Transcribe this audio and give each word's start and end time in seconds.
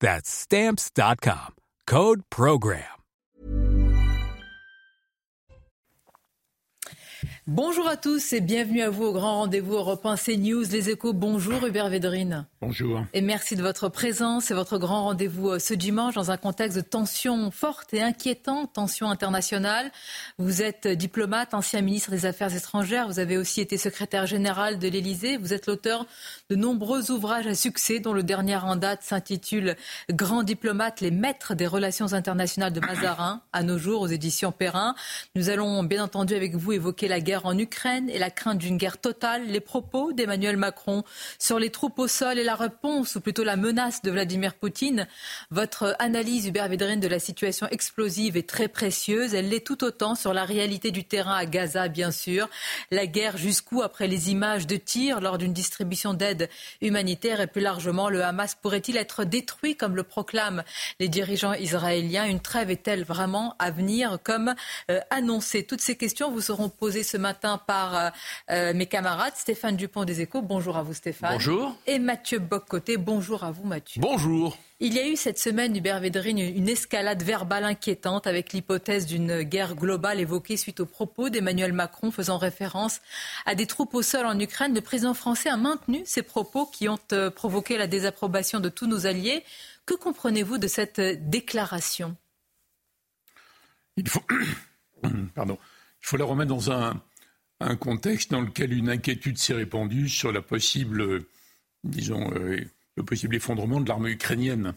That's 0.00 0.28
Stamps.com. 0.28 1.54
Code 1.86 2.22
Program. 2.28 2.96
Bonjour 7.48 7.86
à 7.86 7.96
tous 7.96 8.32
et 8.32 8.40
bienvenue 8.40 8.82
à 8.82 8.90
vous 8.90 9.04
au 9.04 9.12
grand 9.12 9.36
rendez-vous 9.36 9.74
Europe 9.74 10.04
1 10.04 10.16
CNews, 10.16 10.64
Les 10.64 10.90
Échos. 10.90 11.12
Bonjour 11.12 11.64
Hubert 11.64 11.88
Védrine. 11.88 12.44
Bonjour. 12.60 13.04
Et 13.12 13.20
merci 13.20 13.54
de 13.54 13.62
votre 13.62 13.88
présence 13.88 14.50
et 14.50 14.54
votre 14.54 14.78
grand 14.78 15.04
rendez-vous 15.04 15.50
euh, 15.50 15.58
ce 15.60 15.72
dimanche 15.72 16.14
dans 16.14 16.32
un 16.32 16.38
contexte 16.38 16.76
de 16.76 16.82
tension 16.82 17.52
forte 17.52 17.94
et 17.94 18.02
inquiétante, 18.02 18.72
tension 18.72 19.08
internationale. 19.08 19.92
Vous 20.38 20.60
êtes 20.60 20.88
diplomate, 20.88 21.54
ancien 21.54 21.82
ministre 21.82 22.10
des 22.10 22.26
Affaires 22.26 22.52
étrangères. 22.52 23.06
Vous 23.06 23.20
avez 23.20 23.38
aussi 23.38 23.60
été 23.60 23.78
secrétaire 23.78 24.26
général 24.26 24.80
de 24.80 24.88
l'Élysée. 24.88 25.36
Vous 25.36 25.52
êtes 25.52 25.68
l'auteur 25.68 26.04
de 26.48 26.54
nombreux 26.54 27.10
ouvrages 27.10 27.48
à 27.48 27.56
succès 27.56 27.98
dont 27.98 28.12
le 28.12 28.22
dernier 28.22 28.54
en 28.56 28.76
date 28.76 29.02
s'intitule 29.02 29.74
Grand 30.10 30.44
diplomate, 30.44 31.00
les 31.00 31.10
maîtres 31.10 31.54
des 31.54 31.66
relations 31.66 32.12
internationales 32.12 32.72
de 32.72 32.78
Mazarin 32.78 33.42
à 33.52 33.64
nos 33.64 33.78
jours 33.78 34.02
aux 34.02 34.06
éditions 34.06 34.52
Perrin. 34.52 34.94
Nous 35.34 35.48
allons 35.50 35.82
bien 35.82 36.04
entendu 36.04 36.34
avec 36.34 36.54
vous 36.54 36.72
évoquer 36.72 37.08
la 37.08 37.18
guerre 37.18 37.46
en 37.46 37.58
Ukraine 37.58 38.08
et 38.10 38.20
la 38.20 38.30
crainte 38.30 38.58
d'une 38.58 38.76
guerre 38.76 38.98
totale, 38.98 39.46
les 39.48 39.58
propos 39.58 40.12
d'Emmanuel 40.12 40.56
Macron 40.56 41.02
sur 41.40 41.58
les 41.58 41.70
troupes 41.70 41.98
au 41.98 42.06
sol 42.06 42.38
et 42.38 42.44
la 42.44 42.54
réponse, 42.54 43.16
ou 43.16 43.20
plutôt 43.20 43.42
la 43.42 43.56
menace 43.56 44.02
de 44.02 44.12
Vladimir 44.12 44.54
Poutine. 44.54 45.08
Votre 45.50 45.96
analyse, 45.98 46.46
Hubert 46.46 46.68
Védrine, 46.68 47.00
de 47.00 47.08
la 47.08 47.18
situation 47.18 47.66
explosive 47.70 48.36
est 48.36 48.48
très 48.48 48.68
précieuse. 48.68 49.34
Elle 49.34 49.48
l'est 49.48 49.66
tout 49.66 49.82
autant 49.82 50.14
sur 50.14 50.32
la 50.32 50.44
réalité 50.44 50.92
du 50.92 51.02
terrain 51.02 51.34
à 51.34 51.44
Gaza, 51.44 51.88
bien 51.88 52.12
sûr. 52.12 52.48
La 52.92 53.08
guerre 53.08 53.36
jusqu'où, 53.36 53.82
après 53.82 54.06
les 54.06 54.30
images 54.30 54.68
de 54.68 54.76
tirs 54.76 55.20
lors 55.20 55.38
d'une 55.38 55.52
distribution 55.52 56.14
d'aide 56.14 56.35
humanitaire 56.80 57.40
et 57.40 57.46
plus 57.46 57.60
largement, 57.60 58.08
le 58.08 58.22
Hamas 58.22 58.54
pourrait-il 58.54 58.96
être 58.96 59.24
détruit, 59.24 59.76
comme 59.76 59.96
le 59.96 60.02
proclament 60.02 60.64
les 61.00 61.08
dirigeants 61.08 61.54
israéliens? 61.54 62.24
Une 62.26 62.40
trêve 62.40 62.70
est-elle 62.70 63.04
vraiment 63.04 63.54
à 63.58 63.70
venir, 63.70 64.18
comme 64.22 64.54
euh, 64.90 65.00
annoncé? 65.10 65.64
Toutes 65.64 65.80
ces 65.80 65.96
questions 65.96 66.30
vous 66.30 66.40
seront 66.40 66.68
posées 66.68 67.02
ce 67.02 67.16
matin 67.16 67.58
par 67.58 67.96
euh, 67.96 68.10
euh, 68.50 68.74
mes 68.74 68.86
camarades. 68.86 69.34
Stéphane 69.36 69.76
Dupont 69.76 70.04
des 70.04 70.20
Échos, 70.20 70.42
bonjour 70.42 70.76
à 70.76 70.82
vous 70.82 70.94
Stéphane. 70.94 71.32
Bonjour. 71.34 71.76
Et 71.86 71.98
Mathieu 71.98 72.38
Boccoté, 72.38 72.96
bonjour 72.96 73.44
à 73.44 73.50
vous 73.50 73.64
Mathieu. 73.64 74.00
Bonjour. 74.00 74.56
Il 74.78 74.92
y 74.92 74.98
a 74.98 75.08
eu 75.08 75.16
cette 75.16 75.38
semaine, 75.38 75.74
Hubert 75.74 76.00
Védrine, 76.00 76.38
une 76.38 76.68
escalade 76.68 77.22
verbale 77.22 77.64
inquiétante 77.64 78.26
avec 78.26 78.52
l'hypothèse 78.52 79.06
d'une 79.06 79.42
guerre 79.42 79.74
globale 79.74 80.20
évoquée 80.20 80.58
suite 80.58 80.80
aux 80.80 80.86
propos 80.86 81.30
d'Emmanuel 81.30 81.72
Macron 81.72 82.10
faisant 82.10 82.36
référence 82.36 83.00
à 83.46 83.54
des 83.54 83.64
troupes 83.64 83.94
au 83.94 84.02
sol 84.02 84.26
en 84.26 84.38
Ukraine. 84.38 84.74
Le 84.74 84.82
président 84.82 85.14
français 85.14 85.48
a 85.48 85.56
maintenu 85.56 86.02
ces 86.04 86.22
propos 86.22 86.66
qui 86.66 86.90
ont 86.90 86.98
euh, 87.12 87.30
provoqué 87.30 87.78
la 87.78 87.86
désapprobation 87.86 88.60
de 88.60 88.68
tous 88.68 88.86
nos 88.86 89.06
alliés. 89.06 89.44
Que 89.86 89.94
comprenez-vous 89.94 90.58
de 90.58 90.68
cette 90.68 91.00
déclaration? 91.00 92.14
Il 93.96 94.06
faut, 94.10 94.20
la 96.18 96.24
remettre 96.24 96.54
dans 96.54 96.70
un, 96.70 97.76
contexte 97.76 98.30
dans 98.30 98.42
lequel 98.42 98.74
une 98.74 98.90
inquiétude 98.90 99.38
s'est 99.38 99.54
répandue 99.54 100.10
sur 100.10 100.32
la 100.32 100.42
possible, 100.42 101.24
disons, 101.82 102.30
euh, 102.34 102.60
le 102.96 103.04
possible 103.04 103.36
effondrement 103.36 103.80
de 103.80 103.88
l'armée 103.88 104.10
ukrainienne. 104.10 104.74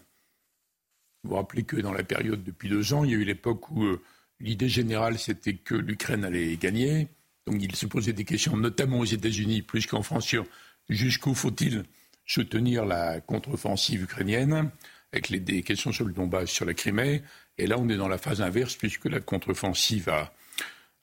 Vous 1.22 1.30
vous 1.30 1.36
rappelez 1.36 1.64
que 1.64 1.76
dans 1.76 1.92
la 1.92 2.04
période 2.04 2.42
depuis 2.44 2.68
deux 2.68 2.94
ans, 2.94 3.04
il 3.04 3.10
y 3.10 3.14
a 3.14 3.18
eu 3.18 3.24
l'époque 3.24 3.70
où 3.70 3.84
euh, 3.84 4.02
l'idée 4.40 4.68
générale 4.68 5.18
c'était 5.18 5.54
que 5.54 5.74
l'Ukraine 5.74 6.24
allait 6.24 6.56
gagner. 6.56 7.08
Donc 7.46 7.62
il 7.62 7.74
se 7.74 7.86
posait 7.86 8.12
des 8.12 8.24
questions, 8.24 8.56
notamment 8.56 9.00
aux 9.00 9.04
États-Unis, 9.04 9.62
plus 9.62 9.86
qu'en 9.86 10.02
France, 10.02 10.26
sur 10.26 10.46
jusqu'où 10.88 11.34
faut-il 11.34 11.84
soutenir 12.26 12.84
la 12.84 13.20
contre-offensive 13.20 14.02
ukrainienne, 14.02 14.70
avec 15.12 15.30
les, 15.30 15.40
des 15.40 15.62
questions 15.62 15.92
sur 15.92 16.04
le 16.04 16.12
Donbass, 16.12 16.48
sur 16.48 16.64
la 16.64 16.74
Crimée. 16.74 17.22
Et 17.58 17.66
là, 17.66 17.78
on 17.78 17.88
est 17.88 17.96
dans 17.96 18.08
la 18.08 18.18
phase 18.18 18.40
inverse, 18.40 18.76
puisque 18.76 19.06
la 19.06 19.20
contre-offensive 19.20 20.08
a, 20.08 20.32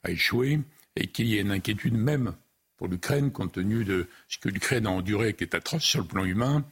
a 0.04 0.12
échoué 0.12 0.60
et 0.96 1.08
qu'il 1.08 1.28
y 1.28 1.38
ait 1.38 1.42
une 1.42 1.52
inquiétude 1.52 1.96
même 1.96 2.34
pour 2.78 2.88
l'Ukraine, 2.88 3.32
compte 3.32 3.54
tenu 3.54 3.84
de 3.84 4.08
ce 4.28 4.38
que 4.38 4.50
l'Ukraine 4.50 4.86
a 4.86 4.92
enduré, 4.92 5.34
qui 5.34 5.44
est 5.44 5.56
atroce 5.56 5.84
sur 5.84 6.02
le 6.02 6.08
plan 6.08 6.24
humain, 6.24 6.64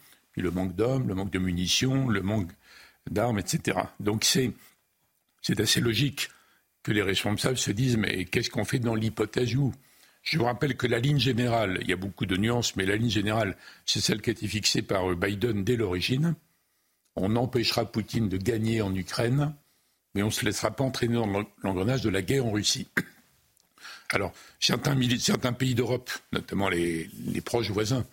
le 0.41 0.51
manque 0.51 0.75
d'hommes, 0.75 1.07
le 1.07 1.16
manque 1.16 1.31
de 1.31 1.40
munitions, 1.40 2.07
le 2.07 2.22
manque 2.22 2.51
d'armes, 3.09 3.40
etc. 3.40 3.79
Donc 4.00 4.23
c'est, 4.23 4.51
assez 5.59 5.81
logique 5.81 6.29
que 6.84 6.91
les 6.91 7.01
responsables 7.01 7.57
se 7.57 7.72
disent 7.72 7.97
mais 7.97 8.25
qu'est-ce 8.25 8.50
qu'on 8.50 8.66
fait 8.66 8.79
dans 8.79 8.96
l'hypothèse 8.96 9.56
où? 9.56 9.73
Je 10.23 10.40
vous 10.40 10.46
rappelle 10.46 10.75
que 10.75 10.88
la 10.88 11.00
ligne 11.00 11.19
générale, 11.19 11.78
il 11.81 11.88
y 11.88 11.94
a 11.94 11.97
beaucoup 11.97 12.25
de 12.25 12.35
nuances, 12.35 12.75
mais 12.75 12.85
la 12.85 12.96
ligne 12.96 13.12
générale, 13.12 13.56
c'est 13.85 14.01
celle 14.01 14.22
qui 14.22 14.31
a 14.31 14.34
été 14.34 14.47
fixée 14.47 14.81
par 14.81 15.16
Biden 15.16 15.63
dès 15.63 15.75
l'origine. 15.75 16.35
On 17.16 17.35
empêchera 17.35 17.85
Poutine 17.85 18.28
de 18.28 18.38
gagner 18.38 18.81
en 18.81 18.94
Ukraine, 18.96 19.53
mais 20.16 20.23
on 20.23 20.28
ne 20.28 20.31
se 20.31 20.44
laissera 20.44 20.72
pas 20.72 20.84
entraîner 20.84 21.13
dans 21.13 21.46
l'engrenage 21.62 22.02
de 22.02 22.09
la 22.09 22.23
guerre 22.23 22.47
en 22.47 22.52
Russie. 22.52 22.88
Alors, 24.12 24.34
certains, 24.59 24.96
pays 25.53 25.75
d'Europe, 25.75 26.09
notamment 26.31 26.69
les, 26.69 27.09
proches 27.44 27.69
voisins, 27.69 28.06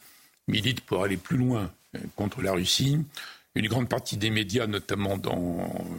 militent 0.48 0.80
pour 0.82 1.04
aller 1.04 1.16
plus 1.16 1.36
loin 1.36 1.72
contre 2.16 2.42
la 2.42 2.52
Russie. 2.52 2.98
Une 3.54 3.68
grande 3.68 3.88
partie 3.88 4.16
des 4.16 4.30
médias, 4.30 4.66
notamment 4.66 5.18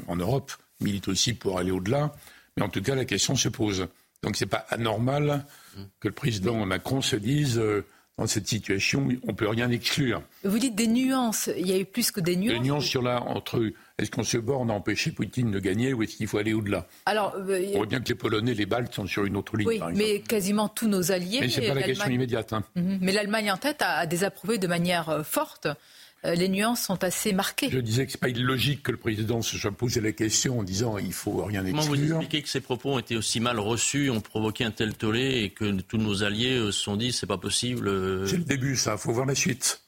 en 0.07 0.15
Europe, 0.15 0.51
militent 0.79 1.07
aussi 1.07 1.33
pour 1.33 1.59
aller 1.59 1.71
au-delà. 1.71 2.13
Mais 2.57 2.63
en 2.63 2.69
tout 2.69 2.81
cas, 2.81 2.95
la 2.95 3.05
question 3.05 3.35
se 3.35 3.49
pose. 3.49 3.87
Donc, 4.21 4.35
ce 4.35 4.43
n'est 4.43 4.49
pas 4.49 4.65
anormal 4.69 5.45
que 5.99 6.07
le 6.07 6.13
président 6.13 6.65
Macron 6.65 7.01
se 7.01 7.15
dise 7.15 7.57
euh, 7.57 7.85
dans 8.17 8.27
cette 8.27 8.47
situation, 8.47 9.07
on 9.23 9.27
ne 9.31 9.33
peut 9.33 9.47
rien 9.47 9.71
exclure. 9.71 10.21
Vous 10.43 10.59
dites 10.59 10.75
des 10.75 10.85
nuances. 10.87 11.49
Il 11.57 11.67
y 11.67 11.73
a 11.73 11.79
eu 11.79 11.85
plus 11.85 12.11
que 12.11 12.21
des 12.21 12.35
nuances. 12.35 12.53
Des 12.53 12.59
nuances 12.59 12.85
sur 12.85 13.01
la, 13.01 13.21
entre 13.23 13.71
est-ce 13.97 14.11
qu'on 14.11 14.23
se 14.23 14.37
borne 14.37 14.69
à 14.69 14.73
empêcher 14.73 15.11
Poutine 15.11 15.49
de 15.49 15.59
gagner 15.59 15.93
ou 15.93 16.03
est-ce 16.03 16.17
qu'il 16.17 16.27
faut 16.27 16.37
aller 16.37 16.53
au-delà 16.53 16.85
Alors, 17.07 17.33
euh, 17.35 17.71
On 17.73 17.77
voit 17.77 17.85
bien 17.87 18.01
que 18.01 18.09
les 18.09 18.15
Polonais, 18.15 18.53
les 18.53 18.67
Baltes 18.67 18.93
sont 18.93 19.07
sur 19.07 19.25
une 19.25 19.35
autre 19.35 19.57
ligne. 19.57 19.67
Oui, 19.67 19.79
par 19.79 19.89
mais 19.91 20.19
quasiment 20.19 20.67
tous 20.69 20.87
nos 20.87 21.11
alliés. 21.11 21.39
Mais 21.41 21.49
ce 21.49 21.59
n'est 21.61 21.67
pas 21.69 21.73
la 21.73 21.83
question 21.83 22.09
immédiate. 22.11 22.53
Hein. 22.53 22.63
Mm 22.75 22.81
-hmm. 22.81 22.97
Mais 23.01 23.11
l'Allemagne 23.13 23.51
en 23.51 23.57
tête 23.57 23.81
a, 23.81 23.97
a 23.97 24.05
désapprouvé 24.05 24.59
de 24.59 24.67
manière 24.67 25.09
euh, 25.09 25.23
forte. 25.23 25.67
Euh, 26.25 26.35
les 26.35 26.47
nuances 26.47 26.81
sont 26.81 27.03
assez 27.03 27.33
marquées. 27.33 27.69
Je 27.69 27.79
disais 27.79 28.05
que 28.05 28.11
ce 28.11 28.17
n'est 28.17 28.21
pas 28.21 28.29
illogique 28.29 28.83
que 28.83 28.91
le 28.91 28.97
président 28.97 29.41
se 29.41 29.57
soit 29.57 29.71
posé 29.71 29.99
la 29.99 30.11
question 30.11 30.59
en 30.59 30.63
disant 30.63 30.97
il 30.97 31.13
faut 31.13 31.43
rien 31.43 31.65
exclure. 31.65 31.83
Comment 31.83 31.95
vous 31.95 32.03
expliquez 32.03 32.41
que 32.41 32.49
ces 32.49 32.61
propos 32.61 32.93
ont 32.93 32.99
été 32.99 33.17
aussi 33.17 33.39
mal 33.39 33.59
reçus, 33.59 34.09
ont 34.09 34.21
provoqué 34.21 34.63
un 34.63 34.71
tel 34.71 34.95
tollé 34.95 35.43
et 35.43 35.49
que 35.49 35.81
tous 35.81 35.97
nos 35.97 36.23
alliés 36.23 36.57
se 36.57 36.71
sont 36.71 36.95
dit 36.95 37.11
c'est 37.11 37.27
pas 37.27 37.37
possible 37.37 37.89
C'est 38.27 38.37
le 38.37 38.45
début, 38.45 38.77
ça. 38.77 38.93
Il 38.93 38.99
faut 38.99 39.11
voir 39.11 39.25
la 39.25 39.35
suite. 39.35 39.81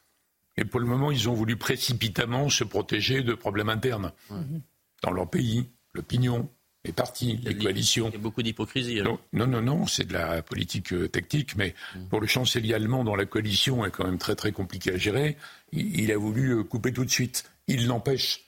Et 0.58 0.66
pour 0.66 0.80
le 0.80 0.86
moment, 0.86 1.12
ils 1.12 1.30
ont 1.30 1.34
voulu 1.34 1.58
précipitamment 1.58 2.50
se 2.50 2.64
protéger 2.64 3.24
de 3.24 3.34
problèmes 3.34 3.70
internes 3.70 4.12
mmh. 4.30 4.58
dans 5.04 5.12
leur 5.12 5.30
pays, 5.30 5.70
l'opinion, 5.94 6.50
les 6.86 6.94
partis, 6.94 7.40
les 7.44 7.58
coalitions. 7.58 8.10
Il 8.10 8.14
y 8.14 8.16
a 8.16 8.20
beaucoup 8.20 8.44
d'hypocrisie. 8.44 9.02
Non, 9.02 9.20
non, 9.34 9.48
non, 9.48 9.62
non 9.62 9.88
c'est 9.88 10.06
de 10.06 10.14
la 10.14 10.42
politique 10.42 10.94
euh, 10.94 11.08
tactique, 11.08 11.56
mais 11.56 11.74
mmh. 11.96 12.06
pour 12.10 12.22
le 12.22 12.28
chancelier 12.28 12.74
allemand, 12.74 13.04
dont 13.04 13.16
la 13.16 13.26
coalition 13.26 13.86
est 13.86 13.92
quand 13.92 14.06
même 14.06 14.18
très 14.18 14.36
très 14.36 14.52
compliquée 14.52 14.94
à 14.94 14.98
gérer, 14.98 15.38
il, 15.72 16.00
il 16.00 16.12
a 16.12 16.18
voulu 16.18 16.52
euh, 16.52 16.64
couper 16.64 16.94
tout 16.94 17.06
de 17.06 17.10
suite. 17.10 17.50
Il 17.68 17.88
n'empêche 17.88 18.42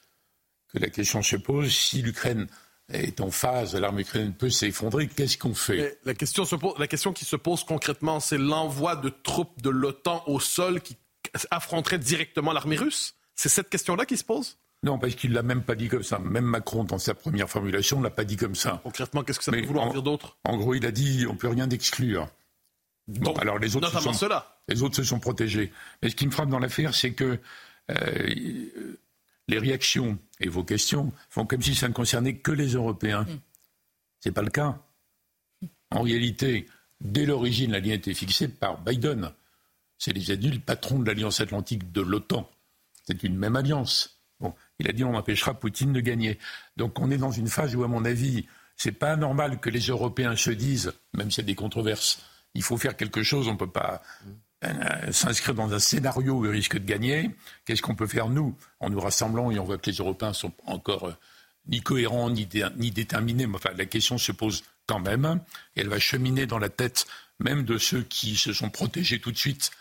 que 0.71 0.79
la 0.79 0.89
question 0.89 1.21
se 1.21 1.35
pose 1.35 1.71
si 1.71 2.01
l'Ukraine 2.01 2.47
est 2.89 3.19
en 3.19 3.31
phase, 3.31 3.75
l'armée 3.75 4.03
ukrainienne 4.03 4.33
peut 4.33 4.49
s'effondrer, 4.49 5.07
qu'est-ce 5.07 5.37
qu'on 5.37 5.53
fait? 5.53 5.99
La 6.05 6.13
question, 6.13 6.45
se 6.45 6.55
pose, 6.55 6.73
la 6.79 6.87
question 6.87 7.11
qui 7.11 7.25
se 7.25 7.35
pose 7.35 7.63
concrètement, 7.63 8.19
c'est 8.19 8.37
l'envoi 8.37 8.95
de 8.95 9.09
troupes 9.09 9.61
de 9.61 9.69
l'OTAN 9.69 10.23
au 10.27 10.39
sol 10.39 10.79
qui 10.81 10.95
affronterait 11.51 11.99
directement 11.99 12.53
l'armée 12.53 12.77
russe? 12.77 13.15
C'est 13.35 13.49
cette 13.49 13.69
question-là 13.69 14.05
qui 14.05 14.15
se 14.15 14.23
pose? 14.23 14.57
Non, 14.83 14.99
parce 14.99 15.15
qu'il 15.15 15.31
ne 15.31 15.35
l'a 15.35 15.43
même 15.43 15.63
pas 15.63 15.75
dit 15.75 15.87
comme 15.87 16.03
ça. 16.03 16.19
Même 16.19 16.45
Macron, 16.45 16.83
dans 16.83 16.99
sa 16.99 17.15
première 17.15 17.49
formulation, 17.49 17.97
ne 17.99 18.03
l'a 18.03 18.09
pas 18.09 18.23
dit 18.23 18.37
comme 18.37 18.55
ça. 18.55 18.79
Concrètement, 18.83 19.23
qu'est-ce 19.23 19.39
que 19.39 19.45
ça 19.45 19.51
peut 19.51 19.65
vouloir 19.65 19.91
dire 19.91 20.03
d'autre? 20.03 20.37
En 20.43 20.57
gros, 20.57 20.75
il 20.75 20.85
a 20.85 20.91
dit 20.91 21.25
on 21.27 21.33
ne 21.33 21.37
peut 21.37 21.47
rien 21.47 21.69
exclure. 21.69 22.29
Bon, 23.07 23.33
alors 23.35 23.57
les 23.57 23.75
autres, 23.75 23.91
se 23.91 23.99
sont, 23.99 24.13
cela. 24.13 24.59
les 24.67 24.83
autres 24.83 24.97
se 24.97 25.03
sont 25.03 25.19
protégés. 25.19 25.71
Mais 26.01 26.09
ce 26.09 26.15
qui 26.15 26.25
me 26.25 26.31
frappe 26.31 26.49
dans 26.49 26.59
l'affaire, 26.59 26.93
c'est 26.93 27.13
que 27.13 27.39
euh, 27.89 28.35
les 29.47 29.59
réactions 29.59 30.19
et 30.41 30.49
vos 30.49 30.63
questions 30.63 31.13
font 31.29 31.45
comme 31.45 31.61
si 31.61 31.73
ça 31.73 31.87
ne 31.87 31.93
concernait 31.93 32.35
que 32.35 32.51
les 32.51 32.73
Européens. 32.73 33.23
Mm. 33.23 33.39
Ce 34.19 34.29
n'est 34.29 34.33
pas 34.33 34.41
le 34.41 34.49
cas. 34.49 34.77
En 35.91 36.01
réalité, 36.01 36.67
dès 36.99 37.25
l'origine, 37.25 37.71
la 37.71 37.79
ligne 37.79 37.93
a 37.93 37.95
été 37.95 38.13
fixée 38.13 38.49
par 38.49 38.81
Biden. 38.81 39.31
C'est 39.97 40.13
les 40.13 40.31
adultes 40.31 40.63
patrons 40.63 40.99
de 40.99 41.05
l'Alliance 41.05 41.39
Atlantique 41.39 41.91
de 41.91 42.01
l'OTAN. 42.01 42.49
C'est 43.05 43.23
une 43.23 43.37
même 43.37 43.55
alliance. 43.55 44.16
Il 44.79 44.87
a 44.87 44.93
dit 44.93 45.03
on 45.03 45.15
empêchera 45.15 45.53
Poutine 45.53 45.93
de 45.93 45.99
gagner. 45.99 46.37
Donc 46.75 46.99
on 46.99 47.09
est 47.11 47.17
dans 47.17 47.31
une 47.31 47.47
phase 47.47 47.75
où, 47.75 47.83
à 47.83 47.87
mon 47.87 48.05
avis, 48.05 48.45
c'est 48.75 48.91
pas 48.91 49.15
normal 49.15 49.59
que 49.59 49.69
les 49.69 49.79
Européens 49.79 50.35
se 50.35 50.51
disent, 50.51 50.93
même 51.13 51.31
s'il 51.31 51.43
y 51.43 51.45
a 51.45 51.47
des 51.47 51.55
controverses, 51.55 52.19
il 52.53 52.63
faut 52.63 52.77
faire 52.77 52.95
quelque 52.95 53.23
chose, 53.23 53.47
on 53.47 53.53
ne 53.53 53.57
peut 53.57 53.69
pas 53.69 54.01
euh, 54.63 55.11
s'inscrire 55.11 55.55
dans 55.55 55.73
un 55.73 55.79
scénario 55.79 56.39
où 56.39 56.45
il 56.45 56.51
risque 56.51 56.77
de 56.77 56.85
gagner. 56.85 57.35
Qu'est-ce 57.65 57.81
qu'on 57.81 57.95
peut 57.95 58.07
faire, 58.07 58.29
nous, 58.29 58.55
en 58.79 58.89
nous 58.89 58.99
rassemblant 58.99 59.51
et 59.51 59.59
on 59.59 59.63
voit 59.63 59.77
que 59.77 59.89
les 59.89 59.97
Européens 59.97 60.33
sont 60.33 60.53
encore 60.65 61.05
euh, 61.05 61.15
ni 61.67 61.81
cohérents, 61.81 62.29
ni, 62.29 62.47
ni 62.77 62.91
déterminés. 62.91 63.47
Mais 63.47 63.55
enfin, 63.55 63.71
la 63.77 63.85
question 63.85 64.17
se 64.17 64.31
pose 64.31 64.63
quand 64.85 64.99
même, 64.99 65.41
et 65.75 65.81
elle 65.81 65.89
va 65.89 65.99
cheminer 65.99 66.45
dans 66.45 66.59
la 66.59 66.69
tête 66.69 67.07
même 67.39 67.63
de 67.63 67.77
ceux 67.77 68.03
qui 68.03 68.35
se 68.35 68.53
sont 68.53 68.69
protégés 68.69 69.19
tout 69.19 69.31
de 69.31 69.37
suite 69.37 69.71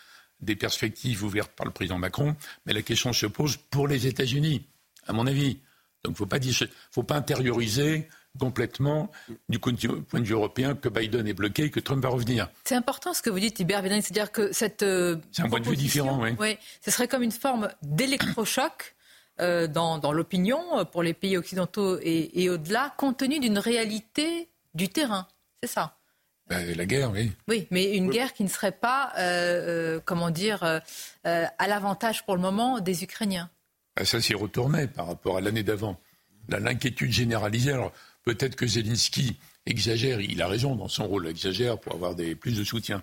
des 0.40 0.56
perspectives 0.56 1.24
ouvertes 1.24 1.52
par 1.52 1.66
le 1.66 1.72
président 1.72 1.98
Macron, 1.98 2.36
mais 2.66 2.72
la 2.72 2.82
question 2.82 3.12
se 3.12 3.26
pose 3.26 3.56
pour 3.56 3.88
les 3.88 4.06
États-Unis, 4.06 4.66
à 5.06 5.12
mon 5.12 5.26
avis. 5.26 5.58
Donc 6.04 6.16
il 6.18 6.48
ne 6.48 6.66
faut 6.90 7.02
pas 7.02 7.16
intérioriser 7.16 8.08
complètement 8.38 9.10
du 9.48 9.58
point 9.58 9.72
de 9.72 10.24
vue 10.24 10.34
européen 10.34 10.74
que 10.74 10.88
Biden 10.88 11.26
est 11.26 11.32
bloqué 11.32 11.64
et 11.64 11.70
que 11.70 11.80
Trump 11.80 12.02
va 12.02 12.10
revenir. 12.10 12.48
C'est 12.64 12.74
important 12.74 13.14
ce 13.14 13.22
que 13.22 13.30
vous 13.30 13.40
dites, 13.40 13.58
Hubert 13.58 13.82
c'est-à-dire 13.82 14.30
que 14.30 14.52
cette. 14.52 14.82
Euh, 14.82 15.16
c'est 15.32 15.42
un 15.42 15.48
point 15.48 15.60
de 15.60 15.68
vue 15.68 15.76
différent, 15.76 16.20
oui. 16.22 16.30
oui. 16.38 16.58
Ce 16.84 16.90
serait 16.90 17.08
comme 17.08 17.22
une 17.22 17.32
forme 17.32 17.68
d'électrochoc. 17.82 18.94
Euh, 19.38 19.66
dans, 19.66 20.00
l'opinion 20.14 20.78
euh, 20.78 20.84
pour 20.84 21.02
les 21.02 21.12
pays 21.12 21.36
occidentaux 21.36 21.98
et 22.00 22.48
au-delà, 22.48 22.94
compte 22.96 23.18
tenu 23.18 23.38
d'une 23.38 23.58
réalité 23.58 24.48
du 24.72 24.88
terrain. 24.88 25.28
C'est 25.62 25.68
ça. 25.68 25.98
Ben, 26.48 26.76
la 26.76 26.86
guerre, 26.86 27.10
oui. 27.10 27.32
Oui, 27.48 27.66
mais 27.70 27.96
une 27.96 28.08
guerre 28.10 28.32
qui 28.32 28.44
ne 28.44 28.48
serait 28.48 28.72
pas, 28.72 29.12
euh, 29.18 29.96
euh, 29.96 30.00
comment 30.04 30.30
dire, 30.30 30.62
euh, 30.62 30.80
à 31.24 31.66
l'avantage 31.66 32.24
pour 32.24 32.36
le 32.36 32.40
moment 32.40 32.78
des 32.80 33.02
Ukrainiens. 33.02 33.50
Ben, 33.96 34.04
ça 34.04 34.20
s'y 34.20 34.34
retournait 34.34 34.86
par 34.86 35.08
rapport 35.08 35.38
à 35.38 35.40
l'année 35.40 35.64
d'avant. 35.64 36.00
L'inquiétude 36.48 37.10
généralisée. 37.10 37.72
Alors, 37.72 37.92
peut-être 38.22 38.54
que 38.54 38.66
Zelensky 38.66 39.38
exagère, 39.66 40.20
il 40.20 40.40
a 40.40 40.46
raison 40.46 40.76
dans 40.76 40.86
son 40.86 41.08
rôle, 41.08 41.26
exagère 41.26 41.78
pour 41.80 41.94
avoir 41.94 42.14
des, 42.14 42.36
plus 42.36 42.56
de 42.56 42.62
soutien. 42.62 43.02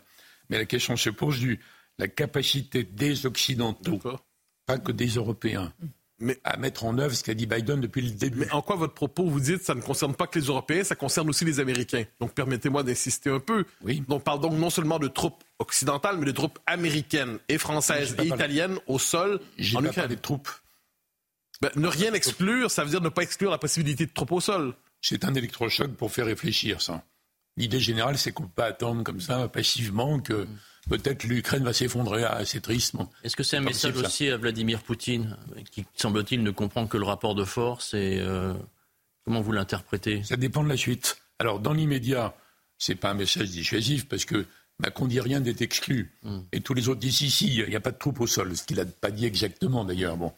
Mais 0.50 0.58
la 0.58 0.66
question 0.66 0.96
se 0.96 1.10
pose 1.10 1.40
du 1.40 1.60
la 2.00 2.08
capacité 2.08 2.84
des 2.84 3.26
Occidentaux, 3.26 4.00
pas 4.66 4.78
que 4.78 4.92
des 4.92 5.10
Européens, 5.10 5.74
mais, 6.24 6.40
à 6.44 6.58
mettre 6.58 6.86
en 6.86 6.98
œuvre 6.98 7.14
ce 7.14 7.24
qu'a 7.24 7.34
dit 7.34 7.46
Biden 7.46 7.82
depuis 7.82 8.02
le 8.02 8.12
début. 8.12 8.40
Mais 8.40 8.52
en 8.52 8.62
quoi 8.62 8.76
votre 8.76 8.94
propos, 8.94 9.28
vous 9.28 9.40
dites, 9.40 9.64
ça 9.64 9.76
ne 9.76 9.82
concerne 9.82 10.16
pas 10.16 10.28
que 10.28 10.40
les 10.40 10.46
Européens, 10.46 10.84
ça 10.84 10.96
concerne 10.96 11.30
aussi 11.30 11.46
les 11.46 11.60
Américains. 11.60 12.04
Donc 12.20 12.34
permettez-moi 12.34 12.84
d'insister 12.84 13.30
un 13.30 13.40
peu. 13.40 13.66
Oui. 13.84 14.04
Donc 14.08 14.24
parle 14.24 14.40
donc 14.40 14.54
non 14.54 14.70
seulement 14.70 15.00
de 15.00 15.08
troupes 15.08 15.44
occidentales, 15.60 16.18
mais 16.18 16.26
de 16.26 16.32
troupes 16.32 16.60
américaines 16.66 17.38
et 17.50 17.58
françaises 17.58 18.16
et 18.20 18.28
italiennes 18.28 18.78
au 18.88 19.00
sol 19.00 19.40
en 19.76 19.84
Ukraine. 19.84 20.08
des 20.08 20.18
troupes. 20.18 20.50
Ben, 21.62 21.70
ne 21.76 21.88
rien 21.88 22.14
exclure, 22.14 22.72
ça 22.72 22.84
veut 22.84 22.90
dire 22.90 23.02
ne 23.02 23.10
pas 23.10 23.22
exclure 23.22 23.52
la 23.52 23.58
possibilité 23.58 24.06
de 24.06 24.12
troupes 24.12 24.32
au 24.32 24.42
sol. 24.42 24.74
C'est 25.02 25.26
un 25.26 25.34
électrochoc 25.34 25.92
pour 25.92 26.12
faire 26.12 26.26
réfléchir, 26.26 26.82
ça. 26.82 27.04
L'idée 27.58 27.80
générale, 27.80 28.18
c'est 28.18 28.32
qu'on 28.32 28.44
ne 28.44 28.48
peut 28.48 28.54
pas 28.56 28.66
attendre 28.66 29.04
comme 29.04 29.22
ça, 29.22 29.48
passivement, 29.48 30.20
que 30.20 30.48
peut-être 30.90 31.24
l'Ukraine 31.24 31.64
va 31.64 31.74
s'effondrer. 31.74 32.24
Ah, 32.24 32.44
c'est 32.46 32.62
triste. 32.62 32.96
Est-ce 33.24 33.36
que 33.36 33.44
c'est 33.44 33.58
un 33.58 33.62
message 33.62 33.96
aussi 33.98 34.30
à 34.30 34.38
Vladimir 34.38 34.82
Poutine, 34.82 35.38
qui 35.72 35.86
semble-t-il 35.96 36.44
ne 36.44 36.52
comprend 36.52 36.88
que 36.88 36.98
le 36.98 37.06
rapport 37.06 37.36
de 37.36 37.46
force 37.46 37.94
et 37.94 38.20
euh, 38.20 38.54
comment 39.26 39.42
vous 39.42 39.52
l'interprétez? 39.52 40.24
Ça 40.24 40.38
dépend 40.38 40.64
de 40.64 40.70
la 40.70 40.78
suite. 40.78 41.18
Alors 41.40 41.60
dans 41.60 41.74
l'immédiat, 41.74 42.36
c'est 42.78 42.96
pas 42.96 43.12
un 43.12 43.16
message 43.16 43.50
dissuasif 43.50 44.08
parce 44.08 44.26
que 44.26 44.46
Macron 44.80 45.06
dit 45.06 45.20
rien 45.20 45.40
n'est 45.40 45.56
exclu. 45.60 46.12
Hmm. 46.24 46.40
Et 46.52 46.62
tous 46.62 46.74
les 46.74 46.90
autres 46.90 47.00
disent 47.00 47.18
si, 47.18 47.30
si, 47.30 47.56
il 47.56 47.70
n'y 47.70 47.76
a 47.76 47.80
pas 47.80 47.92
de 47.92 47.98
troupes 47.98 48.20
au 48.20 48.28
sol. 48.28 48.56
Ce 48.56 48.64
qu'il 48.64 48.78
n'a 48.78 48.86
pas 48.86 49.12
dit 49.12 49.26
exactement 49.26 49.86
d'ailleurs. 49.86 50.18
Bon. 50.18 50.34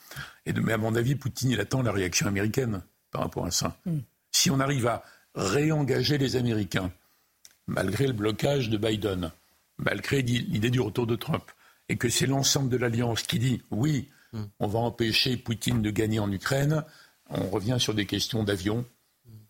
Et 0.45 0.53
mais 0.53 0.73
à 0.73 0.77
mon 0.77 0.95
avis, 0.95 1.15
Poutine, 1.15 1.51
il 1.51 1.59
attend 1.59 1.81
la 1.81 1.91
réaction 1.91 2.27
américaine 2.27 2.81
par 3.11 3.21
rapport 3.21 3.45
à 3.45 3.51
ça. 3.51 3.77
Hmm. 3.85 3.99
Si 4.31 4.51
on 4.51 4.59
arrive 4.59 4.87
à 4.87 5.03
réengager 5.33 6.17
les 6.17 6.35
Américains, 6.35 6.91
malgré 7.67 8.07
le 8.07 8.13
blocage 8.13 8.69
de 8.69 8.77
Biden, 8.77 9.31
malgré 9.77 10.21
l'idée 10.21 10.69
du 10.69 10.79
retour 10.79 11.07
de 11.07 11.15
Trump, 11.15 11.43
et 11.89 11.97
que 11.97 12.09
c'est 12.09 12.25
l'ensemble 12.27 12.69
de 12.69 12.77
l'Alliance 12.77 13.23
qui 13.23 13.39
dit 13.39 13.61
oui, 13.71 14.09
hmm. 14.33 14.43
on 14.59 14.67
va 14.67 14.79
empêcher 14.79 15.37
Poutine 15.37 15.81
de 15.81 15.91
gagner 15.91 16.19
en 16.19 16.31
Ukraine, 16.31 16.83
on 17.29 17.49
revient 17.49 17.77
sur 17.79 17.93
des 17.93 18.05
questions 18.05 18.43
d'avions, 18.43 18.85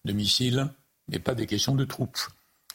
de 0.05 0.13
missiles, 0.13 0.67
mais 1.09 1.19
pas 1.19 1.35
des 1.35 1.45
questions 1.45 1.75
de 1.75 1.85
troupes. 1.85 2.17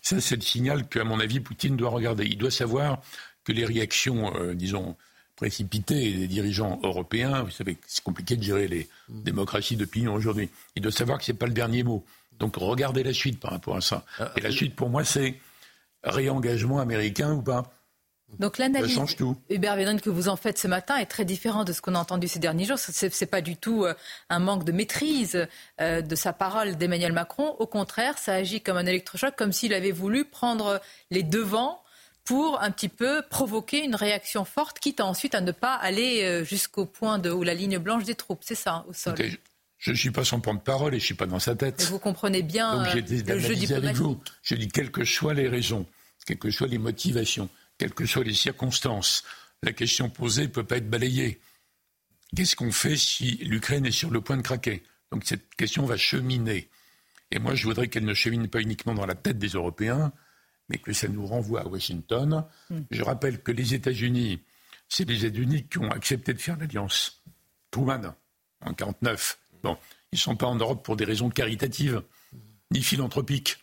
Ça, 0.03 0.21
c'est 0.21 0.37
le 0.37 0.43
signal 0.43 0.89
qu'à 0.89 1.05
mon 1.05 1.21
avis, 1.21 1.41
Poutine 1.41 1.77
doit 1.77 1.91
regarder. 1.91 2.25
Il 2.25 2.39
doit 2.39 2.51
savoir 2.51 3.03
que 3.45 3.53
les 3.53 3.65
réactions, 3.65 4.35
euh, 4.37 4.55
disons, 4.55 4.97
précipitées 5.37 6.13
des 6.13 6.27
dirigeants 6.27 6.81
européens, 6.83 7.43
vous 7.43 7.51
savez, 7.51 7.79
c'est 7.87 8.05
compliqué 8.05 8.37
de 8.37 8.43
gérer 8.43 8.69
les 8.69 8.89
hmm. 9.09 9.23
démocraties 9.23 9.77
d'opinion 9.77 10.15
aujourd'hui. 10.15 10.51
Il 10.77 10.83
doit 10.83 10.93
savoir 10.93 11.19
que 11.19 11.25
ce 11.25 11.33
n'est 11.33 11.39
pas 11.39 11.47
le 11.47 11.53
dernier 11.53 11.83
mot. 11.83 12.05
Donc 12.39 12.57
regardez 12.57 13.03
la 13.03 13.13
suite 13.13 13.39
par 13.39 13.51
rapport 13.51 13.77
à 13.77 13.81
ça. 13.81 14.05
Ah, 14.19 14.33
Et 14.37 14.41
la 14.41 14.51
suite, 14.51 14.75
pour 14.75 14.89
moi, 14.89 15.05
c'est 15.05 15.39
réengagement 16.03 16.79
américain 16.79 17.33
ou 17.33 17.43
pas 17.43 17.71
donc 18.39 18.59
l'analyse 18.59 18.99
Hubert 19.49 19.77
Védrine 19.77 20.01
que 20.01 20.11
vous 20.11 20.29
en 20.29 20.37
faites 20.37 20.59
ce 20.59 20.69
matin 20.69 20.97
est 20.97 21.07
très 21.07 21.25
différente 21.25 21.67
de 21.67 21.73
ce 21.73 21.83
qu'on 21.83 21.95
a 21.95 21.99
entendu 21.99 22.29
ces 22.29 22.39
derniers 22.39 22.65
jours. 22.65 22.79
Ce 22.79 23.07
n'est 23.07 23.27
pas 23.27 23.41
du 23.41 23.57
tout 23.57 23.85
euh, 23.85 23.95
un 24.29 24.39
manque 24.39 24.65
de 24.65 24.73
maîtrise 24.73 25.49
euh, 25.81 26.01
de 26.01 26.15
sa 26.15 26.33
parole 26.33 26.77
d'Emmanuel 26.77 27.13
Macron. 27.13 27.57
Au 27.59 27.67
contraire, 27.67 28.19
ça 28.19 28.35
agit 28.35 28.61
comme 28.61 28.77
un 28.77 28.87
électrochoc, 28.87 29.35
comme 29.37 29.53
s'il 29.53 29.75
avait 29.75 29.91
voulu 29.91 30.25
prendre 30.25 30.81
les 31.11 31.23
devants 31.23 31.83
pour 32.25 32.63
un 32.63 32.71
petit 32.71 32.89
peu 32.89 33.23
provoquer 33.29 33.85
une 33.85 33.95
réaction 33.95 34.45
forte, 34.45 34.79
quitte 34.79 35.01
ensuite 35.01 35.35
à 35.35 35.41
ne 35.41 35.53
pas 35.53 35.75
aller 35.75 36.23
euh, 36.23 36.45
jusqu'au 36.45 36.85
point 36.85 37.19
de 37.19 37.31
où 37.31 37.43
la 37.43 37.55
ligne 37.55 37.79
blanche 37.79 38.05
des 38.05 38.15
troupes. 38.15 38.43
C'est 38.43 38.55
ça, 38.55 38.85
au 38.89 38.93
sol. 38.93 39.17
Je 39.81 39.91
ne 39.91 39.97
suis 39.97 40.11
pas 40.11 40.25
son 40.25 40.41
point 40.41 40.55
de 40.55 40.61
parole 40.61 40.95
et 40.95 40.99
je 40.99 41.05
ne 41.05 41.07
suis 41.07 41.15
pas 41.15 41.27
dans 41.27 41.39
sa 41.39 41.57
tête. 41.57 41.83
vous 41.91 41.99
comprenez 41.99 42.43
bien 42.43 42.85
le 42.85 42.91
jeu 42.91 43.03
diplomatique. 43.03 43.73
Avec 43.73 43.97
vous. 43.97 44.21
Je 44.43 44.55
dis 44.55 44.69
quelles 44.69 44.91
que 44.91 45.05
soient 45.05 45.35
les 45.35 45.49
raisons, 45.49 45.87
quelles 46.27 46.39
que 46.39 46.51
soient 46.51 46.69
les 46.69 46.79
motivations, 46.79 47.49
quelles 47.79 47.95
que 47.95 48.05
soient 48.05 48.23
les 48.23 48.35
circonstances, 48.35 49.25
la 49.63 49.73
question 49.73 50.11
posée 50.11 50.43
ne 50.43 50.49
peut 50.49 50.65
pas 50.65 50.77
être 50.77 50.89
balayée. 50.89 51.41
Qu'est-ce 52.37 52.57
qu'on 52.57 52.73
fait 52.73 52.97
si 52.97 53.37
l'Ukraine 53.43 53.87
est 53.87 53.91
sur 53.91 54.11
le 54.11 54.21
point 54.21 54.37
de 54.37 54.43
craquer? 54.43 54.83
Donc 55.11 55.25
cette 55.25 55.55
question 55.55 55.87
va 55.87 55.97
cheminer. 55.97 56.69
Et 57.31 57.39
moi, 57.39 57.55
je 57.55 57.67
voudrais 57.67 57.89
qu'elle 57.89 58.05
ne 58.05 58.15
chemine 58.15 58.49
pas 58.49 58.61
uniquement 58.61 58.95
dans 58.95 59.07
la 59.07 59.15
tête 59.15 59.39
des 59.39 59.49
Européens, 59.49 60.13
mais 60.69 60.77
que 60.77 60.93
ça 60.93 61.09
nous 61.09 61.27
renvoie 61.27 61.63
à 61.63 61.67
Washington. 61.67 62.45
Hmm. 62.69 62.81
Je 62.91 63.03
rappelle 63.03 63.43
que 63.43 63.51
les 63.51 63.73
États-Unis, 63.75 64.41
c'est 64.89 65.09
les 65.09 65.25
États-Unis 65.25 65.67
qui 65.69 65.79
ont 65.79 65.91
accepté 65.91 66.35
de 66.35 66.39
faire 66.39 66.59
l'alliance. 66.59 67.23
Truman, 67.71 68.15
en 68.61 68.71
1949. 68.71 69.39
Bon, 69.63 69.77
ils 70.13 70.17
ne 70.17 70.21
sont 70.21 70.37
pas 70.37 70.47
en 70.47 70.57
Europe 70.57 70.85
pour 70.85 70.97
des 70.97 71.05
raisons 71.05 71.31
caritatives, 71.31 72.03
ni 72.71 72.83
philanthropiques. 72.83 73.59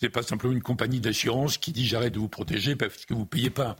Ce 0.00 0.06
n'est 0.06 0.10
pas 0.10 0.22
simplement 0.22 0.52
une 0.52 0.62
compagnie 0.62 1.00
d'assurance 1.00 1.58
qui 1.58 1.72
dit 1.72 1.86
j'arrête 1.86 2.14
de 2.14 2.18
vous 2.18 2.28
protéger 2.28 2.76
parce 2.76 3.04
que 3.04 3.14
vous 3.14 3.20
ne 3.20 3.26
payez 3.26 3.50
pas. 3.50 3.76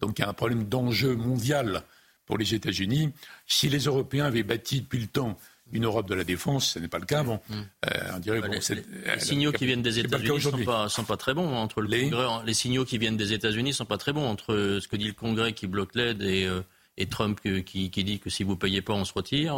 Donc 0.00 0.18
il 0.18 0.22
y 0.22 0.24
a 0.24 0.28
un 0.28 0.34
problème 0.34 0.64
d'enjeu 0.64 1.16
mondial 1.16 1.82
pour 2.26 2.38
les 2.38 2.54
États-Unis. 2.54 3.12
Si 3.46 3.68
les 3.68 3.80
Européens 3.80 4.26
avaient 4.26 4.42
bâti 4.42 4.82
depuis 4.82 5.00
le 5.00 5.06
temps 5.06 5.38
une 5.72 5.84
Europe 5.86 6.08
de 6.08 6.14
la 6.14 6.24
défense, 6.24 6.72
ce 6.72 6.78
n'est 6.78 6.88
pas 6.88 6.98
le 6.98 7.06
cas. 7.06 7.22
Bon, 7.22 7.40
mm. 7.48 7.54
euh, 7.54 8.10
on 8.14 8.18
dirait, 8.18 8.40
bah, 8.40 8.48
les, 8.48 9.20
signaux 9.20 9.50
qui 9.50 9.66
viennent 9.66 9.82
des 9.82 9.98
États-Unis 9.98 10.34
ne 10.34 10.38
sont 10.38 10.64
pas, 10.64 10.88
sont 10.88 11.04
pas 11.04 11.16
très 11.16 11.34
bons 11.34 11.54
entre 11.56 11.80
le 11.80 11.88
les... 11.88 12.10
Congrès. 12.10 12.44
Les 12.46 12.54
signaux 12.54 12.84
qui 12.84 12.98
viennent 12.98 13.16
des 13.16 13.32
États-Unis 13.32 13.72
sont 13.72 13.86
pas 13.86 13.98
très 13.98 14.12
bons 14.12 14.26
entre 14.26 14.52
euh, 14.52 14.80
ce 14.80 14.88
que 14.88 14.96
dit 14.96 15.06
le 15.06 15.14
Congrès 15.14 15.52
qui 15.52 15.66
bloque 15.66 15.94
l'aide 15.94 16.22
et, 16.22 16.44
euh, 16.44 16.60
et 16.96 17.06
Trump 17.06 17.40
qui, 17.64 17.90
qui, 17.90 18.04
dit 18.04 18.20
que 18.20 18.30
si 18.30 18.44
vous 18.44 18.56
payez 18.56 18.82
pas, 18.82 18.92
on 18.92 19.04
se 19.04 19.12
retire. 19.12 19.54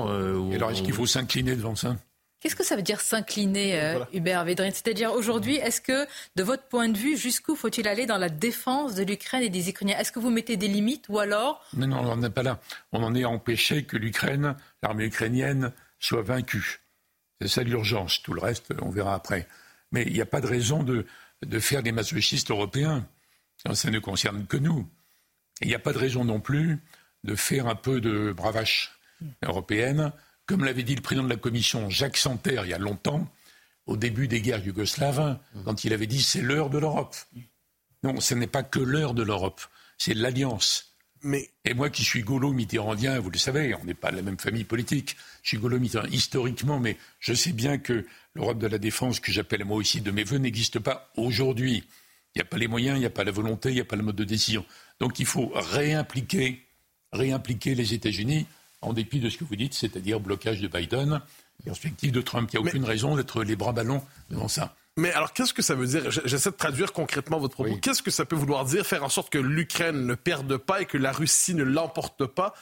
et 0.51 0.55
alors 0.55 0.71
est-ce 0.71 0.83
qu'il 0.83 0.95
faut 0.95 1.07
s'incliner 1.07 1.57
devant 1.57 1.77
ça 1.77 1.97
Qu'est-ce 2.41 2.55
que 2.55 2.65
ça 2.65 2.77
veut 2.77 2.83
dire 2.83 3.01
s'incliner, 3.01 3.81
euh, 3.81 4.05
Hubert 4.13 4.45
Védrine? 4.45 4.71
C'est-à-dire 4.73 5.13
aujourd'hui, 5.13 5.57
est-ce 5.57 5.81
que, 5.81 6.07
de 6.37 6.43
votre 6.43 6.65
point 6.65 6.89
de 6.89 6.97
vue, 6.97 7.17
jusqu'où 7.17 7.57
faut-il 7.57 7.89
aller 7.89 8.05
dans 8.05 8.19
la 8.19 8.29
défense 8.29 8.95
de 8.95 9.03
l'Ukraine 9.03 9.43
et 9.43 9.49
des 9.49 9.71
Ukrainiens? 9.71 9.99
Est-ce 9.99 10.13
que 10.13 10.19
vous 10.19 10.31
mettez 10.31 10.59
des 10.59 10.69
limites 10.69 11.07
ou 11.09 11.19
alors 11.19 11.65
Non, 11.75 11.87
non, 11.87 12.13
on 12.13 12.17
n'est 12.19 12.31
pas 12.31 12.43
là. 12.43 12.61
On 12.93 13.03
en 13.03 13.15
est 13.15 13.25
à 13.25 13.31
empêcher 13.31 13.85
que 13.85 13.97
l'Ukraine, 13.97 14.55
l'armée 14.83 15.07
ukrainienne, 15.07 15.73
soit 15.99 16.23
vaincue. 16.23 16.83
C'est 17.41 17.49
ça 17.49 17.63
l'urgence. 17.63 18.23
Tout 18.23 18.35
le 18.35 18.41
reste, 18.41 18.73
on 18.83 18.91
verra 18.91 19.15
après. 19.15 19.49
Mais 19.91 20.05
il 20.07 20.13
n'y 20.13 20.21
a 20.21 20.27
pas 20.27 20.43
de 20.43 20.47
raison 20.47 20.83
de, 20.83 21.07
de 21.45 21.59
faire 21.59 21.83
des 21.83 21.93
masochistes 21.93 22.51
européens. 22.51 23.09
Ça 23.73 23.91
ne 23.91 23.99
concerne 23.99 24.47
que 24.47 24.59
nous. 24.59 24.87
Il 25.63 25.69
n'y 25.69 25.75
a 25.75 25.79
pas 25.79 25.95
de 25.95 25.99
raison 25.99 26.25
non 26.25 26.39
plus 26.39 26.79
de 27.27 27.35
faire 27.35 27.67
un 27.67 27.75
peu 27.75 28.01
de 28.01 28.33
bravache 28.33 28.99
européenne 29.43 30.13
Comme 30.47 30.65
l'avait 30.65 30.83
dit 30.83 30.95
le 30.95 31.03
président 31.03 31.25
de 31.25 31.31
la 31.31 31.37
Commission, 31.37 31.91
Jacques 31.91 32.17
Santer, 32.17 32.63
il 32.65 32.71
y 32.71 32.75
a 32.75 32.79
longtemps, 32.79 33.29
au 33.87 33.97
début 33.97 34.29
des 34.29 34.41
guerres 34.41 34.65
yougoslaves, 34.65 35.39
quand 35.65 35.85
il 35.85 35.93
avait 35.93 36.07
dit 36.07 36.23
c'est 36.23 36.41
l'heure 36.41 36.71
de 36.71 36.79
l'Europe. 36.79 37.15
Non, 38.03 38.21
ce 38.21 38.35
n'est 38.35 38.47
pas 38.47 38.63
que 38.63 38.79
l'heure 38.79 39.15
de 39.15 39.23
l'Europe, 39.23 39.61
c'est 39.99 40.15
l'alliance. 40.15 40.97
Mais... 41.23 41.51
Et 41.65 41.75
moi 41.75 41.91
qui 41.91 42.05
suis 42.05 42.23
gaulo-mitterrandien, 42.23 43.19
vous 43.19 43.31
le 43.31 43.39
savez, 43.39 43.75
on 43.75 43.85
n'est 43.85 43.95
pas 43.95 44.11
de 44.13 44.17
la 44.17 44.23
même 44.23 44.39
famille 44.39 44.65
politique. 44.65 45.17
Je 45.43 45.49
suis 45.49 45.59
gaulo-mitterrandien 45.59 46.15
historiquement, 46.17 46.79
mais 46.79 46.97
je 47.19 47.35
sais 47.35 47.53
bien 47.53 47.79
que 47.79 48.07
l'Europe 48.35 48.59
de 48.59 48.67
la 48.67 48.79
défense, 48.79 49.19
que 49.19 49.33
j'appelle 49.33 49.65
moi 49.65 49.77
aussi 49.77 50.01
de 50.01 50.11
mes 50.11 50.25
voeux, 50.25 50.39
n'existe 50.39 50.79
pas 50.79 51.11
aujourd'hui. 51.17 51.85
Il 52.35 52.39
n'y 52.39 52.43
a 52.43 52.45
pas 52.45 52.59
les 52.59 52.69
moyens, 52.69 52.99
il 52.99 53.01
n'y 53.01 53.07
a 53.07 53.11
pas 53.11 53.25
la 53.25 53.33
volonté, 53.33 53.71
il 53.71 53.75
n'y 53.75 53.81
a 53.81 53.85
pas 53.85 53.97
le 53.97 54.03
mode 54.03 54.17
de 54.17 54.25
décision. 54.25 54.65
Donc 55.01 55.19
il 55.19 55.27
faut 55.27 55.51
réimpliquer, 55.55 56.66
réimpliquer 57.17 57.75
les 57.75 57.95
États-Unis, 57.95 58.47
en 58.83 58.93
dépit 58.93 59.21
de 59.21 59.29
ce 59.29 59.39
que 59.39 59.45
vous 59.45 59.57
dites, 59.57 59.75
c'est-à-dire 59.75 60.21
blocage 60.21 60.61
de 60.61 60.69
Biden, 60.69 61.21
perspective 61.65 62.13
de 62.13 62.21
Trump. 62.21 62.49
Il 62.53 62.61
n'y 62.61 62.67
a 62.67 62.69
aucune 62.69 62.85
raison 62.85 63.17
d'être 63.17 63.43
les 63.43 63.57
bras 63.57 63.73
ballons 63.73 64.03
devant 64.31 64.49
ça. 64.49 64.75
Mais 64.99 65.13
alors, 65.13 65.35
qu'est-ce 65.35 65.53
que 65.53 65.61
ça 65.61 65.75
veut 65.75 65.87
dire? 65.87 66.11
J'essaie 66.11 66.51
de 66.51 66.57
traduire 66.57 66.93
concrètement 66.93 67.39
votre 67.39 67.55
propos. 67.55 67.77
Qu'est-ce 67.83 68.03
que 68.03 68.11
ça 68.11 68.25
peut 68.25 68.37
vouloir 68.37 68.65
dire 68.65 68.87
Faire 68.87 69.05
en 69.05 69.11
sorte 69.11 69.31
que 69.31 69.39
l'Ukraine 69.39 70.07
ne 70.07 70.15
perde 70.15 70.57
pas 70.57 70.81
et 70.81 70.87
que 70.87 70.97
la 70.97 71.13
Russie 71.13 71.55
ne 71.55 71.65
l'emporte 71.65 72.25
pas? 72.25 72.55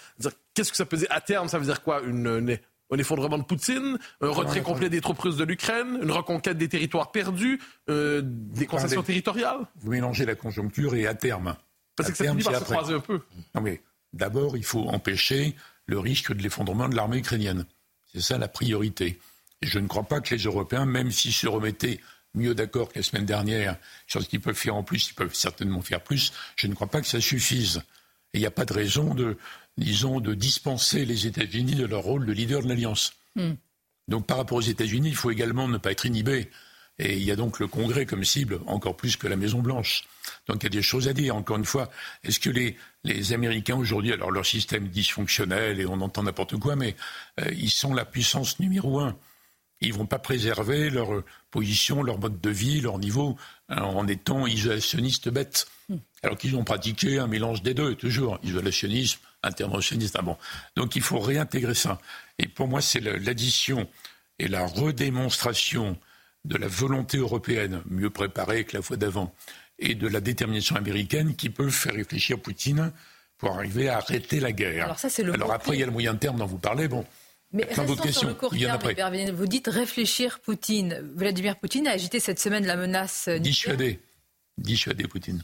Qu'est-ce 0.55 0.71
que 0.71 0.77
ça 0.77 0.85
peut 0.85 0.97
dire? 0.97 1.07
À 1.11 1.21
terme, 1.21 1.49
ça 1.49 1.59
veut 1.59 1.65
dire 1.65 1.83
quoi? 1.83 2.03
Une, 2.03 2.59
un 2.91 2.99
effondrement 2.99 3.39
de 3.39 3.45
Poutine, 3.45 3.99
un 4.21 4.31
retrait 4.31 4.63
complet 4.63 4.89
des 4.89 5.01
troupes 5.01 5.21
russes 5.21 5.37
de 5.37 5.45
l'Ukraine, 5.45 5.99
une 6.03 6.11
reconquête 6.11 6.59
des 6.59 6.69
territoires 6.69 7.13
perdus, 7.13 7.61
euh, 7.89 8.21
des 8.25 8.67
concessions 8.67 9.03
territoriales? 9.03 9.61
Vous 9.77 9.91
mélangez 9.91 10.25
la 10.25 10.35
conjoncture 10.35 10.97
et 10.97 11.07
à 11.07 11.15
terme. 11.15 11.57
Parce 11.97 12.11
que 12.11 12.17
ça 12.17 12.25
finit 12.25 12.43
par 12.43 12.57
se 12.57 12.65
croiser 12.65 12.95
un 12.95 13.01
peu. 13.01 13.21
Non 13.55 13.61
mais 13.61 13.81
d'abord, 14.15 14.57
il 14.57 14.65
faut 14.65 14.89
empêcher 14.89 15.55
le 15.87 15.99
risque 15.99 16.33
de 16.33 16.43
l'effondrement 16.43 16.89
de 16.89 16.97
l'armée 16.97 17.19
ukrainienne. 17.19 17.67
C'est 18.13 18.23
ça 18.23 18.39
la 18.39 18.49
priorité. 18.49 19.19
Et 19.61 19.67
je 19.67 19.79
ne 19.79 19.87
crois 19.87 20.05
pas 20.05 20.21
que 20.21 20.35
les 20.35 20.43
Européens, 20.43 20.87
même 20.87 21.11
s'ils 21.11 21.33
se 21.33 21.47
remettaient 21.47 22.01
mieux 22.35 22.55
d'accord 22.55 22.89
que 22.89 22.99
la 22.99 23.03
semaine 23.03 23.27
dernière 23.27 23.77
sur 24.07 24.23
ce 24.23 24.29
qu'ils 24.29 24.41
peuvent 24.41 24.57
faire 24.57 24.75
en 24.75 24.83
plus, 24.83 25.11
ils 25.11 25.15
peuvent 25.15 25.35
certainement 25.35 25.83
faire 25.83 26.03
plus. 26.03 26.33
Je 26.57 26.67
ne 26.67 26.75
crois 26.75 26.89
pas 26.89 27.01
que 27.01 27.07
ça 27.07 27.21
suffise. 27.21 27.83
Et 28.33 28.39
il 28.39 28.41
n'y 28.41 28.47
a 28.47 28.51
pas 28.51 28.65
de 28.65 28.73
raison 28.73 29.15
de, 29.15 29.37
disons, 29.77 30.21
de 30.21 30.35
dispenser 30.35 31.05
les 31.05 31.27
États-Unis 31.27 31.75
de 31.75 31.87
leur 31.87 32.03
rôle 32.03 32.27
de 32.27 32.33
leader 32.33 32.63
de 32.63 32.69
l'Alliance. 32.69 33.13
Hmm. 33.37 33.55
Donc 34.09 34.27
par 34.27 34.37
rapport 34.37 34.59
aux 34.59 34.63
États-Unis, 34.63 35.11
il 35.11 35.17
faut 35.17 35.31
également 35.31 35.69
ne 35.69 35.79
pas 35.79 35.93
être 35.93 36.07
inhibé. 36.07 36.51
Et 36.99 37.17
il 37.17 37.25
y 37.25 37.33
a 37.33 37.37
donc 37.37 37.59
le 37.59 37.67
Congrès 37.67 38.07
comme 38.07 38.25
cible, 38.25 38.61
encore 38.67 38.97
plus 38.97 39.17
que 39.17 39.27
la 39.27 39.37
Maison-Blanche. 39.37 40.05
Donc 40.47 40.63
il 40.63 40.65
y 40.65 40.67
a 40.67 40.71
des 40.71 40.83
choses 40.83 41.09
à 41.09 41.13
dire. 41.13 41.35
Encore 41.35 41.57
une 41.57 41.65
fois, 41.65 41.91
est-ce 42.23 42.39
que 42.39 42.51
les, 42.51 42.77
Américains 43.33 43.77
aujourd'hui, 43.77 44.13
alors 44.13 44.31
leur 44.31 44.47
système 44.47 44.89
dysfonctionnel 44.89 45.81
et 45.81 45.87
on 45.87 46.01
entend 46.01 46.23
n'importe 46.23 46.57
quoi, 46.57 46.77
mais 46.77 46.95
euh, 47.41 47.51
ils 47.53 47.71
sont 47.71 47.95
la 47.95 48.05
puissance 48.05 48.61
numéro 48.61 49.01
un 49.01 49.17
ils 49.81 49.93
ne 49.93 49.99
vont 49.99 50.07
pas 50.07 50.19
préserver 50.19 50.91
leur 50.91 51.23
position, 51.51 52.03
leur 52.03 52.19
mode 52.19 52.41
de 52.41 52.51
vie, 52.51 52.81
leur 52.81 52.99
niveau, 52.99 53.37
hein, 53.69 53.83
en 53.83 54.07
étant 54.09 54.47
isolationnistes 54.47 55.29
bêtes. 55.29 55.67
Alors 56.23 56.39
qu'ils 56.39 56.57
ont 56.57 56.65
pratiqué 56.65 57.19
un 57.19 57.27
mélange 57.27 57.63
des 57.63 57.75
deux, 57.75 57.95
toujours, 57.95 58.39
isolationnisme, 58.43 59.21
interventionnisme. 59.43 60.23
Bon. 60.23 60.37
Donc 60.77 60.97
il 60.97 61.03
faut 61.03 61.19
réintégrer 61.19 61.75
ça. 61.75 62.01
Et 62.39 62.49
pour 62.49 62.67
moi, 62.67 62.81
c'est 62.81 63.01
l'addition 63.01 63.87
et 64.39 64.49
la 64.49 64.67
redémonstration 64.67 65.99
de 66.45 66.57
la 66.57 66.69
volonté 66.69 67.19
européenne, 67.19 67.83
mieux 67.89 68.11
préparée 68.11 68.65
que 68.65 68.77
la 68.77 68.83
fois 68.83 68.97
d'avant, 68.97 69.35
et 69.79 69.95
de 69.95 70.07
la 70.07 70.21
détermination 70.21 70.77
américaine 70.77 71.35
qui 71.37 71.51
peuvent 71.51 71.71
faire 71.71 71.95
réfléchir 71.95 72.39
Poutine 72.39 72.93
pour 73.39 73.53
arriver 73.53 73.89
à 73.89 73.99
arrêter 73.99 74.41
la 74.41 74.53
guerre. 74.53 74.85
Alors, 74.85 74.99
ça, 74.99 75.09
le 75.23 75.33
Alors 75.33 75.53
après, 75.53 75.77
il 75.77 75.81
y 75.81 75.83
a 75.83 75.87
le 75.87 75.93
moyen 75.93 76.15
terme 76.15 76.39
dont 76.39 76.47
vous 76.47 76.59
parlez. 76.59 76.87
Bon, 76.87 77.05
mais 77.53 77.65
restons 77.65 78.13
sur 78.13 78.29
le 78.29 78.35
court 78.35 78.53
terme, 78.95 79.31
vous 79.31 79.47
dites 79.47 79.69
réfléchir 79.69 80.41
Poutine. 80.41 81.01
Vladimir 81.15 81.57
Poutine 81.57 81.87
a 81.87 81.93
agité 81.93 82.21
cette 82.21 82.41
semaine 82.41 82.67
la 82.67 82.77
menace. 82.77 83.29
Dissuader. 83.29 84.01
Dissuader 84.57 85.09
Poutine. 85.09 85.43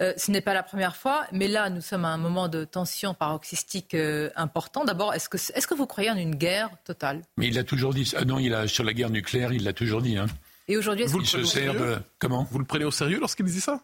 Euh, 0.00 0.12
ce 0.16 0.30
n'est 0.30 0.42
pas 0.42 0.52
la 0.52 0.62
première 0.62 0.96
fois, 0.96 1.26
mais 1.32 1.48
là, 1.48 1.70
nous 1.70 1.80
sommes 1.80 2.04
à 2.04 2.08
un 2.08 2.18
moment 2.18 2.48
de 2.48 2.64
tension 2.64 3.14
paroxystique 3.14 3.94
euh, 3.94 4.30
important. 4.36 4.84
D'abord, 4.84 5.14
est-ce 5.14 5.30
que, 5.30 5.38
est 5.38 5.66
que 5.66 5.74
vous 5.74 5.86
croyez 5.86 6.10
en 6.10 6.16
une 6.16 6.34
guerre 6.34 6.68
totale? 6.84 7.22
Mais 7.38 7.46
il 7.48 7.54
l'a 7.54 7.64
toujours 7.64 7.94
dit. 7.94 8.12
Ah 8.16 8.24
non, 8.26 8.38
il 8.38 8.52
a, 8.52 8.68
sur 8.68 8.84
la 8.84 8.92
guerre 8.92 9.08
nucléaire, 9.08 9.52
il 9.54 9.64
l'a 9.64 9.72
toujours 9.72 10.02
dit. 10.02 10.18
Hein. 10.18 10.26
Et 10.68 10.76
aujourd'hui, 10.76 11.04
est-ce 11.04 11.14
qu'il 11.14 11.26
se 11.26 11.42
sert 11.44 11.74
de... 11.74 11.98
Comment? 12.18 12.46
Vous 12.50 12.58
le 12.58 12.66
prenez 12.66 12.84
au 12.84 12.90
sérieux 12.90 13.18
lorsqu'il 13.18 13.46
dit 13.46 13.60
ça? 13.60 13.82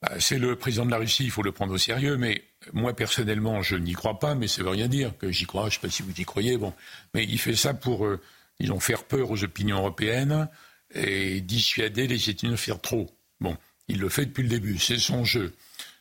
Bah, 0.00 0.12
C'est 0.18 0.38
le 0.38 0.56
président 0.56 0.86
de 0.86 0.90
la 0.90 0.98
Russie, 0.98 1.24
il 1.24 1.30
faut 1.30 1.42
le 1.42 1.52
prendre 1.52 1.74
au 1.74 1.78
sérieux, 1.78 2.16
mais 2.16 2.42
moi, 2.72 2.96
personnellement, 2.96 3.60
je 3.60 3.76
n'y 3.76 3.92
crois 3.92 4.18
pas, 4.18 4.34
mais 4.34 4.48
ça 4.48 4.62
ne 4.62 4.64
veut 4.64 4.70
rien 4.70 4.88
dire 4.88 5.16
que 5.18 5.30
j'y 5.30 5.44
crois. 5.44 5.64
Je 5.64 5.66
ne 5.66 5.72
sais 5.72 5.80
pas 5.80 5.90
si 5.90 6.02
vous 6.02 6.12
y 6.18 6.24
croyez. 6.24 6.56
Bon. 6.56 6.72
Mais 7.12 7.24
il 7.24 7.38
fait 7.38 7.56
ça 7.56 7.74
pour, 7.74 8.06
euh, 8.06 8.18
disons, 8.60 8.80
faire 8.80 9.04
peur 9.04 9.30
aux 9.30 9.44
opinions 9.44 9.76
européennes 9.76 10.48
et 10.94 11.42
dissuader 11.42 12.06
les 12.06 12.30
États-Unis 12.30 12.52
de 12.52 12.56
faire 12.56 12.80
trop. 12.80 13.10
Bon, 13.40 13.56
il 13.88 13.98
le 13.98 14.08
fait 14.08 14.26
depuis 14.26 14.42
le 14.42 14.48
début. 14.48 14.78
C'est 14.78 14.98
son 14.98 15.24
jeu. 15.24 15.54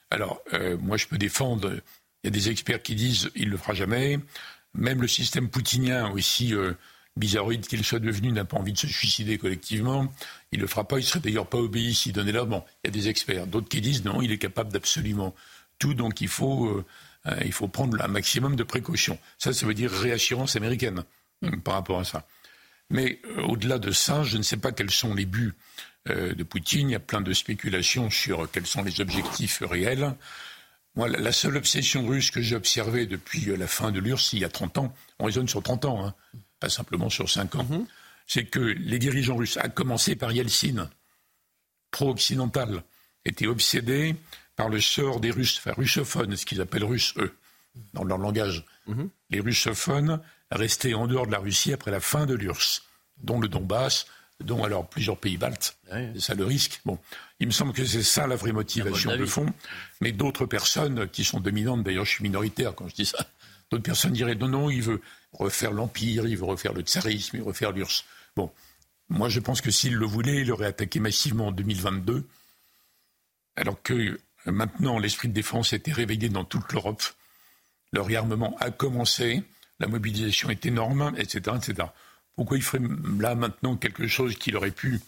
Alors, 0.10 0.42
euh, 0.54 0.78
moi, 0.78 0.98
je 0.98 1.08
peux 1.08 1.18
défendre. 1.18 1.74
Il 2.24 2.28
y 2.28 2.28
a 2.28 2.32
des 2.32 2.50
experts 2.50 2.82
qui 2.82 2.96
disent 2.96 3.30
il 3.36 3.48
ne 3.48 3.52
le 3.52 3.58
fera 3.58 3.74
jamais. 3.74 4.20
Même 4.74 5.02
le 5.02 5.08
système 5.08 5.50
poutinien, 5.50 6.10
aussi 6.12 6.54
euh, 6.54 6.74
bizarroïde 7.16 7.68
qu'il 7.68 7.84
soit 7.84 8.00
devenu, 8.00 8.32
n'a 8.32 8.46
pas 8.46 8.58
envie 8.58 8.74
de 8.74 8.78
se 8.78 8.88
suicider 8.88 9.38
collectivement. 9.38 10.12
Il 10.52 10.60
ne 10.60 10.63
le 10.63 10.68
fera 10.68 10.88
pas. 10.88 11.00
Il 11.00 11.04
serait 11.04 11.20
d'ailleurs 11.20 11.48
pas 11.48 11.58
obéi 11.58 11.94
s'il 11.94 12.13
donnait 12.13 12.32
là. 12.32 12.46
Bon, 12.46 12.63
il 12.84 12.88
y 12.88 12.90
a 12.90 12.92
des 12.92 13.10
experts. 13.10 13.48
D'autres 13.48 13.70
qui 13.70 13.82
disent 13.82 14.04
non, 14.04 14.22
il 14.22 14.32
est 14.32 14.38
capable 14.38 14.72
d'absolument 14.72 15.36
donc 15.94 16.22
il 16.22 16.30
faut, 16.30 16.68
euh, 16.68 16.86
euh, 17.28 17.38
il 17.44 17.52
faut 17.52 17.68
prendre 17.68 18.02
un 18.02 18.08
maximum 18.08 18.56
de 18.56 18.63
précautions. 18.63 19.20
Ça, 19.38 19.52
ça 19.52 19.66
veut 19.66 19.74
dire 19.74 19.92
réassurance 19.92 20.56
américaine 20.56 21.04
mm. 21.42 21.60
par 21.62 21.74
rapport 21.74 22.00
à 22.00 22.06
ça. 22.06 22.25
Mais 22.90 23.20
au-delà 23.48 23.80
de 23.80 23.92
ça, 23.92 24.24
je 24.24 24.38
ne 24.38 24.44
sais 24.44 24.58
pas 24.58 24.72
quels 24.72 24.92
sont 24.92 25.13
les 25.13 25.25
buts 25.25 25.54
de 26.07 26.43
Poutine. 26.43 26.89
Il 26.89 26.93
y 26.93 26.95
a 26.95 27.00
plein 27.00 27.22
de 27.22 27.33
spéculations 27.33 28.10
sur 28.10 28.50
quels 28.51 28.65
sont 28.65 28.83
les 28.83 29.01
objectifs 29.01 29.62
réels. 29.62 30.15
Moi, 30.95 31.07
la 31.07 31.31
seule 31.31 31.57
obsession 31.57 32.05
russe 32.05 32.29
que 32.29 32.41
j'ai 32.41 32.55
observée 32.55 33.07
depuis 33.07 33.45
la 33.45 33.67
fin 33.67 33.91
de 33.91 34.00
l'URSS, 34.00 34.33
il 34.33 34.39
y 34.39 34.45
a 34.45 34.50
30 34.50 34.77
ans, 34.77 34.93
on 35.19 35.25
raisonne 35.25 35.48
sur 35.48 35.63
30 35.63 35.86
ans, 35.86 36.05
hein, 36.05 36.13
pas 36.60 36.69
simplement 36.69 37.10
sur 37.10 37.29
5 37.29 37.55
ans, 37.55 37.63
mm-hmm. 37.63 37.86
c'est 38.27 38.45
que 38.45 38.60
les 38.60 39.00
dirigeants 39.00 39.36
russes, 39.36 39.57
à 39.57 39.69
commencer 39.69 40.15
par 40.15 40.31
Yeltsin, 40.31 40.89
pro-occidental, 41.89 42.83
étaient 43.25 43.48
obsédés 43.48 44.15
par 44.55 44.69
le 44.69 44.79
sort 44.81 45.19
des 45.19 45.31
Russes, 45.31 45.57
enfin 45.57 45.74
russophones, 45.75 46.36
ce 46.36 46.45
qu'ils 46.45 46.62
appellent 46.62 46.83
russes, 46.83 47.13
eux, 47.17 47.36
dans 47.93 48.03
leur 48.03 48.19
langage. 48.19 48.65
Mhm. 48.86 49.10
Les 49.31 49.39
russophones 49.39 50.22
restés 50.51 50.93
en 50.93 51.07
dehors 51.07 51.25
de 51.25 51.31
la 51.31 51.39
Russie 51.39 51.74
après 51.74 51.89
la 51.89 52.00
fin 52.00 52.27
de 52.27 52.36
l'URSS, 52.36 52.83
dont 53.17 53.39
le 53.39 53.48
Donbass, 53.48 54.05
dont 54.40 54.63
alors 54.63 54.88
plusieurs 54.88 55.18
pays 55.18 55.38
baltes. 55.38 55.78
C'est 55.90 56.20
ça 56.20 56.34
le 56.34 56.46
risque. 56.46 56.82
Bon, 56.86 56.98
il 57.40 57.48
me 57.48 57.52
semble 57.52 57.74
que 57.74 57.86
c'est 57.86 58.04
ça 58.04 58.28
la 58.28 58.36
vraie 58.36 58.52
motivation 58.52 59.16
de 59.16 59.25
fond. 59.25 59.46
Mais 60.02 60.12
d'autres 60.12 60.46
personnes 60.46 61.08
qui 61.10 61.24
sont 61.24 61.40
dominantes, 61.40 61.84
d'ailleurs 61.84 62.06
je 62.06 62.12
suis 62.12 62.24
minoritaire 62.24 62.75
quand 62.75 62.88
je 62.88 62.96
dis 62.96 63.06
ça, 63.06 63.25
d'autres 63.72 63.84
personnes 63.84 64.13
diraient 64.13 64.36
non, 64.36 64.48
non, 64.48 64.70
il 64.70 64.82
veut 64.82 65.02
refaire 65.34 65.72
l'Empire, 65.72 66.28
il 66.28 66.38
veut 66.38 66.46
refaire 66.46 66.74
le 66.74 66.82
tsarisme, 66.82 67.38
il 67.38 67.40
veut 67.40 67.48
refaire 67.48 67.72
l'URSS. 67.72 68.06
Bon, 68.36 68.52
moi 69.10 69.30
je 69.30 69.40
pense 69.40 69.62
que 69.62 69.72
s'il 69.72 69.96
le 69.96 70.06
voulait, 70.06 70.42
il 70.42 70.52
aurait 70.52 70.68
attaqué 70.68 71.00
massivement 71.00 71.48
en 71.48 71.52
2022, 71.52 72.28
alors 73.56 73.82
que 73.82 74.20
Maintenant, 74.46 75.00
l'esprit 75.00 75.30
de 75.30 75.34
défense 75.34 75.74
a 75.74 75.78
été 75.78 75.92
réveillé 75.92 76.30
dans 76.30 76.44
toute 76.44 76.72
l'Europe. 76.74 77.04
Le 77.92 78.02
réarmement 78.02 78.58
a 78.60 78.72
commencé, 78.72 79.44
la 79.80 79.88
mobilisation 79.88 80.50
est 80.50 80.66
énorme, 80.66 81.13
etc. 81.18 81.56
etc. 81.58 81.88
Pourquoi 82.36 82.58
il 82.58 82.63
ferait 82.63 82.84
là 83.20 83.36
maintenant 83.36 83.75
quelque 83.75 84.08
chose 84.08 84.36
qu'il 84.36 84.56
aurait 84.56 84.72
pu, 84.72 85.00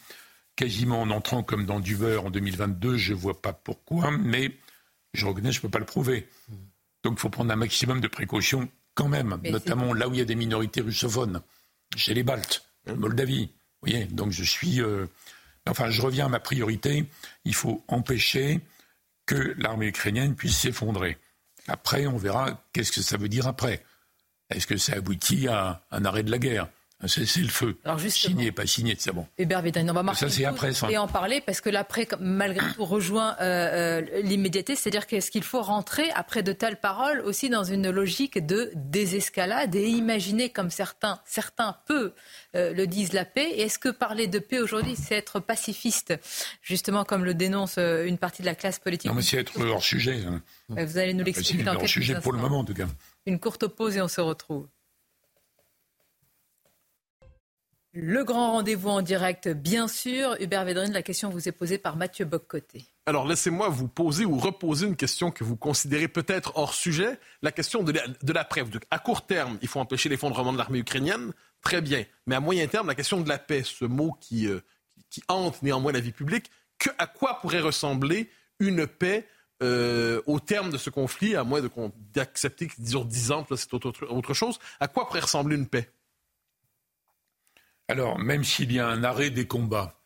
quasiment 0.56 1.02
en 1.02 1.10
entrant 1.10 1.44
comme 1.44 1.66
dans 1.66 1.80
du 1.80 1.96
beurre 1.96 2.26
en 2.26 2.30
2022, 2.30 2.98
je 2.98 3.14
ne 3.14 3.18
vois 3.18 3.42
pas 3.42 3.54
pourquoi, 3.54 4.12
mais 4.12 4.52
je 5.14 5.26
reconnais, 5.26 5.52
je 5.52 5.60
ne 5.60 5.62
peux 5.64 5.70
pas 5.70 5.80
le 5.80 5.86
prouver. 5.86 6.28
Donc 7.04 7.14
il 7.18 7.20
faut 7.20 7.30
prendre 7.30 7.52
un 7.52 7.56
maximum 7.56 8.02
de 8.02 8.08
précautions 8.08 8.70
quand 8.94 9.08
même, 9.08 9.40
notamment 9.44 9.94
là 9.94 10.08
où 10.08 10.14
il 10.14 10.20
y 10.20 10.22
a 10.22 10.26
des 10.26 10.36
minorités 10.36 10.82
russophones, 10.82 11.42
chez 11.96 12.14
les 12.14 12.24
Baltes, 12.24 12.66
en 12.90 12.96
Moldavie. 12.96 13.46
Vous 13.82 13.92
voyez, 13.92 14.06
donc 14.06 14.32
je 14.32 14.44
suis. 14.44 14.82
Euh, 14.82 15.06
enfin, 15.68 15.90
je 15.90 16.02
reviens 16.02 16.28
à 16.28 16.30
ma 16.30 16.40
priorité. 16.40 17.06
Il 17.44 17.54
faut 17.54 17.84
empêcher 17.88 18.62
que 19.26 19.56
l'armée 19.58 19.88
ukrainienne 19.88 20.36
puisse 20.36 20.58
s'effondrer. 20.58 21.18
Après, 21.68 22.08
on 22.08 22.18
verra 22.18 22.64
qu'est-ce 22.74 22.92
que 22.92 23.02
ça 23.02 23.18
veut 23.18 23.30
dire 23.30 23.48
après. 23.48 23.84
Est-ce 24.50 24.68
que 24.68 24.78
ça 24.78 24.94
aboutit 24.94 25.48
à 25.48 25.84
un 25.92 26.06
arrêt 26.06 26.24
de 26.24 26.32
la 26.32 26.38
guerre? 26.38 26.70
C'est 27.08 27.42
le 27.42 27.50
feu. 27.50 27.78
Alors 27.84 28.00
signé, 28.00 28.52
pas 28.52 28.66
signé, 28.66 28.96
c'est 28.98 29.12
bon. 29.12 29.28
Hubert 29.38 29.62
on 29.66 29.94
va 29.94 30.04
marquer 30.04 30.22
ça, 30.22 30.30
c'est 30.30 30.46
après, 30.46 30.74
ça. 30.74 30.90
et 30.90 30.98
en 30.98 31.08
parler 31.08 31.42
parce 31.42 31.60
que 31.60 31.70
l'après, 31.70 32.08
malgré 32.20 32.66
tout, 32.74 32.86
rejoint 32.86 33.36
euh, 33.42 34.02
euh, 34.02 34.22
l'immédiateté, 34.22 34.76
c'est-à-dire 34.76 35.06
qu'est-ce 35.06 35.30
qu'il 35.30 35.44
faut 35.44 35.62
rentrer 35.62 36.10
après 36.12 36.42
de 36.42 36.54
telles 36.54 36.80
paroles 36.80 37.20
aussi 37.22 37.50
dans 37.50 37.64
une 37.64 37.90
logique 37.90 38.46
de 38.46 38.72
désescalade 38.76 39.76
et 39.76 39.88
imaginer 39.88 40.50
comme 40.50 40.70
certains, 40.70 41.20
certains 41.26 41.76
peu 41.86 42.14
euh, 42.56 42.74
le 42.74 42.88
disent 42.88 43.14
la 43.14 43.26
paix? 43.26 43.50
Et 43.52 43.64
est-ce 43.64 43.78
que 43.78 43.90
parler 43.90 44.28
de 44.28 44.40
paix 44.40 44.60
aujourd'hui, 44.60 44.96
c'est 44.96 45.16
être 45.16 45.40
pacifiste, 45.40 46.14
justement 46.62 47.04
comme 47.04 47.26
le 47.26 47.34
dénonce 47.34 47.78
une 47.78 48.18
partie 48.18 48.42
de 48.42 48.48
la 48.48 48.56
classe 48.56 48.80
politique 48.80 49.10
Non, 49.10 49.16
mais 49.16 49.22
c'est 49.22 49.38
être 49.38 49.60
hors 49.60 49.84
sujet. 49.84 50.24
Hein. 50.26 50.42
Vous 50.70 50.98
allez 50.98 51.14
nous 51.14 51.26
l'expliquer 51.26 51.64
dans 51.64 51.76
quelques 51.76 51.90
sujet 51.90 52.16
pour 52.22 52.32
le 52.32 52.40
moment, 52.40 52.60
en 52.60 52.66
tout 52.66 52.74
cas. 52.74 52.88
Une 53.26 53.40
courte 53.40 53.68
pause 53.68 53.98
et 53.98 54.02
on 54.02 54.08
se 54.08 54.22
retrouve. 54.22 54.68
Le 57.98 58.26
grand 58.26 58.52
rendez-vous 58.52 58.90
en 58.90 59.02
direct, 59.02 59.48
bien 59.48 59.88
sûr. 59.88 60.36
Hubert 60.42 60.66
Védrine, 60.66 60.92
la 60.92 61.02
question 61.02 61.30
vous 61.30 61.48
est 61.48 61.54
posée 61.54 61.78
par 61.78 61.96
Mathieu 61.96 62.26
Boccoté. 62.26 62.84
Alors, 63.06 63.26
laissez-moi 63.26 63.70
vous 63.70 63.88
poser 63.88 64.26
ou 64.26 64.38
reposer 64.38 64.86
une 64.86 64.98
question 64.98 65.32
que 65.32 65.46
vous 65.46 65.56
considérez 65.56 66.10
peut-être 66.10 66.52
hors 66.56 66.74
sujet, 66.74 67.18
la 67.42 67.54
question 67.54 67.84
de 67.84 68.34
l'après. 68.34 68.66
À 68.92 69.00
court 69.00 69.26
terme, 69.26 69.58
il 69.62 69.70
faut 69.70 69.80
empêcher 69.80 70.10
l'effondrement 70.10 70.52
de 70.52 70.58
l'armée 70.58 70.80
ukrainienne, 70.80 71.32
très 71.62 71.80
bien. 71.80 72.04
Mais 72.28 72.36
à 72.36 72.42
moyen 72.42 72.68
terme, 72.68 72.88
la 72.88 72.96
question 72.96 73.22
de 73.22 73.30
la 73.30 73.38
paix, 73.38 73.64
ce 73.64 73.86
mot 73.86 74.12
qui, 74.20 74.46
euh, 74.46 74.60
hante 75.30 75.64
néanmoins 75.64 75.94
la 75.94 76.02
vie 76.02 76.12
publique, 76.12 76.52
que, 76.78 76.90
à 76.98 77.08
quoi 77.08 77.40
pourrait 77.40 77.62
ressembler 77.62 78.30
une 78.60 78.88
paix 78.88 79.26
euh, 79.64 80.22
au 80.26 80.42
terme 80.42 80.70
de 80.70 80.78
ce 80.78 80.90
conflit, 80.90 81.38
à 81.38 81.46
moins 81.46 81.62
d'accepter 82.14 82.68
disons, 82.78 83.06
10 83.06 83.32
ans, 83.32 83.48
c'est 83.56 83.74
autre 83.74 84.34
chose, 84.34 84.60
à 84.82 84.90
quoi 84.90 85.08
pourrait 85.08 85.22
ressembler 85.22 85.56
une 85.56 85.68
paix? 85.68 85.90
Alors, 87.88 88.20
même 88.20 88.44
s'il 88.44 88.72
y 88.72 88.80
a 88.80 88.88
un 88.88 89.04
arrêt 89.04 89.30
des 89.30 89.46
combats, 89.46 90.02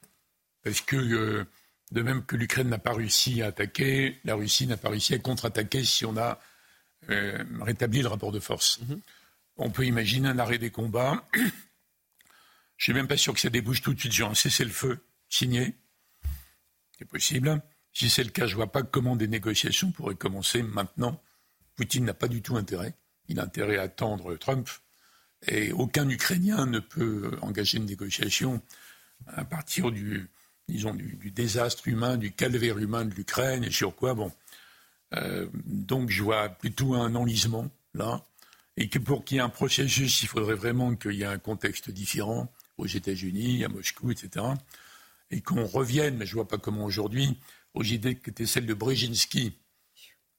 parce 0.64 0.82
que 0.82 0.98
euh, 0.98 1.46
de 1.92 2.02
même 2.02 2.26
que 2.26 2.36
l'Ukraine 2.36 2.70
n'a 2.70 2.78
pas 2.78 2.94
réussi 2.94 3.42
à 3.42 3.48
attaquer, 3.48 4.20
la 4.26 4.36
Russie 4.36 4.68
n'a 4.68 4.78
pas 4.78 4.90
réussi 4.90 5.14
à 5.14 5.20
contre-attaquer 5.20 5.84
si 5.84 6.06
on 6.06 6.18
a 6.18 6.40
euh, 7.10 7.44
rétabli 7.62 8.02
le 8.02 8.08
rapport 8.08 8.32
de 8.32 8.40
force. 8.40 8.80
Mhm. 8.82 9.00
On 9.58 9.72
peut 9.72 9.86
imaginer 9.86 10.30
un 10.30 10.40
arrêt 10.40 10.58
des 10.58 10.72
combats. 10.72 11.28
Je 11.34 11.40
ne 11.42 11.50
suis 12.78 12.94
même 12.94 13.08
pas 13.08 13.18
sûr 13.18 13.34
que 13.34 13.40
ça 13.40 13.50
débouche 13.50 13.82
tout 13.82 13.94
de 13.94 14.00
suite 14.00 14.14
sur 14.14 14.30
un 14.30 14.36
cessez-le-feu 14.36 15.00
signé. 15.28 15.76
C'est 16.98 17.06
possible. 17.06 17.62
Si 17.92 18.10
c'est 18.10 18.24
le 18.24 18.30
cas, 18.30 18.46
je 18.46 18.54
ne 18.54 18.58
vois 18.58 18.72
pas 18.72 18.84
comment 18.84 19.16
des 19.16 19.28
négociations 19.28 19.92
pourraient 19.92 20.16
commencer 20.16 20.64
maintenant. 20.64 21.22
Poutine 21.76 22.06
n'a 22.06 22.14
pas 22.14 22.28
du 22.28 22.42
tout 22.42 22.56
intérêt. 22.56 22.94
Il 23.28 23.40
a 23.40 23.44
intérêt 23.44 23.78
à 23.78 23.84
attendre 23.84 24.36
Trump. 24.38 24.70
Et 25.48 25.72
aucun 25.72 26.08
Ukrainien 26.10 26.65
ne 26.65 26.79
peut 26.79 27.31
engager 27.41 27.77
une 27.77 27.86
négociation 27.86 28.62
à 29.27 29.46
partir 29.46 29.91
du, 29.91 30.29
disons, 30.67 30.93
du, 30.93 31.31
désastre 31.31 31.88
humain, 31.88 32.17
du 32.17 32.31
calvaire 32.31 32.77
humain 32.77 33.05
de 33.05 33.13
l'Ukraine 33.13 33.63
et 33.63 33.72
sur 33.72 33.96
quoi, 33.96 34.13
bon. 34.13 34.31
Euh, 35.15 35.48
donc 35.65 36.10
je 36.10 36.22
vois 36.22 36.50
plutôt 36.50 36.93
un 36.93 37.15
enlisement 37.15 37.72
là, 37.96 38.24
et 38.77 38.89
que 38.89 39.00
pour 39.00 39.25
qu'il 39.25 39.38
y 39.38 39.39
ait 39.39 39.43
un 39.43 39.50
processus, 39.50 40.22
il 40.22 40.27
faudrait 40.27 40.55
vraiment 40.55 40.96
qu'il 40.96 41.13
y 41.13 41.24
ait 41.24 41.25
un 41.25 41.39
contexte 41.39 41.89
différent 41.89 42.51
aux 42.77 42.86
États-Unis, 42.86 43.63
à 43.65 43.69
Moscou, 43.69 44.12
etc. 44.12 44.46
Et 45.31 45.41
qu'on 45.41 45.65
revienne, 45.65 46.17
mais 46.17 46.25
je 46.25 46.31
ne 46.31 46.36
vois 46.36 46.48
pas 46.48 46.58
comment 46.58 46.86
aujourd'hui, 46.86 47.38
aux 47.74 47.84
idées 47.84 48.15
qui 48.15 48.29
étaient 48.29 48.46
celles 48.46 48.65
de 48.65 48.74
Brzezinski 48.74 49.58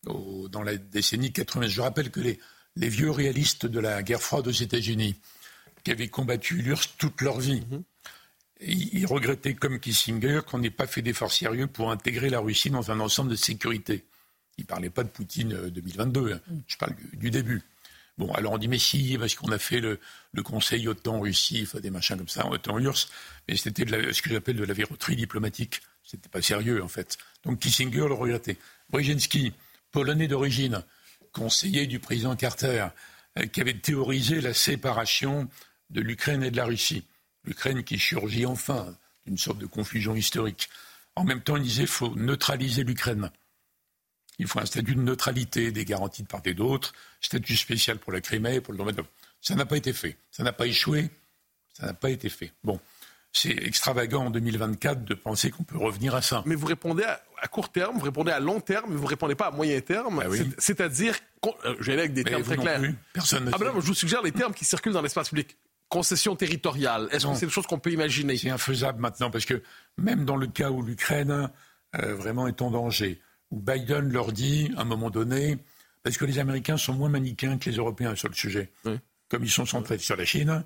dans 0.05 0.63
la 0.63 0.77
décennie 0.77 1.33
80. 1.33 1.67
Je 1.67 1.81
rappelle 1.83 2.11
que 2.11 2.21
les, 2.21 2.39
les 2.77 2.89
vieux 2.89 3.11
réalistes 3.11 3.67
de 3.67 3.81
la 3.81 4.03
guerre 4.03 4.23
froide 4.23 4.49
aux 4.49 4.53
États-Unis, 4.53 5.17
qui 5.85 5.91
avaient 5.91 6.09
combattu 6.09 6.57
l'URSS 6.57 6.97
toute 6.99 7.21
leur 7.21 7.41
vie. 7.41 7.63
Mhm. 7.71 7.83
Ils 8.63 9.07
regrettaient, 9.07 9.55
comme 9.55 9.81
Kissinger, 9.81 10.41
qu'on 10.47 10.59
n'ait 10.59 10.71
pas 10.71 10.87
fait 10.87 11.01
d'efforts 11.01 11.33
sérieux 11.33 11.67
pour 11.67 11.91
intégrer 11.91 12.29
la 12.29 12.41
Russie 12.41 12.69
dans 12.69 12.91
un 12.91 13.01
ensemble 13.01 13.31
de 13.31 13.37
sécurité. 13.37 14.05
Ils 14.59 14.63
ne 14.63 14.67
parlaient 14.67 14.91
pas 14.91 15.05
de 15.05 15.09
Poutine 15.09 15.71
2022, 15.71 16.21
euh, 16.21 16.35
hein. 16.35 16.41
mhm. 16.49 16.63
je 16.67 16.77
parle 16.77 16.95
du, 17.15 17.31
début. 17.31 17.63
Bon, 18.19 18.31
alors 18.33 18.53
on 18.53 18.59
dit, 18.59 18.69
mais 18.69 18.79
si, 18.79 19.17
parce 19.19 19.35
qu'on 19.35 19.51
a 19.51 19.59
fait 19.59 19.81
le, 19.81 19.99
Conseil 20.45 20.87
OTAN-Russie, 20.89 21.63
enfin, 21.63 21.81
des 21.81 21.91
machins 21.91 22.19
comme 22.19 22.29
ça, 22.29 22.47
OTAN-URSS, 22.47 23.09
mais 23.49 23.57
c'était 23.57 23.87
ce 24.13 24.21
que 24.21 24.31
j'appelle 24.31 24.57
de 24.57 24.65
la 24.65 24.75
verroterie 24.75 25.17
diplomatique. 25.17 25.81
C'était 26.05 26.29
pas 26.29 26.43
sérieux, 26.43 26.83
en 26.83 26.89
fait. 26.89 27.17
Donc 27.45 27.61
Kissinger 27.61 28.09
le 28.09 28.15
regrettait. 28.15 28.59
Brzezinski, 28.91 29.53
polonais 29.93 30.29
d'origine, 30.29 30.83
conseiller 31.33 31.87
du 31.87 31.99
président 31.99 32.37
Carter, 32.37 32.89
euh, 33.39 33.47
qui 33.47 33.61
avait 33.61 33.75
théorisé 33.75 34.41
la 34.41 34.55
séparation 34.55 35.49
de 35.91 36.01
l'Ukraine 36.01 36.43
et 36.43 36.51
de 36.51 36.57
la 36.57 36.65
Russie. 36.65 37.05
L'Ukraine 37.45 37.85
qui 37.85 37.99
surgit 37.99 38.47
enfin 38.47 38.95
d'une 39.27 39.39
sorte 39.39 39.59
de 39.59 39.67
confusion 39.67 40.15
historique. 40.15 40.69
En 41.17 41.25
même 41.25 41.43
temps, 41.43 41.57
il 41.57 41.63
disait 41.63 41.83
qu'il 41.83 41.89
faut 41.89 42.15
neutraliser 42.15 42.85
l'Ukraine. 42.85 43.31
Il 44.39 44.47
faut 44.47 44.61
un 44.61 44.67
statut 44.67 44.95
de 44.95 45.03
neutralité, 45.03 45.71
des 45.71 45.85
garanties 45.85 46.23
de 46.23 46.29
part 46.29 46.41
et 46.45 46.55
d'autre, 46.55 46.95
statut 47.21 47.57
spécial 47.57 47.99
pour 47.99 48.13
la 48.13 48.21
Crimée, 48.21 48.61
pour 48.61 48.73
le 48.73 48.79
domaine. 48.79 48.97
Ça 49.41 49.55
n'a 49.55 49.67
pas 49.67 49.77
été 49.77 49.93
fait. 49.93 50.17
Ça 50.31 50.43
n'a 50.43 50.53
pas 50.53 50.67
échoué. 50.67 51.11
Ça 51.75 51.87
n'a 51.87 51.95
pas 51.95 52.11
été 52.11 52.29
fait. 52.29 52.53
Bon 52.65 52.81
c'est 53.33 53.51
extravagant 53.51 54.27
en 54.27 54.31
2024 54.31 55.05
de 55.05 55.15
penser 55.15 55.51
qu'on 55.51 55.63
peut 55.63 55.79
revenir 55.79 56.15
à 56.15 56.23
ça. 56.23 56.43
Mais 56.47 56.57
vous 56.57 56.67
répondez 56.67 57.05
à, 57.05 57.47
court 57.49 57.71
terme, 57.71 57.97
vous 57.97 58.05
répondez 58.05 58.33
à 58.33 58.41
long 58.41 58.61
terme, 58.61 58.87
mais 58.91 58.97
vous 58.97 59.05
ne 59.05 59.09
répondez 59.09 59.35
pas 59.35 59.47
à 59.47 59.51
moyen 59.51 59.81
terme. 59.81 60.23
Ah 60.25 60.29
c'est-à-dire, 60.59 61.15
euh, 61.47 61.75
je 61.79 61.87
vais 61.87 61.93
aller 61.93 62.03
avec 62.03 62.13
des 62.13 62.25
termes 62.25 62.43
très 62.43 62.57
clairs. 62.57 62.83
Personne 63.13 63.51
ah 63.53 63.59
ben 63.59 63.73
je 63.77 63.87
vous 63.87 63.95
suggère 63.95 64.23
les 64.23 64.33
termes 64.33 64.53
qui 64.53 64.65
circulent 64.65 64.93
dans 64.93 65.03
l'espace 65.03 65.29
public. 65.29 65.57
Concession 65.89 66.37
territoriale, 66.37 67.09
est-ce 67.11 67.27
que 67.27 67.35
c'est 67.35 67.47
des 67.47 67.53
choses 67.53 67.67
qu'on 67.67 67.81
peut 67.81 67.91
imaginer? 67.91 68.37
C'est 68.37 68.51
infaisable 68.51 69.01
maintenant, 69.01 69.31
parce 69.31 69.45
que 69.45 69.63
même 69.97 70.25
dans 70.25 70.37
le 70.37 70.47
cas 70.47 70.71
où 70.71 70.83
l'Ukraine 70.83 71.51
euh, 71.97 72.15
vraiment 72.15 72.47
est 72.47 72.63
en 72.63 72.71
danger, 72.71 73.21
où 73.51 73.61
Biden 73.61 74.13
leur 74.13 74.33
dit, 74.33 74.71
à 74.77 74.83
un 74.83 74.85
moment 74.85 75.11
donné, 75.11 75.59
parce 76.05 76.17
que 76.17 76.25
les 76.25 76.39
Américains 76.39 76.77
sont 76.77 76.95
moins 76.95 77.09
manichéens 77.09 77.59
que 77.59 77.69
les 77.71 77.77
Européens 77.77 78.15
sur 78.15 78.29
le 78.29 78.35
sujet, 78.35 78.71
comme 79.29 79.45
ils 79.45 79.51
sont 79.51 79.67
centrés 79.67 79.99
sur 79.99 80.17
la 80.17 80.25
Chine, 80.25 80.65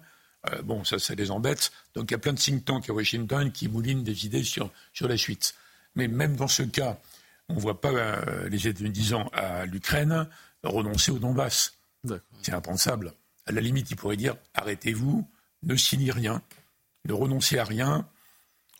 euh, 0.53 0.63
bon, 0.63 0.85
ça, 0.85 0.99
ça 0.99 1.15
les 1.15 1.31
embête. 1.31 1.73
Donc 1.95 2.11
il 2.11 2.13
y 2.13 2.15
a 2.15 2.19
plein 2.19 2.33
de 2.33 2.39
think 2.39 2.65
tanks 2.65 2.89
à 2.89 2.93
Washington 2.93 3.51
qui 3.53 3.69
moulinent 3.69 4.05
des 4.05 4.27
idées 4.27 4.45
sur, 4.45 4.71
sur 4.93 5.09
la 5.09 5.17
suite. 5.17 5.55
Mais 5.95 6.09
même 6.09 6.37
dans 6.37 6.49
ce 6.49 6.63
cas, 6.63 6.99
on 7.49 7.55
ne 7.55 7.61
voit 7.61 7.81
pas 7.81 7.91
euh, 7.91 8.49
les 8.49 8.67
États-Unis 8.69 8.91
disant 8.91 9.29
à 9.33 9.67
l'Ukraine 9.67 10.29
renoncer 10.63 11.11
au 11.11 11.19
Donbass. 11.19 11.75
C'est 12.43 12.53
impensable. 12.53 13.13
À 13.47 13.53
la 13.53 13.61
limite, 13.61 13.91
ils 13.91 13.97
pourraient 13.97 14.17
dire 14.17 14.37
arrêtez-vous, 14.55 15.27
ne 15.63 15.77
signez 15.77 16.11
rien, 16.11 16.43
ne 17.07 17.13
renoncez 17.13 17.59
à 17.59 17.65
rien. 17.65 18.07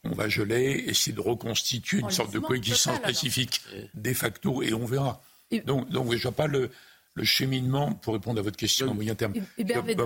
On 0.05 0.15
va 0.15 0.29
geler, 0.29 0.85
essayer 0.87 1.17
de 1.17 1.21
reconstituer 1.21 2.01
une 2.01 2.11
sorte 2.11 2.33
de 2.33 2.39
coexistence 2.39 3.01
pacifique 3.01 3.63
de 3.95 4.13
facto 4.13 4.63
et 4.63 4.75
on 4.75 4.85
verra. 4.85 5.23
Donc, 5.65 5.89
donc 5.89 6.11
je 6.11 6.17
ne 6.17 6.23
vois 6.23 6.33
pas 6.33 6.47
le, 6.47 6.71
le 7.15 7.25
cheminement, 7.25 7.93
pour 7.93 8.15
répondre 8.15 8.41
à 8.41 8.43
votre 8.43 8.57
question 8.57 8.91
à 8.91 8.95
moyen 8.95 9.15
terme, 9.15 9.35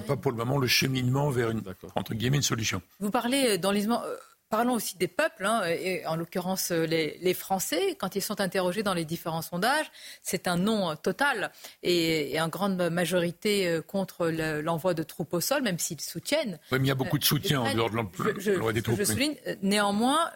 pas 0.07 0.17
pour 0.17 0.31
le 0.31 0.37
moment 0.37 0.59
le 0.59 0.67
cheminement 0.67 1.31
vers 1.31 1.51
une, 1.51 1.63
entre 1.95 2.15
guillemets, 2.15 2.37
une 2.37 2.43
solution. 2.43 2.83
Vous 3.01 3.11
parlez 3.11 3.59
d'enlisement. 3.59 4.03
Euh, 4.05 4.17
parlons 4.51 4.75
aussi 4.75 4.97
des 4.97 5.09
peuples, 5.09 5.45
hein, 5.45 5.63
et 5.67 6.07
en 6.07 6.17
l'occurrence 6.17 6.71
euh, 6.71 6.87
les, 6.87 7.35
Français, 7.35 7.97
quand 7.99 8.17
ils 8.17 8.23
sont 8.23 8.41
interrogés 8.41 8.83
dans 8.83 8.95
les 8.95 9.05
différents 9.05 9.43
sondages, 9.43 9.91
c'est 10.23 10.49
un 10.49 10.57
non 10.57 10.97
total 10.97 11.51
et, 11.83 12.39
en 12.41 12.49
grande 12.49 12.91
majorité 12.91 13.69
euh, 13.69 13.83
contre 13.83 14.29
l'envoi 14.29 14.95
de 14.95 15.03
troupes 15.03 15.35
au 15.35 15.41
sol, 15.41 15.63
même 15.63 15.79
s'ils 15.79 16.01
soutiennent. 16.01 16.59
Oui, 16.73 16.79
mais 16.79 16.87
il 16.87 16.89
y 16.89 16.93
a 16.93 16.95
beaucoup 16.95 17.19
de 17.19 17.25
soutien 17.25 17.61
en 17.61 17.75
dehors 17.75 17.91
de 17.91 17.97
l'envoi 17.97 18.73
des 18.73 18.83
troupes. 18.83 18.99
Je 18.99 19.05
souligne, 19.05 19.37
néanmoins, 19.63 20.31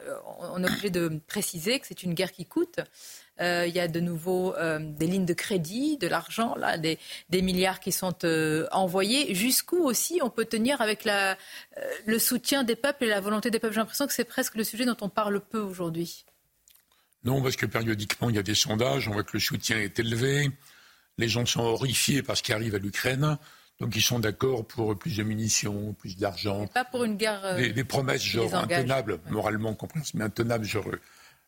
on 0.54 0.62
est 0.62 0.68
obligé 0.68 0.90
de 0.90 1.20
préciser 1.26 1.80
que 1.80 1.86
c'est 1.86 2.02
une 2.02 2.14
guerre 2.14 2.32
qui 2.32 2.44
coûte. 2.46 2.80
Euh, 3.40 3.66
il 3.66 3.74
y 3.74 3.80
a 3.80 3.88
de 3.88 4.00
nouveau 4.00 4.54
euh, 4.56 4.78
des 4.78 5.06
lignes 5.06 5.24
de 5.24 5.32
crédit, 5.32 5.96
de 5.96 6.06
l'argent, 6.06 6.54
là, 6.56 6.76
des, 6.76 6.98
milliards 7.30 7.80
qui 7.80 7.90
sont 7.90 8.14
euh, 8.24 8.66
envoyés. 8.72 9.34
Jusqu'où 9.34 9.78
aussi 9.78 10.20
on 10.22 10.28
peut 10.28 10.44
tenir 10.44 10.80
avec 10.80 11.08
le 12.06 12.18
soutien 12.18 12.62
des 12.62 12.76
peuples 12.76 13.04
et 13.04 13.08
la 13.08 13.20
volonté 13.20 13.50
des 13.50 13.58
peuples? 13.58 13.74
J'ai 13.74 13.80
l'impression 13.80 14.06
que 14.06 14.12
c'est 14.12 14.24
presque 14.24 14.54
le 14.54 14.64
sujet 14.64 14.84
dont 14.84 14.96
on 15.00 15.08
parle 15.08 15.40
peu 15.40 15.60
aujourd'hui. 15.60 16.24
Non, 17.24 17.40
parce 17.40 17.56
que 17.56 17.66
périodiquement, 17.66 18.30
il 18.30 18.36
y 18.36 18.38
a 18.38 18.42
des 18.42 18.54
sondages, 18.54 19.08
on 19.08 19.12
voit 19.12 19.22
que 19.22 19.34
le 19.34 19.40
soutien 19.40 19.78
est 19.78 19.98
élevé. 19.98 20.50
Les 21.18 21.28
gens 21.28 21.46
sont 21.46 21.62
horrifiés 21.62 22.22
par 22.22 22.36
ce 22.36 22.42
qui 22.42 22.52
arrive 22.52 22.74
à 22.74 22.78
l'Ukraine. 22.78 23.38
Donc 23.80 23.96
ils 23.96 24.02
sont 24.02 24.18
d'accord 24.18 24.66
pour 24.66 24.96
plus 24.98 25.16
de 25.16 25.22
munitions, 25.22 25.94
plus 25.94 26.16
d'argent. 26.16 26.66
Pas 26.66 26.84
pour 26.84 27.04
une 27.04 27.16
guerre. 27.16 27.56
des, 27.56 27.84
promesses 27.84 28.22
genre 28.22 28.54
intenables, 28.54 29.18
moralement 29.30 29.74
compréhensibles, 29.74 30.18
mais 30.18 30.24
intenables, 30.26 30.64
genre 30.64 30.86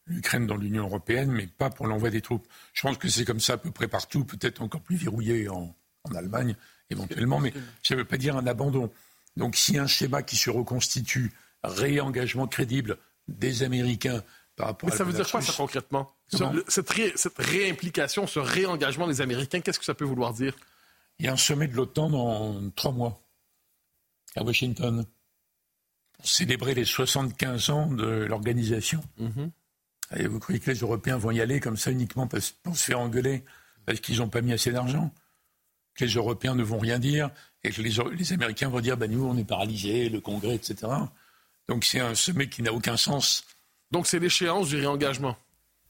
l'Ukraine 0.06 0.46
dans 0.46 0.56
l'Union 0.56 0.84
européenne, 0.84 1.30
mais 1.30 1.46
pas 1.46 1.70
pour 1.70 1.86
l'envoi 1.86 2.10
des 2.10 2.20
troupes. 2.20 2.46
Je 2.72 2.82
pense 2.82 2.98
que 2.98 3.08
c'est 3.08 3.24
comme 3.24 3.40
ça 3.40 3.54
à 3.54 3.56
peu 3.56 3.70
près 3.70 3.88
partout, 3.88 4.24
peut-être 4.24 4.62
encore 4.62 4.82
plus 4.82 4.96
verrouillé 4.96 5.48
en, 5.48 5.74
Allemagne 6.14 6.54
éventuellement, 6.90 7.40
mais 7.40 7.50
ça 7.82 7.94
ne 7.94 8.00
veut 8.00 8.04
pas 8.04 8.18
dire 8.18 8.36
un 8.36 8.46
abandon. 8.46 8.92
Donc 9.38 9.56
si 9.56 9.78
un 9.78 9.86
schéma 9.86 10.22
qui 10.22 10.36
se 10.36 10.50
reconstitue, 10.50 11.32
réengagement 11.62 12.46
crédible 12.46 12.98
des 13.26 13.62
Américains 13.62 14.22
par 14.54 14.66
rapport 14.66 14.90
mais 14.90 14.94
ça 14.94 15.04
veut 15.04 15.14
dire 15.14 15.28
quoi 15.28 15.40
ça 15.40 15.54
concrètement? 15.56 16.12
Cette, 16.28 16.92
cette, 17.16 17.38
réimplication, 17.38 18.26
ce 18.26 18.38
réengagement 18.38 19.06
des 19.06 19.22
Américains, 19.22 19.62
qu'est-ce 19.62 19.78
que 19.78 19.84
ça 19.86 19.94
peut 19.94 20.04
vouloir 20.04 20.34
dire? 20.34 20.54
Il 21.18 21.24
y 21.24 21.28
a 21.28 21.32
un 21.32 21.38
sommet 21.38 21.68
de 21.68 21.74
l'OTAN 21.74 22.10
dans 22.10 22.70
trois 22.72 22.92
mois 22.92 23.22
à 24.36 24.42
Washington 24.42 25.06
pour 26.12 26.28
célébrer 26.28 26.74
les 26.74 26.84
75 26.84 27.70
ans 27.70 27.86
de 27.86 28.04
l'organisation. 28.04 29.02
Mm-hmm. 29.18 29.50
Et 30.16 30.26
vous 30.26 30.38
croyez 30.38 30.60
que 30.60 30.70
les 30.70 30.78
Européens 30.78 31.16
vont 31.16 31.30
y 31.30 31.40
aller 31.40 31.60
comme 31.60 31.76
ça 31.76 31.90
uniquement 31.90 32.26
pour 32.26 32.40
se 32.40 32.84
faire 32.84 33.00
engueuler 33.00 33.44
parce 33.86 34.00
qu'ils 34.00 34.18
n'ont 34.18 34.28
pas 34.28 34.40
mis 34.40 34.52
assez 34.52 34.72
d'argent? 34.72 35.12
Que 35.94 36.04
les 36.04 36.12
Européens 36.12 36.54
ne 36.54 36.62
vont 36.62 36.78
rien 36.78 36.98
dire 36.98 37.30
et 37.62 37.70
que 37.70 37.80
les, 37.80 38.32
Américains 38.32 38.68
vont 38.68 38.80
dire 38.80 38.96
ben 38.96 39.10
nous, 39.10 39.24
on 39.24 39.36
est 39.36 39.44
paralysés, 39.44 40.08
le 40.08 40.20
Congrès, 40.20 40.56
etc. 40.56 40.92
Donc 41.68 41.84
c'est 41.84 42.00
un 42.00 42.14
sommet 42.14 42.48
qui 42.48 42.62
n'a 42.62 42.72
aucun 42.72 42.96
sens. 42.96 43.44
Donc 43.90 44.06
c'est 44.06 44.18
l'échéance 44.18 44.68
du 44.68 44.76
réengagement. 44.76 45.36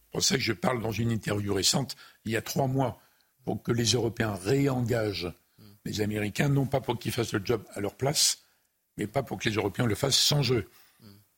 C'est 0.04 0.10
pour 0.12 0.22
ça 0.22 0.36
que 0.36 0.42
je 0.42 0.52
parle 0.52 0.80
dans 0.80 0.92
une 0.92 1.10
interview 1.10 1.52
récente, 1.54 1.96
il 2.24 2.32
y 2.32 2.36
a 2.36 2.42
trois 2.42 2.68
mois, 2.68 3.00
pour 3.44 3.62
que 3.62 3.72
les 3.72 3.92
Européens 3.92 4.34
réengagent 4.34 5.32
les 5.84 6.00
Américains, 6.00 6.48
non 6.48 6.66
pas 6.66 6.80
pour 6.80 6.98
qu'ils 6.98 7.12
fassent 7.12 7.32
le 7.32 7.44
job 7.44 7.64
à 7.74 7.80
leur 7.80 7.94
place, 7.94 8.44
mais 8.96 9.06
pas 9.06 9.22
pour 9.22 9.38
que 9.38 9.48
les 9.48 9.56
Européens 9.56 9.86
le 9.86 9.94
fassent 9.94 10.18
sans 10.18 10.50
eux. 10.52 10.68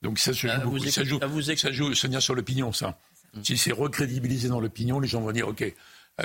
Donc 0.03 0.19
ça 0.19 0.33
se 0.33 0.47
joue, 0.47 0.61
beaucoup. 0.63 0.79
ça 0.79 1.05
joue, 1.05 1.19
ça 1.95 2.11
joue, 2.11 2.21
sur 2.21 2.35
l'opinion, 2.35 2.73
ça. 2.73 2.99
Si 3.43 3.59
c'est 3.59 3.73
recrédibilisé 3.73 4.49
dans 4.49 4.61
l'opinion, 4.61 4.99
les 4.99 5.09
gens 5.09 5.21
vont 5.21 5.33
dire, 5.33 5.49
OK, 5.49 5.75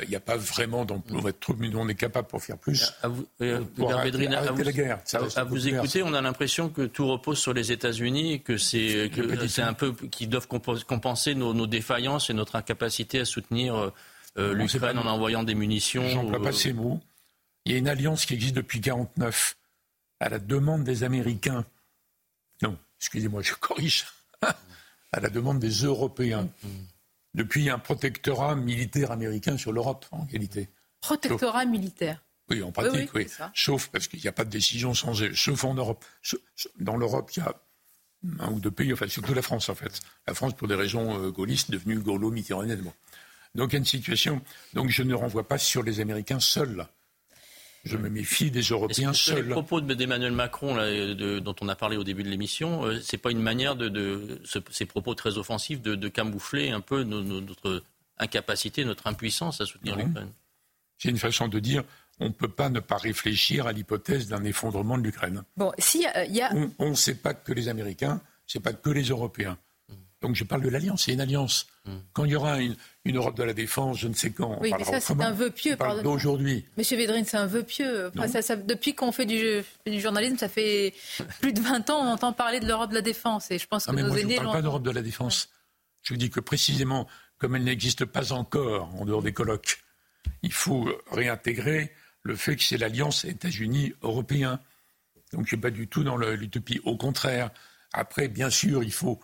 il 0.03 0.09
n'y 0.09 0.15
a 0.15 0.21
pas 0.21 0.37
vraiment 0.37 0.85
d'emploi 0.85 1.31
de 1.31 1.37
mais 1.57 1.69
on 1.75 1.87
est 1.89 1.95
capable 1.95 2.27
pour 2.27 2.41
faire 2.41 2.57
plus. 2.57 2.93
À 3.03 3.09
vous, 3.09 3.27
euh, 3.41 3.61
pour 3.75 3.93
arrêter, 3.93 4.27
la 4.27 4.71
guerre. 4.71 4.99
à, 5.35 5.43
vous 5.43 5.67
écouter, 5.67 6.01
on 6.01 6.13
a 6.13 6.21
l'impression 6.21 6.69
que 6.69 6.83
tout 6.83 7.05
repose 7.07 7.39
sur 7.39 7.53
les 7.53 7.73
États-Unis, 7.73 8.41
que 8.41 8.57
c'est 8.57 9.11
un 9.57 9.73
peu 9.73 9.93
qu'ils 9.93 10.29
doivent 10.29 10.47
compenser 10.47 11.35
nos, 11.35 11.67
défaillances 11.67 12.29
et 12.29 12.33
notre 12.33 12.55
incapacité 12.55 13.19
à 13.19 13.25
soutenir 13.25 13.75
euh, 13.75 13.89
euh, 14.37 14.53
l'Ukraine 14.53 14.97
en 14.97 15.05
envoyant 15.05 15.43
des 15.43 15.55
munitions. 15.55 16.07
J'emploie 16.07 16.41
pas 16.41 16.53
ces 16.53 16.71
mots. 16.71 17.01
Il 17.65 17.73
y 17.73 17.75
a 17.75 17.77
une 17.77 17.89
alliance 17.89 18.25
qui 18.25 18.33
existe 18.33 18.55
depuis 18.55 18.79
49 18.79 19.57
à 20.21 20.29
la 20.29 20.39
demande 20.39 20.85
des 20.85 21.03
Américains. 21.03 21.65
Non, 22.61 22.77
excusez-moi, 23.01 23.41
je 23.41 23.53
corrige. 23.55 24.05
à 25.11 25.19
la 25.19 25.29
demande 25.29 25.59
des 25.59 25.69
Européens. 25.69 26.47
Depuis 27.33 27.69
un 27.69 27.79
protectorat 27.79 28.55
militaire 28.55 29.11
américain 29.11 29.57
sur 29.57 29.71
l'Europe, 29.71 30.05
en 30.11 30.25
réalité. 30.25 30.69
Protectorat 30.99 31.65
militaire 31.65 32.21
Oui, 32.49 32.61
en 32.61 32.71
pratique, 32.71 33.13
oui. 33.13 33.27
Sauf 33.53 33.87
parce 33.87 34.07
qu'il 34.07 34.19
n'y 34.19 34.27
a 34.27 34.33
pas 34.33 34.45
de 34.45 34.49
décision 34.49 34.93
sans 34.93 35.21
eux. 35.21 35.33
Sauf 35.33 35.63
en 35.63 35.73
Europe. 35.73 36.03
Dans 36.79 36.97
l'Europe, 36.97 37.31
il 37.35 37.39
y 37.39 37.43
a 37.43 37.55
un 38.39 38.51
ou 38.51 38.59
deux 38.59 38.71
pays, 38.71 38.93
enfin 38.93 39.07
surtout 39.07 39.33
la 39.33 39.41
France 39.41 39.69
en 39.69 39.75
fait. 39.75 39.99
La 40.27 40.33
France 40.33 40.53
pour 40.53 40.67
des 40.67 40.75
raisons 40.75 41.19
euh, 41.19 41.31
gaullistes, 41.31 41.71
devenue 41.71 41.99
gaulo-mitterrandienne. 41.99 42.83
Donc 43.55 43.71
il 43.71 43.73
y 43.73 43.75
a 43.77 43.79
une 43.79 43.85
situation. 43.85 44.41
Donc 44.73 44.89
je 44.89 45.01
ne 45.01 45.15
renvoie 45.15 45.47
pas 45.47 45.57
sur 45.57 45.83
les 45.83 46.01
Américains 46.01 46.39
seuls. 46.39 46.85
Je 47.83 47.97
me 47.97 48.09
méfie 48.09 48.51
des 48.51 48.61
Européens 48.61 49.13
seuls. 49.13 49.47
Les 49.47 49.51
propos 49.51 49.81
d'Emmanuel 49.81 50.33
Macron, 50.33 50.75
dont 50.75 51.55
on 51.61 51.67
a 51.67 51.75
parlé 51.75 51.97
au 51.97 52.03
début 52.03 52.23
de 52.23 52.29
l'émission, 52.29 52.85
euh, 52.85 52.99
c'est 53.01 53.17
pas 53.17 53.31
une 53.31 53.41
manière 53.41 53.75
de, 53.75 54.39
ces 54.69 54.85
propos 54.85 55.15
très 55.15 55.37
offensifs 55.37 55.81
de, 55.81 56.07
camoufler 56.07 56.69
un 56.69 56.81
peu 56.81 57.03
notre 57.03 57.83
incapacité, 58.19 58.85
notre 58.85 59.07
impuissance 59.07 59.61
à 59.61 59.65
soutenir 59.65 59.95
l'Ukraine? 59.95 60.31
C'est 60.99 61.09
une 61.09 61.17
façon 61.17 61.47
de 61.47 61.59
dire 61.59 61.83
on 62.19 62.25
ne 62.25 62.33
peut 62.33 62.47
pas 62.47 62.69
ne 62.69 62.79
pas 62.79 62.97
réfléchir 62.97 63.65
à 63.65 63.71
l'hypothèse 63.71 64.27
d'un 64.27 64.43
effondrement 64.43 64.97
de 64.97 65.03
l'Ukraine. 65.03 65.41
Bon, 65.57 65.71
si, 65.79 66.05
euh, 66.15 66.25
y 66.25 66.41
a... 66.41 66.53
On 66.77 66.89
ne 66.91 66.95
sait 66.95 67.15
pas 67.15 67.33
que 67.33 67.51
les 67.51 67.67
Américains, 67.67 68.21
c'est 68.45 68.59
pas 68.59 68.73
que 68.73 68.91
les 68.91 69.05
Européens. 69.05 69.57
Donc 70.21 70.35
je 70.35 70.43
parle 70.43 70.61
de 70.61 70.69
l'alliance, 70.69 71.03
c'est 71.05 71.13
une 71.13 71.21
alliance. 71.21 71.65
Hmm. 71.85 71.97
Quand 72.13 72.25
il 72.25 72.31
y 72.31 72.35
aura 72.35 72.59
une, 72.59 72.75
Europe 73.07 73.35
de 73.35 73.43
la 73.43 73.53
défense, 73.53 73.97
je 73.97 74.07
ne 74.07 74.13
sais 74.13 74.29
quand. 74.29 74.59
Oui, 74.61 74.71
mais 74.77 74.83
ça 74.83 74.99
c'est 74.99 75.19
un 75.19 75.31
vœu 75.31 75.49
pieux. 75.49 75.75
d'aujourd'hui. 76.03 76.63
Monsieur 76.77 76.95
Védrine, 76.95 77.25
c'est 77.25 77.37
un 77.37 77.47
vœu 77.47 77.63
pieux. 77.63 78.11
depuis 78.67 78.93
qu'on 78.93 79.11
fait 79.11 79.25
du, 79.25 79.63
journalisme, 79.99 80.37
ça 80.37 80.47
fait 80.47 80.93
plus 81.39 81.53
de 81.53 81.59
20 81.59 81.89
ans, 81.89 82.01
on 82.01 82.11
entend 82.11 82.33
parler 82.33 82.59
de 82.59 82.67
l'Europe 82.67 82.91
de 82.91 82.95
la 82.95 83.01
défense. 83.01 83.49
Et 83.49 83.57
je 83.57 83.67
pense 83.67 83.87
que 83.87 83.91
mais 83.91 84.03
nos 84.03 84.09
moi, 84.09 84.19
aînés. 84.19 84.35
Je 84.35 84.39
ne 84.41 84.45
parle 84.45 84.57
pas 84.57 84.61
d'Europe 84.61 84.83
de 84.83 84.91
la 84.91 85.01
défense. 85.01 85.49
Je 86.03 86.13
vous 86.13 86.19
dis 86.19 86.29
que 86.29 86.39
précisément, 86.39 87.07
comme 87.39 87.55
elle 87.55 87.63
n'existe 87.63 88.05
pas 88.05 88.31
encore 88.31 88.93
en 88.95 89.05
dehors 89.05 89.23
des 89.23 89.33
colloques, 89.33 89.81
il 90.43 90.53
faut 90.53 90.87
réintégrer 91.11 91.91
le 92.21 92.35
fait 92.35 92.55
que 92.55 92.63
c'est 92.63 92.77
l'alliance 92.77 93.25
États-Unis-Européens. 93.25 94.59
Donc 95.33 95.41
je 95.41 95.45
ne 95.45 95.47
suis 95.47 95.57
pas 95.57 95.71
du 95.71 95.87
tout 95.87 96.03
dans 96.03 96.17
l'utopie. 96.17 96.79
Au 96.83 96.95
contraire, 96.95 97.49
après, 97.93 98.27
bien 98.27 98.51
sûr, 98.51 98.83
il 98.83 98.93
faut 98.93 99.19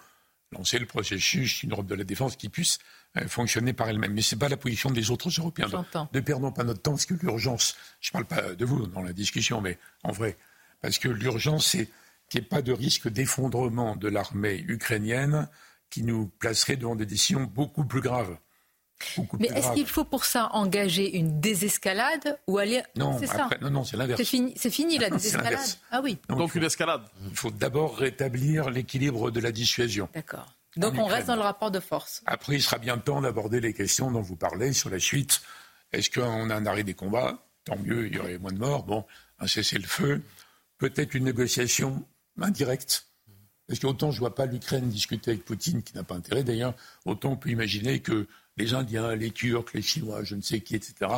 lancer 0.51 0.79
le 0.79 0.85
processus, 0.85 1.63
une 1.63 1.71
Europe 1.71 1.87
de 1.87 1.95
la 1.95 2.03
défense 2.03 2.35
qui 2.35 2.49
puisse 2.49 2.79
euh, 3.17 3.27
fonctionner 3.27 3.73
par 3.73 3.89
elle-même. 3.89 4.13
Mais 4.13 4.21
ce 4.21 4.35
n'est 4.35 4.39
pas 4.39 4.49
la 4.49 4.57
position 4.57 4.89
des 4.91 5.11
autres 5.11 5.29
Européens. 5.29 5.67
ne 6.13 6.19
perdons 6.19 6.51
pas 6.51 6.63
notre 6.63 6.81
temps, 6.81 6.91
parce 6.91 7.05
que 7.05 7.13
l'urgence, 7.15 7.75
je 7.99 8.09
ne 8.09 8.13
parle 8.13 8.25
pas 8.25 8.55
de 8.55 8.65
vous 8.65 8.87
dans 8.87 9.01
la 9.01 9.13
discussion, 9.13 9.61
mais 9.61 9.77
en 10.03 10.11
vrai, 10.11 10.37
parce 10.81 10.99
que 10.99 11.09
l'urgence, 11.09 11.67
c'est 11.67 11.89
qu'il 12.29 12.41
n'y 12.41 12.45
ait 12.45 12.49
pas 12.49 12.61
de 12.61 12.73
risque 12.73 13.07
d'effondrement 13.07 13.95
de 13.95 14.07
l'armée 14.07 14.63
ukrainienne 14.67 15.47
qui 15.89 16.03
nous 16.03 16.27
placerait 16.39 16.75
devant 16.75 16.95
des 16.95 17.05
décisions 17.05 17.43
beaucoup 17.43 17.85
plus 17.85 18.01
graves. 18.01 18.37
Mais 19.39 19.47
est-ce 19.47 19.73
qu'il 19.73 19.87
faut 19.87 20.03
pour 20.03 20.25
ça 20.25 20.49
engager 20.53 21.17
une 21.17 21.39
désescalade 21.39 22.39
ou 22.47 22.57
aller 22.57 22.83
Non, 22.95 23.17
c'est 23.19 23.27
ça. 23.27 23.49
Non, 23.61 23.69
non, 23.69 23.83
c'est 23.83 23.97
l'inverse. 23.97 24.21
C'est 24.21 24.69
fini, 24.69 24.97
la 24.97 25.09
désescalade. 25.11 25.59
Ah 25.91 26.01
oui. 26.03 26.17
Donc, 26.29 26.55
une 26.55 26.63
escalade. 26.63 27.01
Il 27.29 27.35
faut 27.35 27.51
d'abord 27.51 27.97
rétablir 27.97 28.69
l'équilibre 28.69 29.31
de 29.31 29.39
la 29.39 29.51
dissuasion. 29.51 30.09
D'accord. 30.13 30.53
Donc 30.77 30.95
on 30.97 31.05
reste 31.05 31.27
dans 31.27 31.35
le 31.35 31.41
rapport 31.41 31.71
de 31.71 31.79
force. 31.79 32.21
Après, 32.25 32.55
il 32.55 32.61
sera 32.61 32.77
bien 32.77 32.97
temps 32.97 33.21
d'aborder 33.21 33.59
les 33.59 33.73
questions 33.73 34.11
dont 34.11 34.21
vous 34.21 34.35
parlez 34.35 34.73
sur 34.73 34.89
la 34.89 34.99
suite. 34.99 35.41
Est-ce 35.91 36.09
qu'on 36.09 36.49
a 36.49 36.55
un 36.55 36.65
arrêt 36.65 36.83
des 36.83 36.93
combats 36.93 37.43
Tant 37.63 37.77
mieux, 37.77 38.07
il 38.07 38.15
y 38.15 38.19
aurait 38.19 38.37
moins 38.37 38.51
de 38.51 38.59
morts. 38.59 38.83
Bon, 38.83 39.05
un 39.39 39.47
cessez-le-feu. 39.47 40.21
Peut-être 40.77 41.15
une 41.15 41.23
négociation 41.25 42.05
indirecte. 42.39 43.07
Parce 43.67 43.79
qu'autant 43.79 44.11
je 44.11 44.17
ne 44.17 44.19
vois 44.19 44.35
pas 44.35 44.45
l'Ukraine 44.45 44.87
discuter 44.89 45.31
avec 45.31 45.43
Poutine, 45.43 45.83
qui 45.83 45.95
n'a 45.95 46.03
pas 46.03 46.15
intérêt 46.15 46.43
d'ailleurs, 46.43 46.73
autant 47.05 47.31
on 47.31 47.35
peut 47.35 47.49
imaginer 47.49 47.99
que 47.99 48.27
les 48.57 48.73
Indiens, 48.73 49.15
les 49.15 49.31
Turcs, 49.31 49.65
les 49.73 49.81
Chinois, 49.81 50.23
je 50.23 50.35
ne 50.35 50.41
sais 50.41 50.61
qui, 50.61 50.75
etc., 50.75 51.11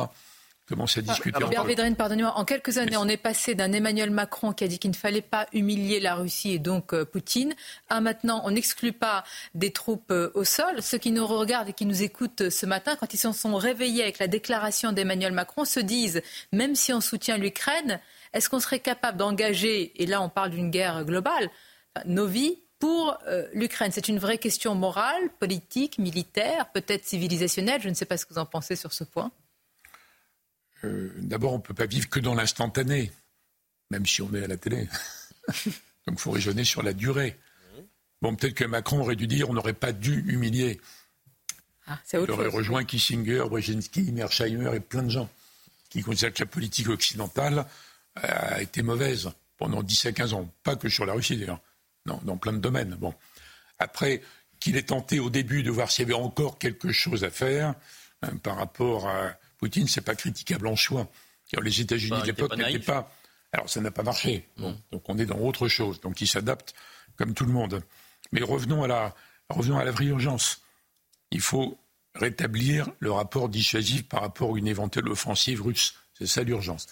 commencent 0.70 0.98
à 0.98 1.02
discuter. 1.02 1.38
Ah, 1.56 1.64
Védrine, 1.64 1.96
pardonnez-moi, 1.96 2.32
en 2.36 2.44
quelques 2.44 2.78
années, 2.78 2.96
on 2.96 3.08
est 3.08 3.16
passé 3.16 3.54
d'un 3.54 3.72
Emmanuel 3.72 4.10
Macron 4.10 4.52
qui 4.52 4.64
a 4.64 4.68
dit 4.68 4.78
qu'il 4.78 4.92
ne 4.92 4.96
fallait 4.96 5.20
pas 5.20 5.46
humilier 5.52 6.00
la 6.00 6.14
Russie 6.14 6.52
et 6.52 6.58
donc 6.58 6.94
euh, 6.94 7.04
Poutine, 7.04 7.54
à 7.88 8.00
maintenant, 8.00 8.40
on 8.44 8.52
n'exclut 8.52 8.92
pas 8.92 9.24
des 9.54 9.72
troupes 9.72 10.12
euh, 10.12 10.30
au 10.34 10.44
sol. 10.44 10.80
Ceux 10.80 10.98
qui 10.98 11.10
nous 11.10 11.26
regardent 11.26 11.70
et 11.70 11.72
qui 11.72 11.86
nous 11.86 12.02
écoutent 12.02 12.42
euh, 12.42 12.50
ce 12.50 12.66
matin, 12.66 12.96
quand 12.98 13.12
ils 13.12 13.18
se 13.18 13.32
sont 13.32 13.56
réveillés 13.56 14.04
avec 14.04 14.20
la 14.20 14.28
déclaration 14.28 14.92
d'Emmanuel 14.92 15.32
Macron, 15.32 15.64
se 15.64 15.80
disent, 15.80 16.22
même 16.52 16.76
si 16.76 16.92
on 16.92 17.00
soutient 17.00 17.36
l'Ukraine, 17.36 18.00
est-ce 18.32 18.48
qu'on 18.48 18.60
serait 18.60 18.80
capable 18.80 19.18
d'engager, 19.18 20.00
et 20.00 20.06
là 20.06 20.22
on 20.22 20.28
parle 20.28 20.50
d'une 20.50 20.70
guerre 20.70 21.04
globale, 21.04 21.50
nos 22.06 22.26
vies 22.26 22.60
pour 22.80 23.16
euh, 23.28 23.46
l'Ukraine 23.52 23.92
C'est 23.92 24.08
une 24.08 24.18
vraie 24.18 24.38
question 24.38 24.74
morale, 24.74 25.30
politique, 25.38 25.98
militaire, 25.98 26.72
peut-être 26.72 27.04
civilisationnelle. 27.04 27.80
Je 27.80 27.88
ne 27.88 27.94
sais 27.94 28.06
pas 28.06 28.16
ce 28.16 28.26
que 28.26 28.34
vous 28.34 28.40
en 28.40 28.46
pensez 28.46 28.74
sur 28.74 28.92
ce 28.92 29.04
point. 29.04 29.30
Euh, 30.82 31.12
d'abord, 31.18 31.52
on 31.52 31.58
ne 31.58 31.62
peut 31.62 31.74
pas 31.74 31.86
vivre 31.86 32.08
que 32.08 32.18
dans 32.18 32.34
l'instantané, 32.34 33.12
même 33.90 34.06
si 34.06 34.22
on 34.22 34.34
est 34.34 34.42
à 34.42 34.48
la 34.48 34.56
télé. 34.56 34.88
Donc 36.06 36.16
il 36.16 36.18
faut 36.18 36.30
raisonner 36.32 36.64
sur 36.64 36.82
la 36.82 36.94
durée. 36.94 37.38
Bon, 38.22 38.34
peut-être 38.34 38.54
que 38.54 38.64
Macron 38.64 39.00
aurait 39.00 39.16
dû 39.16 39.26
dire 39.26 39.48
on 39.50 39.54
n'aurait 39.54 39.72
pas 39.74 39.92
dû 39.92 40.24
humilier. 40.26 40.80
Ah, 41.86 41.98
Il 42.12 42.30
aurait 42.30 42.48
rejoint 42.48 42.84
Kissinger, 42.84 43.44
Brzezinski, 43.48 44.12
Mersheimer 44.12 44.74
et 44.74 44.80
plein 44.80 45.02
de 45.02 45.10
gens 45.10 45.28
qui 45.90 46.02
considèrent 46.02 46.32
que 46.32 46.42
la 46.44 46.46
politique 46.46 46.88
occidentale 46.88 47.66
a 48.14 48.62
été 48.62 48.82
mauvaise 48.82 49.30
pendant 49.58 49.82
10 49.82 50.06
à 50.06 50.12
15 50.12 50.34
ans. 50.34 50.50
Pas 50.62 50.76
que 50.76 50.88
sur 50.88 51.04
la 51.04 51.14
Russie 51.14 51.36
d'ailleurs 51.36 51.60
dans, 52.06 52.36
plein 52.36 52.52
de 52.52 52.58
domaines. 52.58 52.96
Bon. 52.96 53.14
Après, 53.78 54.22
qu'il 54.58 54.76
ait 54.76 54.82
tenté 54.82 55.20
au 55.20 55.30
début 55.30 55.62
de 55.62 55.70
voir 55.70 55.90
s'il 55.90 56.08
y 56.08 56.12
avait 56.12 56.20
encore 56.20 56.58
quelque 56.58 56.92
chose 56.92 57.24
à 57.24 57.30
faire 57.30 57.74
hein, 58.22 58.36
par 58.42 58.56
rapport 58.56 59.08
à 59.08 59.34
Poutine, 59.58 59.88
c'est 59.88 60.00
pas 60.00 60.14
critiquable 60.14 60.66
en 60.66 60.76
soi. 60.76 61.08
les 61.60 61.80
États-Unis 61.80 62.10
bah, 62.10 62.20
de 62.22 62.26
l'époque 62.26 62.56
n'étaient 62.56 62.78
pas. 62.78 63.14
Alors 63.52 63.68
ça 63.68 63.80
n'a 63.80 63.90
pas 63.90 64.02
marché. 64.02 64.48
Bon. 64.56 64.78
Donc 64.90 65.08
on 65.08 65.18
est 65.18 65.26
dans 65.26 65.38
autre 65.38 65.68
chose. 65.68 66.00
Donc 66.00 66.20
ils 66.20 66.26
s'adaptent 66.26 66.74
comme 67.16 67.34
tout 67.34 67.44
le 67.44 67.52
monde. 67.52 67.82
Mais 68.32 68.42
revenons 68.42 68.82
à 68.82 68.88
la, 68.88 69.14
revenons 69.48 69.78
à 69.78 69.84
la 69.84 69.90
vraie 69.90 70.06
urgence. 70.06 70.62
Il 71.30 71.40
faut 71.40 71.78
rétablir 72.14 72.90
le 72.98 73.12
rapport 73.12 73.48
dissuasif 73.48 74.08
par 74.08 74.22
rapport 74.22 74.54
à 74.54 74.58
une 74.58 74.66
éventuelle 74.66 75.08
offensive 75.08 75.62
russe. 75.62 75.94
C'est 76.20 76.26
ça 76.26 76.42
l'urgence. 76.42 76.86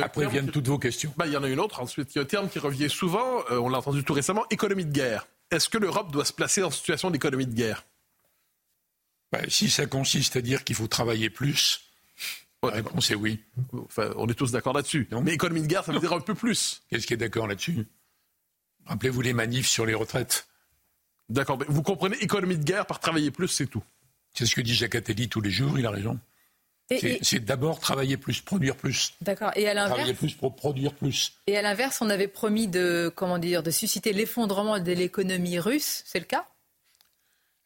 Après 0.00 0.28
viennent 0.28 0.50
toutes 0.52 0.68
vos 0.68 0.78
questions. 0.78 1.12
Bah, 1.16 1.26
il 1.26 1.32
y 1.32 1.36
en 1.36 1.42
a 1.42 1.48
une 1.48 1.58
autre 1.58 1.80
ensuite. 1.80 2.14
Il 2.14 2.18
y 2.18 2.20
a 2.20 2.22
un 2.22 2.26
terme 2.26 2.48
qui 2.48 2.60
revient 2.60 2.88
souvent, 2.88 3.42
euh, 3.50 3.58
on 3.58 3.68
l'a 3.68 3.78
entendu 3.78 4.04
tout 4.04 4.12
récemment, 4.14 4.44
économie 4.50 4.84
de 4.84 4.92
guerre. 4.92 5.26
Est-ce 5.50 5.68
que 5.68 5.78
l'Europe 5.78 6.12
doit 6.12 6.24
se 6.24 6.32
placer 6.32 6.62
en 6.62 6.70
situation 6.70 7.10
d'économie 7.10 7.46
de 7.46 7.54
guerre? 7.54 7.84
Bah, 9.32 9.40
Si 9.48 9.68
ça 9.68 9.86
consiste 9.86 10.36
à 10.36 10.42
dire 10.42 10.62
qu'il 10.62 10.76
faut 10.76 10.86
travailler 10.86 11.28
plus, 11.28 11.80
la 12.62 12.70
réponse 12.70 13.10
est 13.10 13.16
oui. 13.16 13.42
Enfin, 13.72 14.12
on 14.16 14.28
est 14.28 14.34
tous 14.34 14.52
d'accord 14.52 14.74
là-dessus. 14.74 15.08
Mais 15.22 15.32
économie 15.32 15.62
de 15.62 15.66
guerre, 15.66 15.84
ça 15.84 15.92
veut 15.92 15.98
dire 15.98 16.12
un 16.12 16.20
peu 16.20 16.36
plus. 16.36 16.82
Qu'est-ce 16.88 17.06
qui 17.06 17.14
est 17.14 17.18
d'accord 17.18 17.48
là-dessus? 17.48 17.84
Rappelez-vous 18.86 19.22
les 19.22 19.32
manifs 19.32 19.66
sur 19.68 19.86
les 19.86 19.94
retraites. 19.94 20.46
D'accord, 21.28 21.58
mais 21.58 21.66
vous 21.68 21.82
comprenez 21.82 22.16
économie 22.18 22.56
de 22.56 22.64
guerre 22.64 22.86
par 22.86 23.00
travailler 23.00 23.32
plus, 23.32 23.48
c'est 23.48 23.66
tout. 23.66 23.82
C'est 24.34 24.46
ce 24.46 24.54
que 24.54 24.60
dit 24.60 24.74
Jacques 24.74 24.94
Attali 24.94 25.28
tous 25.28 25.40
les 25.40 25.50
jours, 25.50 25.78
il 25.78 25.84
a 25.84 25.90
raison. 25.90 26.18
C'est 26.90 27.40
d'abord 27.40 27.80
travailler 27.80 28.16
plus, 28.16 28.40
produire 28.40 28.74
plus. 28.76 29.12
D'accord. 29.20 29.50
Et 29.56 29.68
à 29.68 29.74
l'inverse? 29.74 29.94
Travailler 29.94 30.14
plus 30.14 30.34
pour 30.34 30.56
produire 30.56 30.94
plus. 30.94 31.34
Et 31.46 31.56
à 31.56 31.62
l'inverse, 31.62 31.98
on 32.00 32.08
avait 32.08 32.28
promis 32.28 32.66
de, 32.66 33.12
comment 33.14 33.38
dire, 33.38 33.62
de 33.62 33.70
susciter 33.70 34.12
l'effondrement 34.12 34.78
de 34.80 34.92
l'économie 34.92 35.58
russe. 35.58 36.02
C'est 36.06 36.18
le 36.18 36.24
cas? 36.24 36.46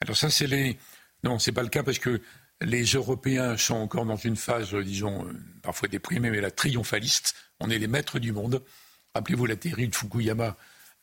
Alors 0.00 0.16
ça, 0.16 0.30
c'est 0.30 0.48
les. 0.48 0.76
Non, 1.22 1.38
c'est 1.38 1.52
pas 1.52 1.62
le 1.62 1.68
cas 1.68 1.84
parce 1.84 2.00
que 2.00 2.20
les 2.60 2.82
Européens 2.84 3.56
sont 3.56 3.74
encore 3.74 4.04
dans 4.06 4.16
une 4.16 4.36
phase, 4.36 4.74
disons, 4.74 5.26
parfois 5.62 5.88
déprimée, 5.88 6.30
mais 6.30 6.40
la 6.40 6.50
triomphaliste. 6.50 7.34
On 7.60 7.70
est 7.70 7.78
les 7.78 7.86
maîtres 7.86 8.18
du 8.18 8.32
monde. 8.32 8.62
Rappelez-vous 9.14 9.46
la 9.46 9.56
théorie 9.56 9.86
de 9.86 9.94
Fukuyama 9.94 10.56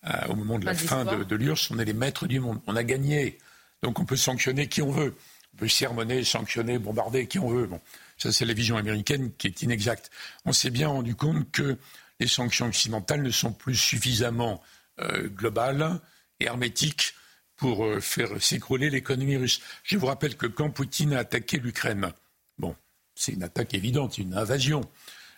euh, 0.08 0.12
au 0.28 0.36
moment 0.36 0.60
de 0.60 0.66
la 0.66 0.74
fin 0.74 1.06
de, 1.06 1.24
de 1.24 1.36
l'URSS. 1.36 1.72
On 1.72 1.80
est 1.80 1.86
les 1.86 1.94
maîtres 1.94 2.28
du 2.28 2.42
monde. 2.42 2.60
On 2.68 2.76
a 2.76 2.84
gagné. 2.84 3.38
Donc 3.82 4.00
on 4.00 4.06
peut 4.06 4.18
sanctionner 4.18 4.68
qui 4.68 4.82
on 4.82 4.92
veut. 4.92 5.16
On 5.54 5.58
peut 5.58 5.68
sermonner, 5.70 6.24
sanctionner, 6.26 6.80
bombarder 6.80 7.28
qui 7.28 7.40
on 7.40 7.50
veut. 7.50 7.68
Bon. 7.68 7.80
Ça, 8.20 8.34
c'est 8.34 8.46
la 8.46 8.54
vision 8.54 8.78
américaine 8.78 9.32
qui 9.38 9.48
est 9.48 9.62
inexacte. 9.62 10.12
On 10.46 10.52
s'est 10.52 10.70
bien 10.70 10.90
rendu 10.90 11.16
compte 11.16 11.50
que 11.52 11.78
les 12.20 12.28
sanctions 12.28 12.68
occidentales 12.68 13.24
ne 13.24 13.32
sont 13.32 13.54
plus 13.54 13.76
suffisamment 13.76 14.62
euh, 15.00 15.30
globales 15.30 16.00
et 16.42 16.46
hermétiques 16.46 17.16
pour 17.56 17.86
euh, 17.86 18.02
faire 18.02 18.42
s'écrouler 18.42 18.90
l'économie 18.90 19.38
russe. 19.38 19.62
Je 19.84 19.98
vous 19.98 20.08
rappelle 20.08 20.36
que 20.36 20.48
quand 20.48 20.70
Poutine 20.70 21.14
a 21.14 21.20
attaqué 21.20 21.58
l'Ukraine, 21.58 22.12
bon, 22.58 22.76
c'est 23.16 23.32
une 23.32 23.44
attaque 23.44 23.74
évidente, 23.74 24.18
une 24.18 24.34
invasion. 24.34 24.82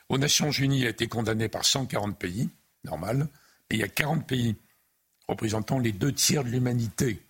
Aux 0.10 0.18
Nations 0.18 0.52
Unies, 0.52 0.80
il 0.80 0.88
a 0.88 0.90
été 0.90 1.08
condamné 1.08 1.50
par 1.50 1.66
140 1.66 2.18
pays, 2.18 2.50
normal, 2.84 3.28
mais 3.70 3.78
il 3.78 3.80
y 3.80 3.84
a 3.84 3.88
40 3.88 4.26
pays 4.26 4.56
représentant 5.28 5.78
les 5.78 5.92
deux 5.92 6.12
tiers 6.12 6.44
de 6.44 6.50
l'humanité 6.50 7.22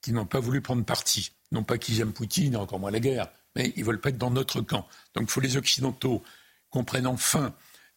qui 0.00 0.12
n'ont 0.12 0.26
pas 0.26 0.40
voulu 0.40 0.60
prendre 0.60 0.84
parti. 0.84 1.30
Non 1.52 1.62
pas 1.62 1.78
qu'ils 1.78 2.00
aiment 2.00 2.12
Poutine, 2.12 2.56
encore 2.56 2.80
moins 2.80 2.90
la 2.90 3.00
guerre, 3.00 3.28
mais 3.56 3.72
ils 3.76 3.80
ne 3.80 3.86
veulent 3.86 4.00
pas 4.00 4.10
être 4.10 4.18
dans 4.18 4.30
notre 4.30 4.60
camp. 4.60 4.86
Donc 5.14 5.24
il 5.24 5.30
faut 5.30 5.40
les 5.40 5.56
Occidentaux 5.56 6.22
comprennent 6.70 7.06
enfin 7.06 7.54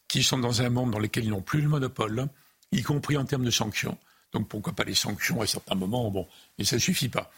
qu'ils 0.08 0.24
sont 0.24 0.38
dans 0.38 0.62
un 0.62 0.68
monde 0.68 0.92
dans 0.92 0.98
lequel 0.98 1.24
ils 1.24 1.30
n'ont 1.30 1.42
plus 1.42 1.60
le 1.60 1.68
monopole, 1.68 2.28
y 2.72 2.82
compris 2.82 3.16
en 3.16 3.24
termes 3.24 3.44
de 3.44 3.50
sanctions. 3.50 3.98
Donc 4.32 4.48
pourquoi 4.48 4.74
pas 4.74 4.84
les 4.84 4.94
sanctions 4.94 5.40
à 5.40 5.46
certains 5.46 5.74
moments? 5.74 6.10
Bon, 6.10 6.28
mais 6.58 6.64
ça 6.64 6.76
ne 6.76 6.80
suffit 6.80 7.08
pas. 7.08 7.30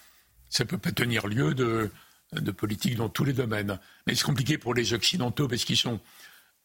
Ça 0.49 0.65
ne 0.65 0.69
peut 0.69 0.79
pas 0.79 0.93
tenir 0.93 1.27
lieu 1.27 1.55
de, 1.55 1.91
politique 2.53 2.97
dans 2.97 3.09
tous 3.09 3.25
les 3.25 3.33
domaines. 3.33 3.79
Mais 4.07 4.15
c'est 4.15 4.25
compliqué 4.25 4.59
pour 4.59 4.75
les 4.75 4.93
Occidentaux 4.93 5.49
parce 5.49 5.65
qu'ils 5.65 5.77
sont 5.77 6.01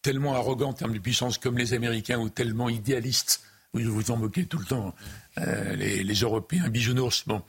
tellement 0.01 0.35
arrogants 0.35 0.69
en 0.69 0.73
termes 0.73 0.93
de 0.93 0.99
puissance 0.99 1.37
comme 1.37 1.57
les 1.57 1.73
Américains 1.73 2.19
ou 2.19 2.29
tellement 2.29 2.69
idéalistes. 2.69 3.43
Vous 3.73 3.91
vous 3.91 4.11
en 4.11 4.17
moquez 4.17 4.45
tout 4.45 4.59
le 4.59 4.65
temps. 4.65 4.95
Euh, 5.37 5.75
les, 5.75 6.03
les, 6.03 6.13
Européens 6.15 6.69
bisounours. 6.69 7.23
Bon, 7.27 7.41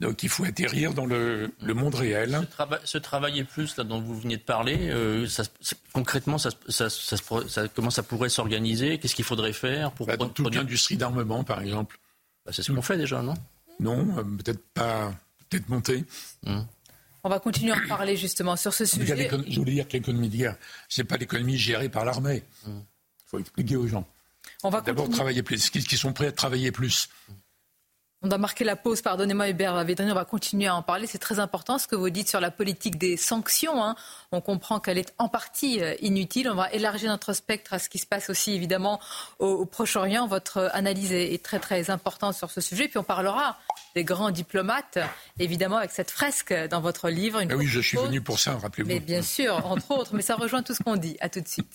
donc 0.00 0.22
il 0.22 0.30
faut 0.30 0.44
atterrir 0.44 0.94
dans 0.94 1.04
le, 1.04 1.52
monde 1.62 1.94
réel. 1.94 2.40
Ce, 2.84 2.98
travailler 2.98 3.44
plus 3.44 3.76
là, 3.76 3.84
dont 3.84 4.00
vous 4.00 4.18
venez 4.18 4.38
de 4.38 4.42
parler, 4.42 4.88
euh, 4.90 5.28
concrètement, 5.92 6.38
ça, 6.38 6.50
comment 7.74 7.90
ça 7.90 8.02
pourrait 8.02 8.30
s'organiser? 8.30 8.98
Qu'est-ce 8.98 9.14
qu'il 9.14 9.26
faudrait 9.26 9.52
faire 9.52 9.92
pour 9.92 10.06
bah, 10.06 10.16
Dans 10.16 10.28
toute 10.30 10.54
l'industrie 10.54 10.96
d'armement, 10.96 11.44
par 11.44 11.60
exemple. 11.60 11.98
Bah, 12.46 12.52
c'est 12.54 12.62
ce 12.62 12.72
qu'on 12.72 12.80
fait 12.80 12.96
déjà, 12.96 13.20
non? 13.20 13.34
Non, 13.78 14.18
euh, 14.18 14.22
peut-être 14.22 14.64
pas, 14.72 15.12
peut-être 15.48 15.68
monter. 15.68 16.04
Hum. 16.46 16.66
On 17.22 17.28
va 17.28 17.38
continuer 17.38 17.72
à 17.72 17.76
en 17.76 17.86
parler 17.86 18.16
justement 18.16 18.56
sur 18.56 18.72
ce 18.72 18.86
sujet. 18.86 19.28
Je 19.48 19.58
voulais 19.58 19.72
dire 19.72 19.86
que 19.86 19.92
l'économie 19.92 20.30
de 20.30 20.36
guerre, 20.36 20.56
ce 20.88 21.02
n'est 21.02 21.06
pas 21.06 21.18
l'économie 21.18 21.58
gérée 21.58 21.90
par 21.90 22.06
l'armée. 22.06 22.42
Il 22.66 22.70
hum. 22.70 22.84
faut 23.26 23.38
expliquer 23.38 23.76
aux 23.76 23.86
gens. 23.86 24.06
On 24.62 24.70
va 24.70 24.80
D'abord 24.80 25.10
travailler 25.10 25.42
plus, 25.42 25.68
qui 25.68 25.96
sont 25.98 26.14
prêts 26.14 26.28
à 26.28 26.32
travailler 26.32 26.72
plus. 26.72 27.10
On 28.22 28.28
doit 28.28 28.36
marquer 28.36 28.64
la 28.64 28.76
pause, 28.76 29.00
pardonnez-moi 29.00 29.48
Hubert 29.48 29.82
Védrine, 29.82 30.10
on 30.10 30.14
va 30.14 30.26
continuer 30.26 30.66
à 30.66 30.74
en 30.74 30.82
parler. 30.82 31.06
C'est 31.06 31.18
très 31.18 31.38
important 31.38 31.78
ce 31.78 31.86
que 31.86 31.96
vous 31.96 32.10
dites 32.10 32.28
sur 32.28 32.38
la 32.38 32.50
politique 32.50 32.98
des 32.98 33.16
sanctions. 33.16 33.82
Hein. 33.82 33.96
On 34.30 34.42
comprend 34.42 34.78
qu'elle 34.78 34.98
est 34.98 35.14
en 35.16 35.28
partie 35.28 35.82
euh, 35.82 35.94
inutile. 36.02 36.50
On 36.50 36.54
va 36.54 36.70
élargir 36.70 37.08
notre 37.08 37.32
spectre 37.32 37.72
à 37.72 37.78
ce 37.78 37.88
qui 37.88 37.96
se 37.96 38.04
passe 38.04 38.28
aussi 38.28 38.52
évidemment 38.52 39.00
au, 39.38 39.64
Proche-Orient. 39.64 40.26
Votre 40.26 40.68
analyse 40.74 41.12
est, 41.12 41.42
très 41.42 41.60
très 41.60 41.88
importante 41.88 42.34
sur 42.34 42.50
ce 42.50 42.60
sujet. 42.60 42.88
Puis 42.88 42.98
on 42.98 43.04
parlera 43.04 43.58
des 43.94 44.04
grands 44.04 44.30
diplomates, 44.30 44.98
évidemment 45.38 45.78
avec 45.78 45.90
cette 45.90 46.10
fresque 46.10 46.52
dans 46.68 46.82
votre 46.82 47.08
livre. 47.08 47.40
Une 47.40 47.50
ah 47.50 47.56
oui, 47.56 47.66
je 47.66 47.80
suis 47.80 47.96
venu 47.96 48.20
pour 48.20 48.38
ça, 48.38 48.58
rappelez-vous. 48.58 48.90
Mais 48.90 49.00
bien 49.00 49.22
sûr, 49.22 49.64
entre 49.64 49.90
autres, 49.92 50.14
mais 50.14 50.22
ça 50.22 50.36
rejoint 50.36 50.62
tout 50.62 50.74
ce 50.74 50.82
qu'on 50.82 50.96
dit. 50.96 51.16
À 51.20 51.30
tout 51.30 51.40
de 51.40 51.48
suite. 51.48 51.72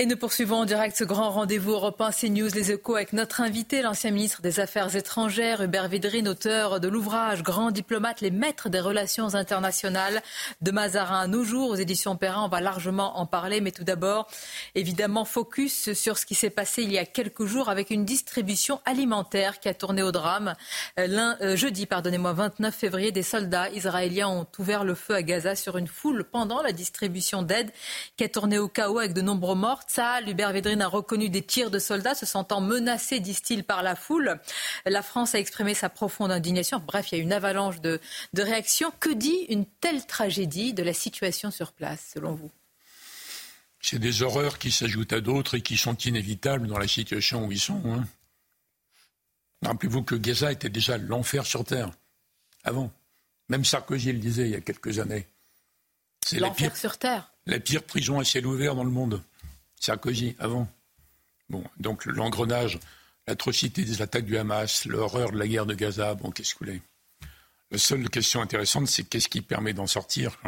Et 0.00 0.06
nous 0.06 0.16
poursuivons 0.16 0.58
en 0.58 0.64
direct 0.64 0.96
ce 0.96 1.02
grand 1.02 1.30
rendez-vous 1.30 1.72
européen 1.72 2.12
CNews 2.12 2.50
Les 2.54 2.70
Échos 2.70 2.94
avec 2.94 3.12
notre 3.12 3.40
invité, 3.40 3.82
l'ancien 3.82 4.12
ministre 4.12 4.42
des 4.42 4.60
Affaires 4.60 4.94
étrangères, 4.94 5.60
Hubert 5.60 5.88
Védrine, 5.88 6.28
auteur 6.28 6.78
de 6.78 6.86
l'ouvrage 6.86 7.42
Grand 7.42 7.72
diplomate, 7.72 8.20
les 8.20 8.30
maîtres 8.30 8.68
des 8.68 8.78
relations 8.78 9.34
internationales 9.34 10.22
de 10.60 10.70
Mazarin 10.70 11.22
à 11.22 11.26
nos 11.26 11.42
jours 11.42 11.70
aux 11.70 11.74
éditions 11.74 12.14
Perrin. 12.14 12.44
On 12.44 12.48
va 12.48 12.60
largement 12.60 13.18
en 13.18 13.26
parler, 13.26 13.60
mais 13.60 13.72
tout 13.72 13.82
d'abord, 13.82 14.28
évidemment, 14.76 15.24
focus 15.24 15.92
sur 15.94 16.16
ce 16.16 16.26
qui 16.26 16.36
s'est 16.36 16.48
passé 16.48 16.84
il 16.84 16.92
y 16.92 16.98
a 16.98 17.04
quelques 17.04 17.46
jours 17.46 17.68
avec 17.68 17.90
une 17.90 18.04
distribution 18.04 18.80
alimentaire 18.84 19.58
qui 19.58 19.68
a 19.68 19.74
tourné 19.74 20.04
au 20.04 20.12
drame. 20.12 20.54
Euh, 21.00 21.34
euh, 21.40 21.56
jeudi, 21.56 21.86
pardonnez-moi, 21.86 22.34
29 22.34 22.72
février, 22.72 23.10
des 23.10 23.24
soldats 23.24 23.68
israéliens 23.70 24.28
ont 24.28 24.46
ouvert 24.60 24.84
le 24.84 24.94
feu 24.94 25.14
à 25.14 25.24
Gaza 25.24 25.56
sur 25.56 25.76
une 25.76 25.88
foule 25.88 26.22
pendant 26.22 26.62
la 26.62 26.70
distribution 26.70 27.42
d'aide 27.42 27.72
qui 28.16 28.22
a 28.22 28.28
tourné 28.28 28.58
au 28.58 28.68
chaos 28.68 29.00
avec 29.00 29.12
de 29.12 29.22
nombreux 29.22 29.56
morts. 29.56 29.80
Ça, 29.88 30.20
Hubert 30.20 30.52
Védrine 30.52 30.82
a 30.82 30.86
reconnu 30.86 31.30
des 31.30 31.42
tirs 31.42 31.70
de 31.70 31.78
soldats 31.78 32.14
se 32.14 32.26
sentant 32.26 32.60
menacés, 32.60 33.20
disent-ils, 33.20 33.64
par 33.64 33.82
la 33.82 33.96
foule. 33.96 34.38
La 34.84 35.02
France 35.02 35.34
a 35.34 35.38
exprimé 35.38 35.72
sa 35.72 35.88
profonde 35.88 36.30
indignation. 36.30 36.78
Bref, 36.86 37.10
il 37.10 37.18
y 37.18 37.20
a 37.20 37.24
une 37.24 37.32
avalanche 37.32 37.80
de, 37.80 37.98
réactions. 38.36 38.92
Que 39.00 39.08
dit 39.08 39.46
une 39.48 39.64
telle 39.64 40.06
tragédie 40.06 40.74
de 40.74 40.82
la 40.82 40.92
situation 40.92 41.50
sur 41.50 41.72
place, 41.72 42.10
selon 42.14 42.34
vous? 42.34 42.50
C'est 43.80 43.98
des 43.98 44.22
horreurs 44.22 44.58
qui 44.58 44.70
s'ajoutent 44.70 45.14
à 45.14 45.22
d'autres 45.22 45.56
et 45.56 45.62
qui 45.62 45.78
sont 45.78 45.96
inévitables 45.96 46.66
dans 46.66 46.78
la 46.78 46.88
situation 46.88 47.46
où 47.46 47.52
ils 47.52 47.60
sont. 47.60 47.80
Hein. 47.86 48.06
Rappelez-vous 49.62 50.02
que 50.02 50.16
Gaza 50.16 50.52
était 50.52 50.68
déjà 50.68 50.98
l'enfer 50.98 51.46
sur 51.46 51.64
Terre, 51.64 51.90
avant. 52.62 52.92
Même 53.48 53.64
Sarkozy 53.64 54.12
le 54.12 54.18
disait 54.18 54.42
il 54.42 54.50
y 54.50 54.56
a 54.56 54.60
quelques 54.60 54.98
années. 54.98 55.26
C'est 56.26 56.40
l'enfer 56.40 56.76
sur 56.76 56.98
Terre. 56.98 57.32
La 57.46 57.58
pire 57.58 57.82
prison 57.82 58.20
à 58.20 58.24
ciel 58.24 58.46
ouvert 58.46 58.74
dans 58.74 58.84
le 58.84 58.90
monde. 58.90 59.22
Sarkozy, 59.80 60.36
avant. 60.38 60.68
Bon, 61.48 61.64
donc 61.78 62.04
l'engrenage, 62.04 62.78
l'atrocité 63.26 63.84
des 63.84 64.02
attaques 64.02 64.26
du 64.26 64.36
Hamas, 64.36 64.84
l'horreur 64.84 65.32
de 65.32 65.38
la 65.38 65.46
guerre 65.48 65.66
de 65.66 65.74
Gaza, 65.74 66.14
bon, 66.14 66.30
qu'est-ce 66.30 66.54
que 66.54 66.64
vous 66.64 66.66
voulez 66.66 66.82
La 67.70 67.78
seule 67.78 68.08
question 68.10 68.42
intéressante, 68.42 68.88
c'est 68.88 69.04
qu'est-ce 69.04 69.28
qui 69.28 69.40
permet 69.40 69.72
d'en 69.72 69.86
sortir 69.86 70.38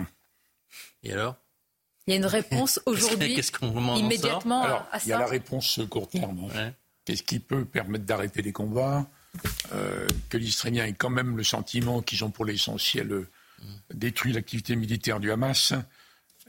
Et 1.03 1.13
alors? 1.13 1.37
Il 2.07 2.11
y 2.11 2.15
a 2.15 2.17
une 2.17 2.27
réponse 2.27 2.81
aujourd'hui, 2.87 3.41
immédiatement 3.97 4.63
alors, 4.63 4.87
Il 5.05 5.09
y 5.09 5.13
a 5.13 5.19
la 5.19 5.27
réponse 5.27 5.81
court 5.89 6.09
terme. 6.09 6.51
Hein. 6.55 6.73
Qu'est-ce 7.05 7.23
qui 7.23 7.39
peut 7.39 7.65
permettre 7.65 8.05
d'arrêter 8.05 8.43
les 8.43 8.53
combats? 8.53 9.09
Euh, 9.73 10.07
Que 10.29 10.37
l'Israélien 10.37 10.87
ait 10.87 10.93
quand 10.93 11.11
même 11.11 11.37
le 11.37 11.45
sentiment 11.45 12.03
qu'ils 12.03 12.25
ont 12.25 12.31
pour 12.31 12.45
l'essentiel 12.45 13.13
euh, 13.13 13.29
détruit 13.95 14.33
l'activité 14.33 14.75
militaire 14.77 15.21
du 15.21 15.31
Hamas 15.31 15.73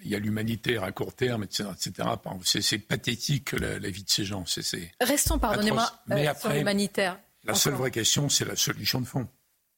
il 0.03 0.09
y 0.09 0.15
a 0.15 0.19
l'humanitaire 0.19 0.83
à 0.83 0.91
court 0.91 1.13
terme, 1.13 1.43
etc. 1.43 2.07
C'est 2.43 2.77
pathétique 2.79 3.53
la, 3.53 3.77
vie 3.77 4.03
de 4.03 4.09
ces 4.09 4.25
gens. 4.25 4.43
Restons, 4.99 5.39
pardonnez-moi, 5.39 5.91
euh, 6.11 6.33
sur 6.39 6.49
l'humanitaire. 6.49 7.19
La 7.43 7.55
seule 7.55 7.73
vraie 7.73 7.91
question, 7.91 8.29
c'est 8.29 8.45
la 8.45 8.55
solution 8.55 9.01
de 9.01 9.05
fond. 9.05 9.27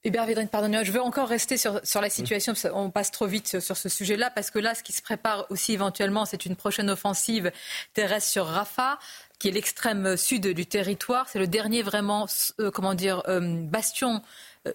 Hubert 0.05 0.25
Védrine, 0.25 0.49
pardonnez-moi, 0.49 0.83
je 0.83 0.91
veux 0.91 1.01
encore 1.01 1.29
rester 1.29 1.55
sur, 1.55 1.79
sur 1.85 2.01
la 2.01 2.09
situation, 2.09 2.53
on 2.73 2.89
passe 2.89 3.09
trop 3.09 3.25
vite 3.25 3.61
sur, 3.61 3.77
ce 3.77 3.87
sujet-là, 3.87 4.31
parce 4.31 4.51
que 4.51 4.59
là, 4.59 4.75
ce 4.75 4.83
qui 4.83 4.91
se 4.91 5.01
prépare 5.01 5.45
aussi 5.49 5.71
éventuellement, 5.71 6.25
c'est 6.25 6.45
une 6.45 6.57
prochaine 6.57 6.89
offensive 6.89 7.53
terrestre 7.93 8.29
sur 8.29 8.45
Rafah, 8.45 8.99
qui 9.39 9.47
est 9.47 9.51
l'extrême 9.51 10.17
sud 10.17 10.45
du 10.45 10.65
territoire. 10.65 11.29
C'est 11.29 11.39
le 11.39 11.47
dernier 11.47 11.83
vraiment, 11.83 12.27
euh, 12.59 12.69
comment 12.69 12.95
dire, 12.95 13.23
euh, 13.29 13.61
bastion 13.63 14.21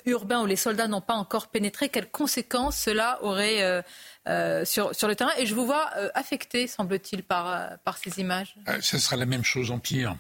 urbain 0.07 0.43
où 0.43 0.47
les 0.47 0.57
soldats 0.57 0.89
n'ont 0.89 1.01
pas 1.01 1.15
encore 1.15 1.49
pénétré. 1.49 1.89
Quelles 1.89 2.11
conséquences 2.11 2.79
cela 2.79 3.19
aurait 3.23 3.83
euh, 4.29 4.63
sur, 4.67 4.95
sur, 4.95 5.09
le 5.09 5.17
terrain. 5.17 5.31
Et 5.39 5.47
je 5.47 5.55
vous 5.55 5.65
vois 5.65 5.91
euh, 5.97 6.11
affecté, 6.15 6.67
semble-t-il, 6.67 7.23
par, 7.23 7.49
euh, 7.49 7.77
par 7.83 7.97
ces 7.97 8.21
images. 8.21 8.57
Ce 8.83 8.99
sera 8.99 9.17
la 9.17 9.25
même 9.25 9.43
chose 9.43 9.71
en 9.71 9.79
pire. 9.79 10.19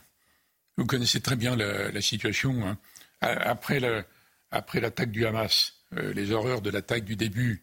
Vous 0.78 0.86
connaissez 0.86 1.20
très 1.20 1.36
bien 1.36 1.56
la, 1.56 2.00
situation. 2.00 2.66
Hein. 2.66 2.78
Après, 3.20 3.80
après 4.50 4.80
l'attaque 4.80 5.10
du 5.10 5.26
Hamas, 5.26 5.74
les 5.92 6.30
horreurs 6.30 6.62
de 6.62 6.70
l'attaque 6.70 7.04
du 7.04 7.16
début, 7.16 7.62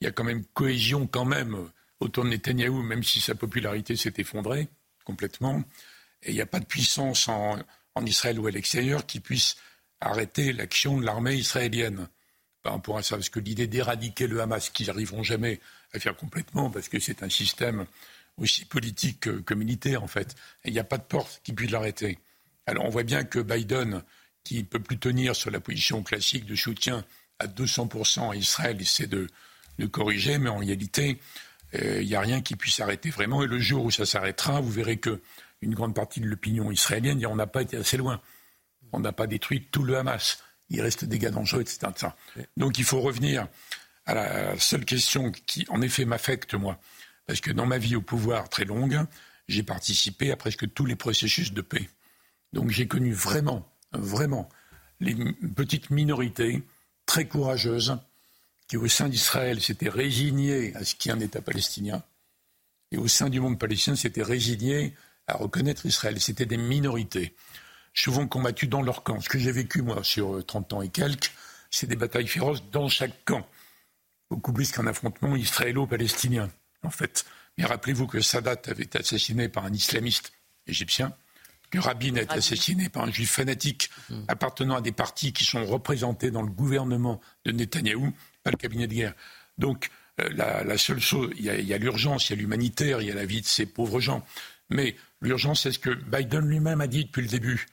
il 0.00 0.04
y 0.04 0.06
a 0.06 0.12
quand 0.12 0.24
même 0.24 0.44
cohésion 0.44 1.08
quand 1.08 1.24
même 1.24 1.56
autour 1.98 2.24
de 2.24 2.28
Netanyahou, 2.28 2.82
même 2.82 3.02
si 3.02 3.20
sa 3.20 3.34
popularité 3.34 3.96
s'est 3.96 4.14
effondrée 4.18 4.68
complètement. 5.04 5.64
Et 6.22 6.30
il 6.30 6.34
n'y 6.34 6.42
a 6.42 6.46
pas 6.46 6.60
de 6.60 6.66
puissance 6.66 7.26
en, 7.28 7.58
en 7.94 8.06
Israël 8.06 8.38
ou 8.38 8.46
à 8.46 8.50
l'extérieur 8.50 9.06
qui 9.06 9.20
puisse 9.20 9.56
arrêter 10.00 10.52
l'action 10.52 10.98
de 10.98 11.04
l'armée 11.04 11.34
israélienne. 11.34 12.08
Ben, 12.64 12.72
on 12.72 12.80
pourra 12.80 13.02
ça, 13.02 13.16
parce 13.16 13.28
que 13.28 13.40
l'idée 13.40 13.66
d'éradiquer 13.66 14.26
le 14.26 14.40
Hamas, 14.40 14.70
qu'ils 14.70 14.86
n'arriveront 14.86 15.22
jamais 15.22 15.60
à 15.92 15.98
faire 15.98 16.16
complètement, 16.16 16.70
parce 16.70 16.88
que 16.88 17.00
c'est 17.00 17.22
un 17.22 17.30
système 17.30 17.86
aussi 18.36 18.64
politique 18.64 19.20
que, 19.20 19.54
militaire, 19.54 20.02
en 20.02 20.06
fait. 20.06 20.34
il 20.64 20.72
n'y 20.72 20.78
a 20.78 20.84
pas 20.84 20.98
de 20.98 21.02
porte 21.02 21.40
qui 21.44 21.52
puisse 21.52 21.70
l'arrêter. 21.70 22.18
Alors, 22.66 22.84
on 22.84 22.90
voit 22.90 23.02
bien 23.02 23.24
que 23.24 23.38
Biden, 23.38 24.02
qui 24.44 24.58
ne 24.58 24.62
peut 24.62 24.80
plus 24.80 24.98
tenir 24.98 25.36
sur 25.36 25.50
la 25.50 25.60
position 25.60 26.02
classique 26.02 26.46
de 26.46 26.54
soutien 26.54 27.04
à 27.38 27.46
200% 27.46 28.32
à 28.32 28.36
Israël, 28.36 28.80
essaie 28.80 29.06
de, 29.06 29.26
de 29.78 29.86
corriger, 29.86 30.38
mais 30.38 30.50
en 30.50 30.58
réalité, 30.58 31.18
euh, 31.74 32.00
il 32.00 32.08
n'y 32.08 32.14
a 32.14 32.20
rien 32.20 32.40
qui 32.40 32.56
puisse 32.56 32.80
arrêter 32.80 33.10
vraiment. 33.10 33.42
Et 33.42 33.46
le 33.46 33.58
jour 33.58 33.84
où 33.84 33.90
ça 33.90 34.06
s'arrêtera, 34.06 34.60
vous 34.60 34.70
verrez 34.70 34.98
que 34.98 35.20
une 35.62 35.74
grande 35.74 35.94
partie 35.94 36.20
de 36.20 36.26
l'opinion 36.26 36.70
israélienne 36.70 37.24
on 37.26 37.36
n'a 37.36 37.46
pas 37.46 37.62
été 37.62 37.76
assez 37.76 37.96
loin. 37.96 38.20
On 38.92 39.00
n'a 39.00 39.12
pas 39.12 39.26
détruit 39.26 39.66
tout 39.70 39.82
le 39.82 39.96
Hamas. 39.96 40.42
Il 40.68 40.80
reste 40.80 41.04
des 41.04 41.18
gars 41.18 41.30
dangereux, 41.30 41.62
etc. 41.62 41.88
Donc 42.56 42.78
il 42.78 42.84
faut 42.84 43.00
revenir 43.00 43.48
à 44.06 44.14
la 44.14 44.58
seule 44.58 44.84
question 44.84 45.32
qui, 45.32 45.66
en 45.68 45.82
effet, 45.82 46.04
m'affecte, 46.04 46.54
moi. 46.54 46.78
Parce 47.26 47.40
que 47.40 47.50
dans 47.50 47.66
ma 47.66 47.78
vie 47.78 47.96
au 47.96 48.02
pouvoir 48.02 48.48
très 48.48 48.64
longue, 48.64 49.00
j'ai 49.48 49.62
participé 49.62 50.32
à 50.32 50.36
presque 50.36 50.72
tous 50.72 50.86
les 50.86 50.96
processus 50.96 51.52
de 51.52 51.60
paix. 51.60 51.88
Donc 52.52 52.70
j'ai 52.70 52.88
connu 52.88 53.12
vraiment, 53.12 53.68
vraiment, 53.92 54.48
les 55.00 55.14
petites 55.56 55.90
minorités 55.90 56.62
très 57.06 57.26
courageuses 57.26 57.96
qui, 58.68 58.76
au 58.76 58.86
sein 58.88 59.08
d'Israël, 59.08 59.60
s'étaient 59.60 59.88
résignées 59.88 60.74
à 60.76 60.84
ce 60.84 60.94
qu'il 60.94 61.10
y 61.10 61.14
ait 61.14 61.18
un 61.18 61.20
État 61.20 61.40
palestinien. 61.40 62.02
et 62.92 62.98
au 62.98 63.08
sein 63.08 63.28
du 63.28 63.40
monde 63.40 63.58
palestinien 63.58 63.96
s'étaient 63.96 64.22
résignés 64.22 64.94
à 65.26 65.36
reconnaître 65.36 65.86
Israël. 65.86 66.20
C'était 66.20 66.46
des 66.46 66.56
minorités, 66.56 67.34
souvent 67.94 68.26
combattues 68.26 68.68
dans 68.68 68.82
leur 68.82 69.02
camp. 69.02 69.20
Ce 69.20 69.28
que 69.28 69.38
j'ai 69.38 69.52
vécu, 69.52 69.82
moi, 69.82 70.02
sur 70.02 70.44
30 70.44 70.72
ans 70.74 70.82
et 70.82 70.88
quelques, 70.88 71.32
c'est 71.70 71.86
des 71.86 71.96
batailles 71.96 72.26
féroces 72.26 72.62
dans 72.70 72.88
chaque 72.88 73.24
camp. 73.24 73.46
Beaucoup 74.30 74.52
plus 74.52 74.70
qu'un 74.70 74.86
affrontement 74.86 75.36
israélo-palestinien, 75.36 76.50
en 76.82 76.90
fait. 76.90 77.24
Mais 77.58 77.64
rappelez-vous 77.64 78.06
que 78.06 78.20
Sadat 78.20 78.62
avait 78.66 78.84
été 78.84 78.98
assassiné 78.98 79.48
par 79.48 79.64
un 79.64 79.72
islamiste 79.72 80.32
égyptien, 80.66 81.12
que 81.70 81.78
Rabin 81.78 82.16
a 82.16 82.22
été 82.22 82.34
assassiné 82.34 82.88
par 82.88 83.04
un 83.04 83.10
juif 83.10 83.30
fanatique 83.30 83.90
hmm. 84.08 84.22
appartenant 84.28 84.76
à 84.76 84.80
des 84.80 84.92
partis 84.92 85.32
qui 85.32 85.44
sont 85.44 85.64
représentés 85.64 86.30
dans 86.30 86.42
le 86.42 86.50
gouvernement 86.50 87.20
de 87.44 87.52
Netanyahou, 87.52 88.12
pas 88.42 88.50
le 88.50 88.56
cabinet 88.56 88.86
de 88.86 88.94
guerre. 88.94 89.14
Donc, 89.58 89.90
euh, 90.20 90.28
la, 90.64 90.78
seule 90.78 91.00
chose, 91.00 91.30
il 91.36 91.44
y 91.44 91.74
a 91.74 91.78
l'urgence, 91.78 92.28
il 92.28 92.32
y 92.34 92.38
a 92.38 92.40
l'humanitaire, 92.40 93.00
il 93.00 93.08
y 93.08 93.10
a 93.10 93.14
la 93.14 93.26
vie 93.26 93.40
de 93.40 93.46
ces 93.46 93.66
pauvres 93.66 94.00
gens. 94.00 94.24
Mais 94.68 94.96
l'urgence, 95.20 95.62
c'est 95.62 95.72
ce 95.72 95.78
que 95.78 95.90
Biden 95.90 96.46
lui-même 96.46 96.80
a 96.80 96.86
dit 96.86 97.04
depuis 97.04 97.22
le 97.22 97.28
début, 97.28 97.66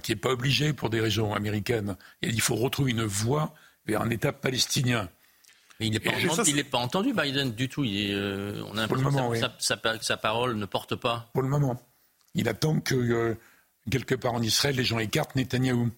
qui 0.00 0.12
n'est 0.12 0.16
pas 0.16 0.30
obligé 0.30 0.72
pour 0.72 0.90
des 0.90 1.00
raisons 1.00 1.34
américaines. 1.34 1.96
Il 2.20 2.28
a 2.28 2.30
dit 2.30 2.36
qu'il 2.36 2.42
faut 2.42 2.56
retrouver 2.56 2.92
une 2.92 3.04
voie 3.04 3.54
vers 3.86 4.02
un 4.02 4.10
État 4.10 4.32
palestinien. 4.32 5.08
Mais 5.80 5.88
il 5.88 5.92
n'est 5.92 6.64
pas, 6.64 6.78
entendu, 6.78 7.12
Biden, 7.12 7.52
du 7.52 7.68
tout. 7.68 7.84
Euh, 7.84 8.62
on 8.68 8.76
a 8.76 8.82
l'impression 8.82 9.30
que 9.30 10.04
sa, 10.04 10.16
parole 10.16 10.56
ne 10.56 10.66
porte 10.66 10.94
pas. 10.94 11.30
Pour 11.32 11.42
le 11.42 11.48
moment. 11.48 11.80
Il 12.34 12.48
attend 12.48 12.80
que, 12.80 12.94
euh, 12.94 13.34
quelque 13.90 14.14
part 14.14 14.34
en 14.34 14.42
Israël, 14.42 14.76
les 14.76 14.84
gens 14.84 14.98
écartent 14.98 15.34
Netanyahou 15.34 15.90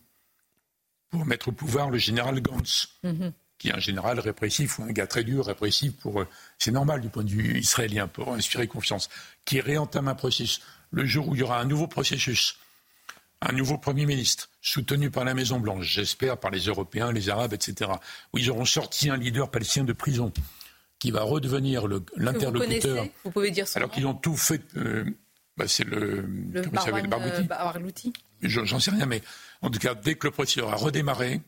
pour 1.11 1.27
mettre 1.27 1.49
au 1.49 1.53
pouvoir 1.53 1.91
le 1.91 1.99
général 1.99 2.41
Gantz. 2.41 2.89
Mm-hmm 3.05 3.33
qui 3.59 3.69
est 3.69 3.75
un 3.75 3.81
général 3.81 4.21
répressif 4.21 4.79
ou 4.79 4.83
un 4.83 4.93
gars 4.93 5.07
très 5.07 5.25
dur, 5.25 5.47
répressif, 5.47 5.97
pour, 5.97 6.21
euh, 6.21 6.29
c'est 6.59 6.71
normal 6.71 7.01
du 7.01 7.09
point 7.09 7.25
de 7.25 7.31
vue 7.31 7.59
israélien, 7.59 8.09
pour 8.09 8.33
inspirer 8.35 8.67
confiance, 8.67 9.09
qui 9.45 9.61
réentame 9.61 10.09
un 10.09 10.15
processus. 10.15 10.61
Le 10.91 11.07
jour 11.07 11.29
où 11.29 11.35
il 11.35 11.41
y 11.41 11.43
aura 11.43 11.61
un 11.61 11.65
nouveau 11.65 11.87
processus, 11.87 12.59
un 13.45 13.53
nouveau 13.53 13.79
Premier 13.79 14.07
ministre, 14.07 14.49
soutenu 14.63 15.11
par 15.11 15.25
la 15.25 15.35
Maison-Blanche, 15.35 15.87
j'espère 15.87 16.39
par 16.39 16.51
les 16.51 16.61
Européens, 16.61 17.13
les 17.13 17.29
Arabes, 17.29 17.53
etc., 17.53 17.91
où 18.33 18.39
ils 18.39 18.51
auront 18.51 18.65
sorti 18.65 19.11
un 19.11 19.17
leader 19.17 19.51
palestinien 19.51 19.85
de 19.85 19.93
prison, 19.93 20.33
qui 20.99 21.11
va 21.11 21.23
redevenir 21.23 21.87
l'interlocuteur. 22.17 23.07
Vous, 23.25 23.31
pouvez 23.31 23.51
dire 23.51 23.67
Alors 23.75 23.91
qu'ils 23.91 24.07
ont 24.07 24.15
tout 24.15 24.37
fait. 24.37 24.63
Euh, 24.77 25.05
bah, 25.57 25.69
c'est 25.69 25.85
le. 25.85 26.23
le 26.23 26.63
Barghouti. 27.47 28.13
Euh, 28.45 28.49
j'en 28.49 28.81
sais 28.81 28.91
rien, 28.91 29.07
mais 29.07 29.23
en 29.61 29.71
tout 29.71 29.79
cas, 29.79 29.95
dès 29.95 30.15
que 30.15 30.27
le 30.27 30.31
processus 30.31 30.63
aura 30.63 30.77
redémarré, 30.77 31.41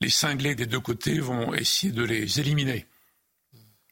les 0.00 0.10
cinglés 0.10 0.54
des 0.54 0.66
deux 0.66 0.80
côtés 0.80 1.18
vont 1.18 1.52
essayer 1.54 1.92
de 1.92 2.04
les 2.04 2.40
éliminer. 2.40 2.86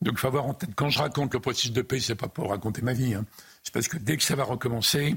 Donc 0.02 0.14
il 0.14 0.18
faut 0.18 0.26
avoir 0.28 0.46
en 0.46 0.54
tête, 0.54 0.70
quand 0.76 0.90
je 0.90 0.98
raconte 0.98 1.34
le 1.34 1.40
processus 1.40 1.72
de 1.72 1.82
paix, 1.82 2.00
c'est 2.00 2.14
pas 2.14 2.28
pour 2.28 2.50
raconter 2.50 2.82
ma 2.82 2.92
vie, 2.92 3.14
hein. 3.14 3.24
c'est 3.62 3.72
parce 3.72 3.88
que 3.88 3.96
dès 3.96 4.16
que 4.16 4.22
ça 4.22 4.36
va 4.36 4.44
recommencer, 4.44 5.16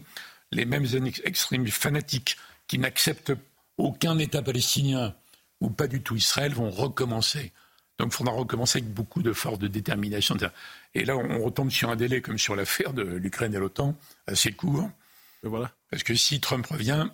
les 0.51 0.65
mêmes 0.65 0.85
extrémistes 1.23 1.77
fanatiques 1.77 2.37
qui 2.67 2.79
n'acceptent 2.79 3.33
aucun 3.77 4.17
État 4.19 4.41
palestinien 4.41 5.15
ou 5.61 5.69
pas 5.69 5.87
du 5.87 6.01
tout 6.01 6.15
Israël 6.15 6.53
vont 6.53 6.69
recommencer. 6.69 7.51
Donc 7.97 8.13
il 8.13 8.15
faudra 8.15 8.33
recommencer 8.33 8.79
avec 8.79 8.93
beaucoup 8.93 9.21
de 9.21 9.33
force, 9.33 9.59
de 9.59 9.67
détermination. 9.67 10.37
Et 10.93 11.03
là, 11.03 11.17
on 11.17 11.43
retombe 11.43 11.69
sur 11.69 11.89
un 11.89 11.95
délai 11.95 12.21
comme 12.21 12.37
sur 12.37 12.55
l'affaire 12.55 12.93
de 12.93 13.03
l'Ukraine 13.03 13.53
et 13.53 13.59
l'OTAN, 13.59 13.95
assez 14.25 14.53
court. 14.53 14.89
voilà. 15.43 15.71
Parce 15.91 16.03
que 16.03 16.15
si 16.15 16.39
Trump 16.39 16.65
revient, 16.65 17.07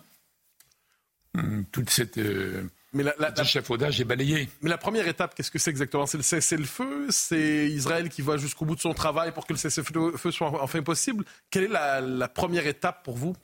hum, 1.34 1.64
toute 1.72 1.90
cette 1.90 2.18
euh, 2.18 2.70
mais 2.96 3.02
la, 3.02 3.14
la, 3.18 3.28
est 3.28 4.04
balayé. 4.04 4.48
Mais 4.62 4.70
la 4.70 4.78
première 4.78 5.06
étape, 5.06 5.34
qu'est-ce 5.34 5.50
que 5.50 5.58
c'est 5.58 5.70
exactement? 5.70 6.06
C'est 6.06 6.16
le 6.16 6.22
cessez-le-feu? 6.22 7.08
C'est 7.10 7.68
Israël 7.68 8.08
qui 8.08 8.22
va 8.22 8.38
jusqu'au 8.38 8.64
bout 8.64 8.74
de 8.74 8.80
son 8.80 8.94
travail 8.94 9.32
pour 9.32 9.46
que 9.46 9.52
le 9.52 9.58
cessez-le-feu 9.58 10.32
soit 10.32 10.62
enfin 10.62 10.82
possible? 10.82 11.24
Quelle 11.50 11.64
est 11.64 12.00
la, 12.00 12.28
première 12.28 12.66
étape 12.66 13.04
pour 13.04 13.16
vous? 13.16 13.36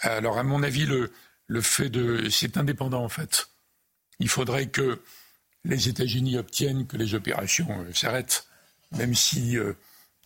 Alors, 0.00 0.38
à 0.38 0.42
mon 0.42 0.62
avis, 0.62 0.84
le, 0.84 1.10
le 1.46 1.60
fait 1.62 1.88
de... 1.88 2.28
C'est 2.28 2.58
indépendant, 2.58 3.02
en 3.02 3.08
fait. 3.08 3.48
Il 4.20 4.28
faudrait 4.28 4.66
que 4.66 5.00
les 5.64 5.88
États-Unis 5.88 6.36
obtiennent 6.36 6.86
que 6.86 6.96
les 6.96 7.14
opérations 7.14 7.68
euh, 7.70 7.92
s'arrêtent, 7.92 8.46
même 8.92 9.14
si, 9.14 9.56
euh, 9.56 9.72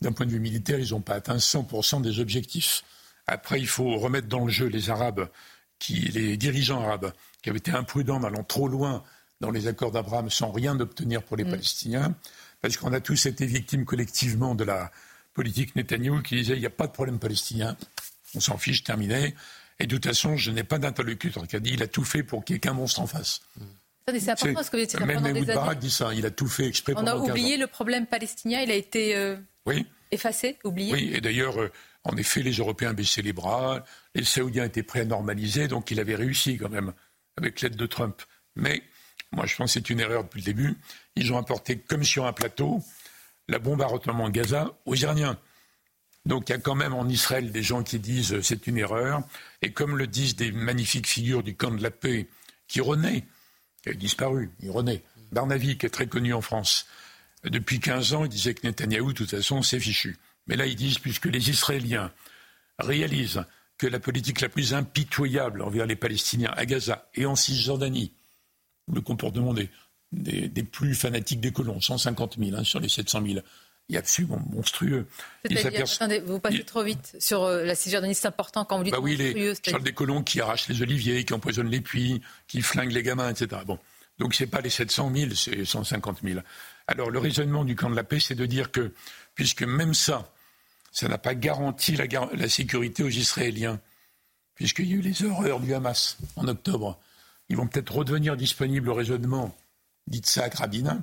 d'un 0.00 0.12
point 0.12 0.26
de 0.26 0.32
vue 0.32 0.40
militaire, 0.40 0.80
ils 0.80 0.90
n'ont 0.90 1.00
pas 1.00 1.14
atteint 1.14 1.36
100% 1.36 2.02
des 2.02 2.18
objectifs. 2.18 2.82
Après, 3.26 3.60
il 3.60 3.68
faut 3.68 3.96
remettre 3.98 4.26
dans 4.26 4.44
le 4.44 4.50
jeu 4.50 4.66
les 4.66 4.90
Arabes, 4.90 5.28
qui, 5.82 5.94
les 5.94 6.36
dirigeants 6.36 6.80
arabes, 6.80 7.12
qui 7.42 7.50
avait 7.50 7.58
été 7.58 7.72
imprudent 7.72 8.16
en 8.16 8.22
allant 8.22 8.44
trop 8.44 8.68
loin 8.68 9.02
dans 9.40 9.50
les 9.50 9.66
accords 9.66 9.90
d'Abraham 9.90 10.30
sans 10.30 10.52
rien 10.52 10.78
obtenir 10.78 11.24
pour 11.24 11.36
les 11.36 11.44
mm. 11.44 11.50
Palestiniens, 11.50 12.14
parce 12.60 12.76
qu'on 12.76 12.92
a 12.92 13.00
tous 13.00 13.26
été 13.26 13.46
victimes 13.46 13.84
collectivement 13.84 14.54
de 14.54 14.62
la 14.62 14.92
politique 15.34 15.74
Netanyahou 15.74 16.22
qui 16.22 16.36
disait 16.36 16.54
il 16.54 16.60
n'y 16.60 16.66
a 16.66 16.70
pas 16.70 16.86
de 16.86 16.92
problème 16.92 17.18
palestinien, 17.18 17.76
on 18.36 18.40
s'en 18.40 18.58
fiche, 18.58 18.84
terminé. 18.84 19.34
Et 19.80 19.86
de 19.88 19.96
toute 19.96 20.06
façon, 20.06 20.36
je 20.36 20.52
n'ai 20.52 20.62
pas 20.62 20.78
d'interlocuteur 20.78 21.48
qui 21.48 21.56
a 21.56 21.60
dit 21.60 21.70
il 21.72 21.82
a 21.82 21.88
tout 21.88 22.04
fait 22.04 22.22
pour 22.22 22.44
qu'il 22.44 22.54
y 22.54 22.56
ait 22.58 22.60
qu'un 22.60 22.74
monstre 22.74 23.00
en 23.00 23.08
face. 23.08 23.40
Mm. 23.56 23.64
C'est 24.06 24.30
important 24.30 24.62
ce 24.62 24.70
que 24.70 24.76
vous 24.76 24.86
dites. 24.86 25.00
Même 25.00 25.26
Ehud 25.26 25.46
Barak 25.46 25.78
dit 25.80 25.90
ça, 25.90 26.14
il 26.14 26.26
a 26.26 26.30
tout 26.30 26.48
fait 26.48 26.66
exprès 26.66 26.92
On 26.96 27.06
a 27.06 27.16
oublié 27.16 27.56
le 27.56 27.66
problème 27.66 28.06
palestinien, 28.06 28.60
il 28.60 28.70
a 28.70 28.74
été 28.74 29.16
euh, 29.16 29.36
effacé, 30.10 30.58
oublié. 30.64 30.92
Oui, 30.92 31.10
et 31.14 31.20
d'ailleurs, 31.20 31.60
euh, 31.60 31.70
en 32.04 32.16
effet, 32.16 32.42
les 32.42 32.52
Européens 32.52 32.94
baissaient 32.94 33.22
les 33.22 33.32
bras, 33.32 33.84
les 34.14 34.24
Saoudiens 34.24 34.64
étaient 34.64 34.82
prêts 34.82 35.00
à 35.00 35.04
normaliser, 35.04 35.68
donc 35.68 35.90
il 35.90 36.00
avait 36.00 36.14
réussi 36.14 36.58
quand 36.58 36.68
même 36.68 36.92
avec 37.36 37.60
l'aide 37.60 37.76
de 37.76 37.86
Trump. 37.86 38.22
Mais 38.56 38.82
moi, 39.32 39.46
je 39.46 39.56
pense 39.56 39.72
que 39.72 39.80
c'est 39.80 39.90
une 39.90 40.00
erreur 40.00 40.24
depuis 40.24 40.40
le 40.40 40.44
début. 40.44 40.76
Ils 41.16 41.32
ont 41.32 41.38
apporté, 41.38 41.78
comme 41.78 42.04
sur 42.04 42.26
un 42.26 42.32
plateau, 42.32 42.82
la 43.48 43.58
bombe 43.58 43.82
à 43.82 43.86
retardement 43.86 44.28
Gaza 44.28 44.76
aux 44.84 44.94
Iraniens. 44.94 45.38
Donc 46.24 46.48
il 46.48 46.52
y 46.52 46.54
a 46.54 46.58
quand 46.58 46.74
même 46.74 46.94
en 46.94 47.08
Israël 47.08 47.50
des 47.50 47.62
gens 47.62 47.82
qui 47.82 47.98
disent 47.98 48.34
euh, 48.34 48.42
c'est 48.42 48.66
une 48.66 48.78
erreur. 48.78 49.22
Et 49.60 49.72
comme 49.72 49.96
le 49.96 50.06
disent 50.06 50.36
des 50.36 50.52
magnifiques 50.52 51.08
figures 51.08 51.42
du 51.42 51.56
camp 51.56 51.72
de 51.72 51.82
la 51.82 51.90
paix 51.90 52.28
qui 52.68 52.80
renaît, 52.80 53.24
qui 53.82 53.88
a 53.88 53.94
disparu, 53.94 54.50
il 54.60 54.70
renaît. 54.70 55.02
Barnavi, 55.32 55.78
qui 55.78 55.86
est 55.86 55.90
très 55.90 56.06
connu 56.06 56.32
en 56.32 56.42
France. 56.42 56.86
Depuis 57.44 57.80
15 57.80 58.14
ans, 58.14 58.24
il 58.24 58.28
disait 58.28 58.54
que 58.54 58.66
Netanyahou, 58.66 59.12
de 59.12 59.18
toute 59.18 59.30
façon, 59.30 59.62
c'est 59.62 59.80
fichu. 59.80 60.16
Mais 60.46 60.56
là, 60.56 60.66
ils 60.66 60.76
disent, 60.76 60.98
puisque 60.98 61.26
les 61.26 61.50
Israéliens 61.50 62.12
réalisent 62.78 63.44
que 63.78 63.86
la 63.86 64.00
politique 64.00 64.40
la 64.40 64.48
plus 64.48 64.74
impitoyable 64.74 65.62
envers 65.62 65.86
les 65.86 65.96
Palestiniens 65.96 66.52
à 66.56 66.66
Gaza 66.66 67.08
et 67.14 67.26
en 67.26 67.36
Cisjordanie, 67.36 68.12
le 68.92 69.00
comportement 69.00 69.54
des, 69.54 69.70
des, 70.12 70.62
plus 70.62 70.94
fanatiques 70.94 71.40
des 71.40 71.52
colons, 71.52 71.80
150 71.80 72.36
000 72.38 72.56
hein, 72.56 72.64
sur 72.64 72.80
les 72.80 72.88
700 72.88 73.22
000, 73.26 73.40
est 73.90 73.96
absolument 73.96 74.40
monstrueux. 74.50 75.06
Attendez, 75.44 76.20
vous 76.20 76.38
passez 76.38 76.64
trop 76.64 76.82
vite 76.82 77.16
sur 77.18 77.42
euh, 77.42 77.64
la 77.64 77.74
Cisjordanie, 77.74 78.14
c'est 78.14 78.28
important 78.28 78.64
quand 78.64 78.78
vous 78.78 78.84
dites 78.84 78.92
bah 78.92 79.00
oui, 79.00 79.12
monstrueux. 79.12 79.78
Les, 79.78 79.84
des 79.84 79.92
colons 79.92 80.22
qui 80.22 80.40
arrachent 80.40 80.68
les 80.68 80.82
oliviers, 80.82 81.24
qui 81.24 81.34
empoisonnent 81.34 81.70
les 81.70 81.80
puits, 81.80 82.22
qui 82.46 82.62
flinguent 82.62 82.92
les 82.92 83.02
gamins, 83.02 83.30
etc. 83.30 83.62
Bon, 83.66 83.78
donc 84.18 84.34
c'est 84.34 84.46
pas 84.46 84.60
les 84.60 84.70
700 84.70 85.12
000, 85.14 85.30
c'est 85.34 85.64
150 85.64 86.18
000. 86.22 86.40
Alors 86.86 87.10
le 87.10 87.18
raisonnement 87.18 87.64
du 87.64 87.74
camp 87.76 87.90
de 87.90 87.96
la 87.96 88.04
paix, 88.04 88.20
c'est 88.20 88.34
de 88.34 88.46
dire 88.46 88.70
que, 88.70 88.92
puisque 89.34 89.62
même 89.62 89.94
ça, 89.94 90.30
ça 90.92 91.08
n'a 91.08 91.18
pas 91.18 91.34
garanti 91.34 91.96
la, 91.96 92.48
sécurité 92.48 93.02
aux 93.02 93.08
Israéliens, 93.08 93.80
puisqu'il 94.54 94.86
y 94.86 94.92
a 94.92 94.96
eu 94.96 95.00
les 95.00 95.24
horreurs 95.24 95.58
du 95.58 95.74
Hamas 95.74 96.18
en 96.36 96.46
octobre. 96.46 97.00
Ils 97.48 97.56
vont 97.56 97.66
peut-être 97.66 97.94
redevenir 97.94 98.36
disponibles 98.36 98.90
au 98.90 98.94
raisonnement 98.94 99.56
d'Itzhak 100.06 100.54
Rabin, 100.54 101.02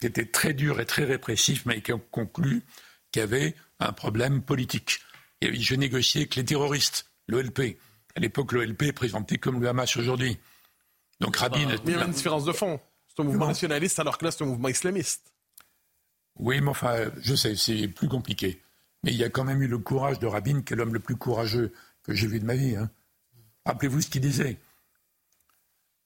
qui 0.00 0.06
était 0.06 0.26
très 0.26 0.54
dur 0.54 0.80
et 0.80 0.86
très 0.86 1.04
répressif, 1.04 1.64
mais 1.66 1.80
qui 1.80 1.92
a 1.92 1.98
conclu 2.10 2.64
qu'il 3.12 3.20
y 3.20 3.22
avait 3.22 3.54
un 3.78 3.92
problème 3.92 4.42
politique. 4.42 5.00
Et 5.40 5.54
je 5.54 5.74
négociais 5.76 6.22
avec 6.22 6.34
les 6.34 6.44
terroristes, 6.44 7.06
l'OLP. 7.28 7.78
À 8.16 8.20
l'époque, 8.20 8.52
l'OLP 8.52 8.82
est 8.82 8.92
présenté 8.92 9.38
comme 9.38 9.60
le 9.60 9.68
Hamas 9.68 9.96
aujourd'hui. 9.96 10.38
Donc 11.20 11.36
Rabin. 11.36 11.66
Mais 11.66 11.76
il 11.86 11.92
y 11.92 11.94
a 11.94 12.04
une 12.04 12.12
différence 12.12 12.44
de 12.44 12.52
fond. 12.52 12.80
C'est 13.06 13.22
un 13.22 13.24
mouvement 13.24 13.46
nationaliste 13.46 14.00
alors 14.00 14.18
que 14.18 14.24
là, 14.24 14.30
c'est 14.32 14.42
un 14.42 14.46
mouvement 14.46 14.68
islamiste. 14.68 15.32
Oui, 16.38 16.60
mais 16.60 16.70
enfin, 16.70 17.10
je 17.20 17.34
sais, 17.34 17.54
c'est 17.56 17.88
plus 17.88 18.08
compliqué. 18.08 18.61
Mais 19.02 19.12
il 19.12 19.16
y 19.16 19.24
a 19.24 19.30
quand 19.30 19.44
même 19.44 19.62
eu 19.62 19.66
le 19.66 19.78
courage 19.78 20.18
de 20.18 20.26
Rabin, 20.26 20.62
qui 20.62 20.72
est 20.72 20.76
l'homme 20.76 20.94
le 20.94 21.00
plus 21.00 21.16
courageux 21.16 21.72
que 22.02 22.14
j'ai 22.14 22.26
vu 22.26 22.40
de 22.40 22.44
ma 22.44 22.54
vie. 22.54 22.76
Hein. 22.76 22.90
Rappelez-vous 23.64 24.00
ce 24.02 24.08
qu'il 24.08 24.22
disait. 24.22 24.58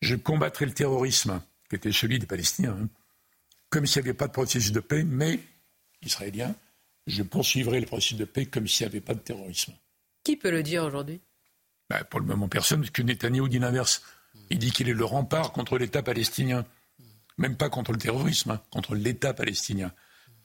Je 0.03 0.15
combattrai 0.15 0.67
le 0.67 0.73
terrorisme, 0.73 1.43
qui 1.69 1.77
était 1.77 1.93
celui 1.93 2.19
des 2.19 2.27
Palestiniens, 2.27 2.77
hein, 2.81 2.89
comme 3.71 3.87
s'il 3.87 4.03
n'y 4.03 4.09
avait 4.09 4.17
pas 4.17 4.29
de 4.29 4.33
processus 4.33 4.73
de 4.73 4.81
paix, 4.81 5.05
mais, 5.05 5.41
israélien, 6.03 6.55
je 7.07 7.23
poursuivrai 7.23 7.81
le 7.81 7.87
processus 7.87 8.17
de 8.17 8.25
paix 8.25 8.47
comme 8.47 8.67
s'il 8.67 8.87
n'y 8.87 8.93
avait 8.93 9.01
pas 9.01 9.15
de 9.15 9.21
terrorisme. 9.21 9.73
Qui 10.25 10.37
peut 10.37 10.51
le 10.51 10.63
dire 10.63 10.85
aujourd'hui? 10.85 11.21
Ben, 11.89 12.03
Pour 12.05 12.21
le 12.21 12.27
moment, 12.27 12.49
personne, 12.49 12.81
parce 12.81 12.91
que 12.91 13.03
Netanyahu 13.03 13.49
dit 13.49 13.59
l'inverse. 13.59 14.03
Il 14.51 14.59
dit 14.59 14.71
qu'il 14.71 14.89
est 14.89 14.95
le 14.95 15.05
rempart 15.05 15.53
contre 15.53 15.79
l'État 15.79 16.03
palestinien. 16.03 16.67
Même 17.39 17.57
pas 17.57 17.69
contre 17.69 17.93
le 17.93 17.99
terrorisme, 17.99 18.53
hein, 18.53 18.63
contre 18.71 18.95
l'État 18.95 19.35
palestinien. 19.35 19.93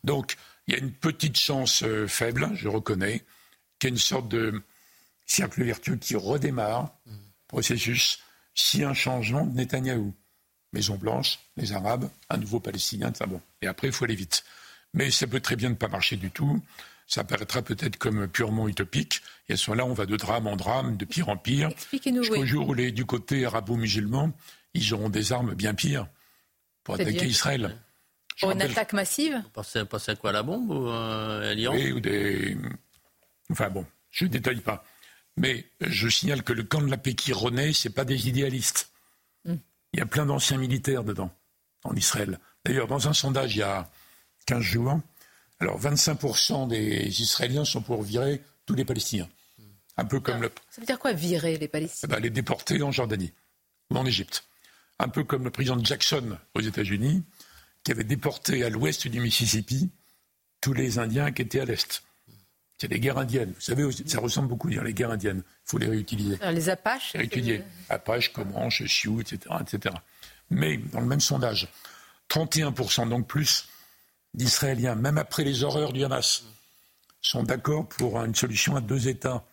Donc, 0.03 0.37
il 0.67 0.73
y 0.73 0.77
a 0.77 0.79
une 0.79 0.91
petite 0.91 1.37
chance 1.37 1.83
euh, 1.83 2.07
faible, 2.07 2.49
je 2.55 2.67
reconnais, 2.67 3.23
qu'il 3.79 3.89
y 3.89 3.91
ait 3.91 3.95
une 3.95 3.97
sorte 3.97 4.29
de 4.29 4.61
cercle 5.25 5.63
vertueux 5.63 5.95
qui 5.95 6.15
redémarre, 6.15 6.93
processus, 7.47 8.19
si 8.53 8.83
un 8.83 8.93
changement 8.93 9.45
de 9.45 9.55
Netanyahou. 9.55 10.13
Maison 10.73 10.95
Blanche, 10.95 11.39
les 11.57 11.73
Arabes, 11.73 12.09
un 12.29 12.37
nouveau 12.37 12.59
Palestinien, 12.59 13.11
ça 13.13 13.25
bon. 13.25 13.41
Et 13.61 13.67
après, 13.67 13.87
il 13.87 13.93
faut 13.93 14.05
aller 14.05 14.15
vite. 14.15 14.43
Mais 14.93 15.11
ça 15.11 15.27
peut 15.27 15.41
très 15.41 15.55
bien 15.55 15.69
ne 15.69 15.75
pas 15.75 15.89
marcher 15.89 16.15
du 16.15 16.31
tout. 16.31 16.61
Ça 17.07 17.25
paraîtra 17.25 17.61
peut-être 17.61 17.97
comme 17.97 18.27
purement 18.27 18.69
utopique. 18.69 19.21
Et 19.49 19.53
à 19.53 19.57
ce 19.57 19.69
moment-là, 19.69 19.89
on 19.89 19.93
va 19.93 20.05
de 20.05 20.15
drame 20.15 20.47
en 20.47 20.55
drame, 20.55 20.95
de 20.95 21.03
pire 21.03 21.27
en 21.27 21.35
pire. 21.35 21.69
Expliquez-nous. 21.69 22.23
Jusqu'au 22.23 22.45
jour 22.45 22.69
où 22.69 22.73
les, 22.73 22.93
du 22.93 23.05
côté 23.05 23.45
arabo-musulman, 23.45 24.31
ils 24.73 24.93
auront 24.93 25.09
des 25.09 25.33
armes 25.33 25.55
bien 25.55 25.73
pires 25.73 26.07
pour 26.83 26.95
attaquer 26.95 27.25
Israël. 27.25 27.77
Pour 28.39 28.51
une 28.51 28.61
attaque 28.61 28.93
massive 28.93 29.41
Vous 29.43 29.85
pensez, 29.85 30.09
à 30.09 30.15
quoi 30.15 30.31
La 30.31 30.43
bombe 30.43 30.69
ou 30.69 30.87
euh, 30.87 31.51
à 31.51 31.71
Oui, 31.71 31.91
ou 31.91 31.99
des. 31.99 32.57
Enfin 33.49 33.69
bon, 33.69 33.85
je 34.09 34.25
ne 34.25 34.29
détaille 34.29 34.61
pas. 34.61 34.83
Mais 35.37 35.65
je 35.79 36.07
signale 36.07 36.43
que 36.43 36.53
le 36.53 36.63
camp 36.63 36.81
de 36.81 36.89
la 36.89 36.97
paix 36.97 37.13
qui 37.13 37.33
renaît, 37.33 37.73
ce 37.73 37.87
n'est 37.87 37.93
pas 37.93 38.05
des 38.05 38.27
idéalistes. 38.27 38.91
Hmm. 39.45 39.55
Il 39.93 39.99
y 39.99 40.01
a 40.01 40.05
plein 40.05 40.25
d'anciens 40.25 40.57
militaires 40.57 41.03
dedans, 41.03 41.31
en 41.83 41.95
Israël. 41.95 42.39
D'ailleurs, 42.65 42.87
dans 42.87 43.07
un 43.07 43.13
sondage 43.13 43.55
il 43.55 43.59
y 43.59 43.63
a 43.63 43.89
15 44.45 44.61
jours, 44.61 44.99
alors 45.59 45.79
25% 45.79 46.67
des 46.67 47.21
Israéliens 47.21 47.65
sont 47.65 47.81
pour 47.81 48.01
virer 48.01 48.41
tous 48.65 48.73
les 48.73 48.85
Palestiniens. 48.85 49.29
Un 49.97 50.05
peu 50.05 50.19
comme 50.19 50.41
le... 50.41 50.51
Ça 50.69 50.81
veut 50.81 50.87
dire 50.87 50.99
quoi 50.99 51.13
virer 51.13 51.57
les 51.57 51.67
Palestiniens 51.67 52.09
eh 52.09 52.15
ben, 52.15 52.21
Les 52.21 52.29
déporter 52.29 52.81
en 52.81 52.91
Jordanie 52.91 53.31
ou 53.89 53.97
en 53.97 54.05
Égypte. 54.05 54.45
Un 54.99 55.09
peu 55.09 55.23
comme 55.23 55.43
le 55.43 55.51
président 55.51 55.81
Jackson 55.83 56.37
aux 56.53 56.61
États-Unis, 56.61 57.23
qui 57.83 57.91
avait 57.91 58.03
déporté 58.03 58.63
à 58.63 58.69
l'ouest 58.69 59.07
du 59.07 59.19
Mississippi 59.19 59.89
tous 60.61 60.73
les 60.73 60.99
Indiens 60.99 61.31
qui 61.31 61.41
étaient 61.41 61.61
à 61.61 61.65
l'est. 61.65 62.03
C'est 62.77 62.87
les 62.87 62.99
guerres 62.99 63.19
indiennes. 63.19 63.53
Vous 63.53 63.61
savez, 63.61 63.87
ça 64.07 64.19
ressemble 64.19 64.47
beaucoup 64.47 64.67
à 64.69 64.83
les 64.83 64.93
guerres 64.93 65.11
indiennes. 65.11 65.43
Il 65.45 65.69
faut 65.69 65.77
les 65.77 65.87
réutiliser. 65.87 66.37
les 66.51 66.69
Apaches 66.69 67.11
Réétudier. 67.13 67.63
Apaches, 67.89 68.33
Comanches, 68.33 68.85
Sioux, 68.87 69.21
etc., 69.21 69.55
etc. 69.61 69.95
Mais 70.49 70.77
dans 70.77 70.99
le 70.99 71.05
même 71.05 71.19
sondage, 71.19 71.67
31%, 72.29 73.09
donc 73.09 73.27
plus 73.27 73.67
d'Israéliens, 74.33 74.95
même 74.95 75.17
après 75.17 75.43
les 75.43 75.63
horreurs 75.63 75.93
du 75.93 76.03
Hamas, 76.03 76.43
sont 77.21 77.43
d'accord 77.43 77.87
pour 77.87 78.19
une 78.19 78.33
solution 78.33 78.75
à 78.75 78.81
deux 78.81 79.07
États. 79.07 79.43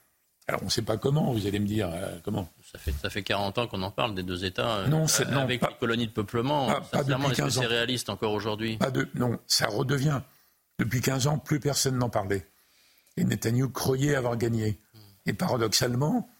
Alors 0.49 0.63
on 0.63 0.67
ne 0.67 0.71
sait 0.71 0.83
pas 0.83 0.97
comment, 0.97 1.33
vous 1.33 1.47
allez 1.47 1.59
me 1.59 1.67
dire 1.67 1.91
euh, 1.93 2.19
comment. 2.25 2.49
Ça 2.73 2.79
fait, 2.79 2.93
ça 2.93 3.11
fait 3.11 3.23
40 3.23 3.59
ans 3.59 3.67
qu'on 3.67 3.83
en 3.83 3.91
parle 3.91 4.15
des 4.15 4.23
deux 4.23 4.45
États. 4.45 4.79
Euh, 4.79 4.87
non, 4.89 5.05
non, 5.31 5.41
avec 5.41 5.61
les 5.61 5.75
colonies 5.79 6.07
de 6.07 6.13
peuplement. 6.13 6.69
Pas, 6.91 7.03
est-ce 7.03 7.43
que 7.43 7.51
c'est 7.51 7.67
réaliste 7.67 8.09
encore 8.09 8.33
aujourd'hui? 8.33 8.79
Pas 8.79 8.91
de, 8.91 9.09
Non, 9.15 9.39
ça 9.47 9.67
redevient. 9.67 10.21
Depuis 10.79 11.01
15 11.01 11.27
ans, 11.27 11.39
plus 11.39 11.61
personne 11.61 11.99
n'en 11.99 12.09
parlait 12.09 12.47
et 13.19 13.25
Netanyahu 13.25 13.71
croyait 13.71 14.15
avoir 14.15 14.37
gagné. 14.37 14.79
Et 15.27 15.33
paradoxalement, 15.33 16.31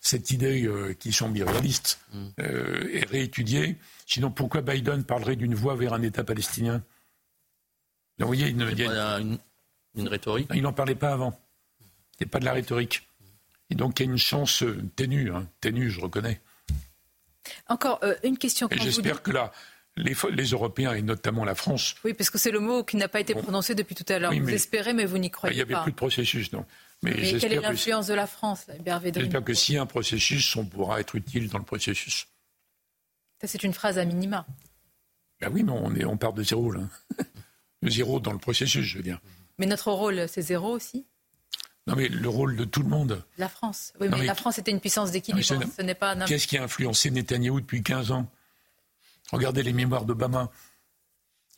cette 0.00 0.30
idée 0.30 0.66
euh, 0.66 0.94
qui 0.94 1.12
semble 1.12 1.38
irréaliste 1.38 2.00
euh, 2.40 2.88
est 2.92 3.08
réétudiée. 3.08 3.76
Sinon, 4.06 4.30
pourquoi 4.30 4.60
Biden 4.60 5.04
parlerait 5.04 5.36
d'une 5.36 5.54
voie 5.54 5.76
vers 5.76 5.94
un 5.94 6.02
État 6.02 6.24
palestinien? 6.24 6.82
Vous 8.18 8.26
voyez, 8.26 8.48
il, 8.48 8.58
y 8.58 8.86
a 8.86 9.18
une, 9.18 9.38
une, 9.94 10.08
rhétorique? 10.08 10.48
Il 10.54 10.62
n'en 10.62 10.72
parlait 10.72 10.94
pas 10.94 11.12
avant. 11.12 11.38
N'y 12.20 12.26
a 12.26 12.28
pas 12.28 12.38
de 12.38 12.44
la 12.44 12.52
rhétorique. 12.52 13.06
Et 13.70 13.74
donc, 13.74 13.98
il 13.98 14.06
y 14.06 14.08
a 14.08 14.12
une 14.12 14.18
chance 14.18 14.62
euh, 14.62 14.82
ténue, 14.94 15.32
hein, 15.32 15.48
ténue, 15.60 15.90
je 15.90 16.00
reconnais. 16.00 16.40
Encore 17.68 18.00
une 18.24 18.38
question. 18.38 18.68
J'espère 18.72 19.22
que 19.22 19.30
là, 19.30 19.52
les, 19.96 20.14
Européens 20.52 20.94
et 20.94 21.02
notamment 21.02 21.44
la 21.44 21.54
France. 21.54 21.94
Oui, 22.04 22.14
parce 22.14 22.30
que 22.30 22.38
c'est 22.38 22.50
le 22.50 22.60
mot 22.60 22.84
qui 22.84 22.96
n'a 22.96 23.08
pas 23.08 23.20
été 23.20 23.34
prononcé 23.34 23.74
depuis 23.74 23.94
tout 23.94 24.10
à 24.12 24.18
l'heure. 24.18 24.32
vous 24.32 24.50
espérez, 24.50 24.92
mais 24.92 25.04
vous 25.04 25.18
n'y 25.18 25.30
croyez 25.30 25.54
pas. 25.54 25.62
Il 25.62 25.66
n'y 25.66 25.74
avait 25.74 25.82
plus 25.84 25.92
de 25.92 25.96
processus, 25.96 26.52
non. 26.52 26.64
Mais, 27.02 27.38
quelle 27.38 27.52
est 27.52 27.60
l'influence 27.60 28.06
de 28.06 28.14
la 28.14 28.26
France, 28.26 28.66
J'espère 28.68 29.44
que 29.44 29.76
a 29.76 29.82
un 29.82 29.86
processus, 29.86 30.56
on 30.56 30.64
pourra 30.64 31.00
être 31.00 31.14
utile 31.14 31.48
dans 31.48 31.58
le 31.58 31.64
processus. 31.64 32.26
Ça, 33.40 33.46
c'est 33.46 33.62
une 33.64 33.74
phrase 33.74 33.98
à 33.98 34.04
minima. 34.04 34.46
Ben 35.40 35.50
oui, 35.52 35.62
mais 35.62 35.72
on, 35.72 35.94
est, 35.94 36.06
on 36.06 36.16
part 36.16 36.32
de 36.32 36.42
zéro, 36.42 36.70
là. 36.70 36.80
de 37.82 37.90
zéro 37.90 38.18
dans 38.18 38.32
le 38.32 38.38
processus, 38.38 38.82
je 38.82 38.96
veux 38.96 39.02
dire. 39.02 39.20
Mais 39.58 39.66
notre 39.66 39.92
rôle, 39.92 40.26
c'est 40.28 40.40
zéro 40.40 40.70
aussi 40.70 41.06
non, 41.86 41.94
mais 41.94 42.08
le 42.08 42.28
rôle 42.28 42.56
de 42.56 42.64
tout 42.64 42.82
le 42.82 42.88
monde. 42.88 43.24
La 43.38 43.48
France. 43.48 43.92
Oui, 44.00 44.08
mais, 44.08 44.24
la 44.24 44.34
France 44.34 44.58
était 44.58 44.72
une 44.72 44.80
puissance 44.80 45.12
d'équilibre. 45.12 45.44
Ce 45.44 45.82
n'est 45.82 45.94
pas. 45.94 46.16
Qu'est-ce 46.26 46.48
qui 46.48 46.58
a 46.58 46.64
influencé 46.64 47.10
Netanyahou 47.10 47.60
depuis 47.60 47.82
15 47.82 48.10
ans? 48.10 48.26
Regardez 49.30 49.62
les 49.62 49.72
mémoires 49.72 50.04
d'Obama. 50.04 50.50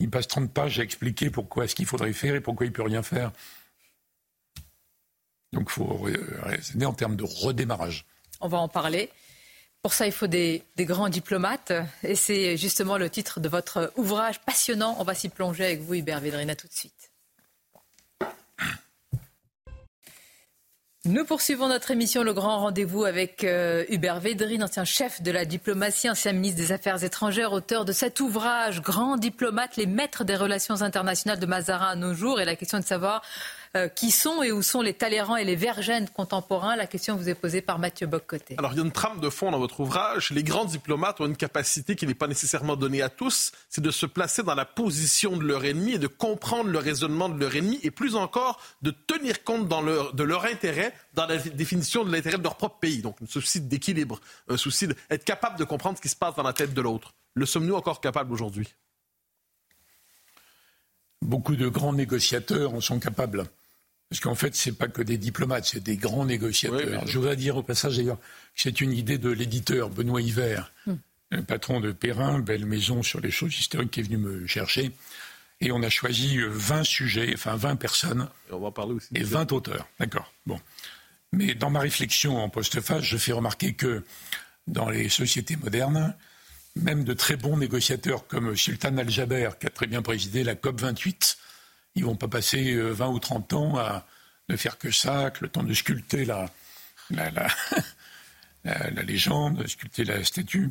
Il 0.00 0.10
passe 0.10 0.28
30 0.28 0.52
pages 0.52 0.78
à 0.78 0.82
expliquer 0.82 1.30
pourquoi 1.30 1.64
est-ce 1.64 1.74
qu'il 1.74 1.86
faudrait 1.86 2.12
faire 2.12 2.34
et 2.34 2.40
pourquoi 2.40 2.66
il 2.66 2.70
ne 2.70 2.74
peut 2.74 2.82
rien 2.82 3.02
faire. 3.02 3.32
Donc 5.52 5.68
il 5.70 5.72
faut 5.72 6.06
raisonner 6.42 6.84
en 6.84 6.92
termes 6.92 7.16
de 7.16 7.24
redémarrage. 7.24 8.04
On 8.40 8.48
va 8.48 8.58
en 8.58 8.68
parler. 8.68 9.10
Pour 9.82 9.94
ça, 9.94 10.06
il 10.06 10.12
faut 10.12 10.26
des, 10.26 10.62
des 10.76 10.84
grands 10.84 11.08
diplomates. 11.08 11.72
Et 12.02 12.14
c'est 12.14 12.56
justement 12.56 12.98
le 12.98 13.08
titre 13.08 13.40
de 13.40 13.48
votre 13.48 13.92
ouvrage 13.96 14.40
passionnant. 14.40 14.96
On 14.98 15.04
va 15.04 15.14
s'y 15.14 15.30
plonger 15.30 15.64
avec 15.64 15.80
vous, 15.80 15.94
Hubert 15.94 16.20
Védrina, 16.20 16.54
tout 16.54 16.68
de 16.68 16.72
suite. 16.72 17.07
Nous 21.04 21.24
poursuivons 21.24 21.68
notre 21.68 21.92
émission 21.92 22.24
Le 22.24 22.34
Grand 22.34 22.58
Rendez-vous 22.58 23.04
avec 23.04 23.44
euh, 23.44 23.84
Hubert 23.88 24.18
Védrine, 24.18 24.64
ancien 24.64 24.84
chef 24.84 25.22
de 25.22 25.30
la 25.30 25.44
diplomatie, 25.44 26.10
ancien 26.10 26.32
ministre 26.32 26.58
des 26.60 26.72
Affaires 26.72 27.04
étrangères, 27.04 27.52
auteur 27.52 27.84
de 27.84 27.92
cet 27.92 28.18
ouvrage 28.18 28.82
Grand 28.82 29.16
diplomate, 29.16 29.76
les 29.76 29.86
maîtres 29.86 30.24
des 30.24 30.34
relations 30.34 30.82
internationales 30.82 31.38
de 31.38 31.46
Mazarin 31.46 31.86
à 31.86 31.94
nos 31.94 32.14
jours. 32.14 32.40
Et 32.40 32.44
la 32.44 32.56
question 32.56 32.80
de 32.80 32.84
savoir 32.84 33.22
euh, 33.78 33.88
qui 33.88 34.10
sont 34.10 34.42
et 34.42 34.50
où 34.50 34.62
sont 34.62 34.82
les 34.82 34.92
Talleyrand 34.92 35.36
et 35.36 35.44
les 35.44 35.54
Vergènes 35.54 36.08
contemporains 36.08 36.74
La 36.74 36.86
question 36.86 37.16
vous 37.16 37.28
est 37.28 37.34
posée 37.34 37.62
par 37.62 37.78
Mathieu 37.78 38.06
Boccoté. 38.06 38.56
Alors, 38.58 38.72
il 38.72 38.78
y 38.78 38.80
a 38.80 38.84
une 38.84 38.92
trame 38.92 39.20
de 39.20 39.30
fond 39.30 39.50
dans 39.50 39.58
votre 39.58 39.80
ouvrage. 39.80 40.30
Les 40.30 40.42
grands 40.42 40.64
diplomates 40.64 41.20
ont 41.20 41.26
une 41.26 41.36
capacité 41.36 41.94
qui 41.94 42.06
n'est 42.06 42.14
pas 42.14 42.26
nécessairement 42.26 42.76
donnée 42.76 43.02
à 43.02 43.08
tous, 43.08 43.52
c'est 43.68 43.80
de 43.80 43.90
se 43.90 44.06
placer 44.06 44.42
dans 44.42 44.54
la 44.54 44.64
position 44.64 45.36
de 45.36 45.44
leur 45.44 45.64
ennemi 45.64 45.92
et 45.92 45.98
de 45.98 46.08
comprendre 46.08 46.70
le 46.70 46.78
raisonnement 46.78 47.28
de 47.28 47.38
leur 47.38 47.54
ennemi 47.54 47.78
et 47.82 47.90
plus 47.90 48.16
encore 48.16 48.60
de 48.82 48.90
tenir 48.90 49.44
compte 49.44 49.68
de 49.68 50.22
leur 50.22 50.44
intérêt 50.44 50.92
dans 51.14 51.26
la 51.26 51.36
définition 51.36 52.04
de 52.04 52.10
l'intérêt 52.10 52.38
de 52.38 52.42
leur 52.42 52.56
propre 52.56 52.78
pays. 52.80 53.02
Donc, 53.02 53.16
un 53.22 53.26
souci 53.26 53.60
d'équilibre, 53.60 54.20
un 54.48 54.56
souci 54.56 54.88
d'être 54.88 55.24
capable 55.24 55.58
de 55.58 55.64
comprendre 55.64 55.98
ce 55.98 56.02
qui 56.02 56.08
se 56.08 56.16
passe 56.16 56.34
dans 56.34 56.42
la 56.42 56.52
tête 56.52 56.74
de 56.74 56.80
l'autre. 56.80 57.14
Le 57.34 57.46
sommes-nous 57.46 57.74
encore 57.74 58.00
capables 58.00 58.32
aujourd'hui? 58.32 58.74
Beaucoup 61.22 61.56
de 61.56 61.68
grands 61.68 61.92
négociateurs 61.92 62.74
en 62.74 62.80
sont 62.80 62.98
capables. 62.98 63.44
Parce 64.10 64.20
qu'en 64.20 64.34
fait, 64.34 64.54
ce 64.54 64.70
n'est 64.70 64.76
pas 64.76 64.88
que 64.88 65.02
des 65.02 65.18
diplomates, 65.18 65.66
c'est 65.66 65.82
des 65.82 65.96
grands 65.96 66.24
négociateurs. 66.24 67.06
Je 67.06 67.18
voudrais 67.18 67.36
dire 67.36 67.56
au 67.56 67.62
passage 67.62 67.96
d'ailleurs 67.96 68.18
que 68.18 68.22
c'est 68.54 68.80
une 68.80 68.92
idée 68.92 69.18
de 69.18 69.30
l'éditeur 69.30 69.90
Benoît 69.90 70.22
Hiver, 70.22 70.72
hmm. 70.86 70.94
un 71.32 71.42
patron 71.42 71.80
de 71.80 71.92
Perrin, 71.92 72.38
Belle 72.38 72.64
Maison 72.64 73.02
sur 73.02 73.20
les 73.20 73.30
choses 73.30 73.58
historiques, 73.58 73.90
qui 73.90 74.00
est 74.00 74.04
venu 74.04 74.16
me 74.16 74.46
chercher. 74.46 74.92
Et 75.60 75.72
on 75.72 75.82
a 75.82 75.90
choisi 75.90 76.38
20 76.40 76.84
sujets, 76.84 77.32
enfin 77.34 77.56
20 77.56 77.76
personnes. 77.76 78.28
Et 78.48 78.52
on 78.52 78.60
va 78.60 78.70
parler 78.70 78.94
aussi. 78.94 79.08
Et 79.14 79.24
20 79.24 79.52
auteurs. 79.52 79.88
D'accord. 79.98 80.32
Bon. 80.46 80.60
Mais 81.32 81.54
dans 81.54 81.68
ma 81.68 81.80
réflexion 81.80 82.38
en 82.38 82.48
postface, 82.48 83.02
je 83.02 83.18
fais 83.18 83.32
remarquer 83.32 83.74
que 83.74 84.04
dans 84.66 84.88
les 84.88 85.08
sociétés 85.08 85.56
modernes, 85.56 86.14
même 86.76 87.04
de 87.04 87.12
très 87.12 87.36
bons 87.36 87.56
négociateurs 87.56 88.26
comme 88.26 88.56
Sultan 88.56 88.96
Al-Jaber, 88.96 89.50
qui 89.60 89.66
a 89.66 89.70
très 89.70 89.86
bien 89.86 90.00
présidé 90.00 90.44
la 90.44 90.54
COP 90.54 90.80
28, 90.80 91.38
ils 91.98 92.04
vont 92.04 92.16
pas 92.16 92.28
passer 92.28 92.74
20 92.74 93.06
euh, 93.06 93.08
ou 93.08 93.18
30 93.18 93.52
ans 93.54 93.76
à 93.76 94.06
ne 94.48 94.56
faire 94.56 94.78
que 94.78 94.90
ça, 94.90 95.32
le 95.40 95.48
temps 95.48 95.62
de 95.62 95.74
sculpter 95.74 96.24
la, 96.24 96.50
la, 97.10 97.30
la, 98.64 99.02
légende, 99.02 99.58
de 99.58 99.66
sculpter 99.66 100.04
la 100.04 100.24
statue. 100.24 100.70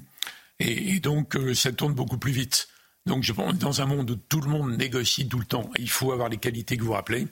Et, 0.60 1.00
donc, 1.00 1.36
euh, 1.36 1.54
ça 1.54 1.72
tourne 1.72 1.94
beaucoup 1.94 2.18
plus 2.18 2.32
vite. 2.32 2.70
Donc, 3.06 3.24
je 3.24 3.34
pense 3.34 3.56
dans 3.56 3.82
un 3.82 3.86
monde 3.86 4.10
où 4.10 4.16
tout 4.16 4.42
le 4.42 4.50
monde 4.50 4.76
négocie 4.78 5.28
tout 5.28 5.40
le 5.40 5.46
temps, 5.46 5.70
il 5.78 5.90
faut 5.90 6.12
avoir 6.12 6.30
les 6.30 6.38
qualités 6.38 6.78
que 6.78 6.84
vous 6.84 6.94
rappelez. 6.94 7.28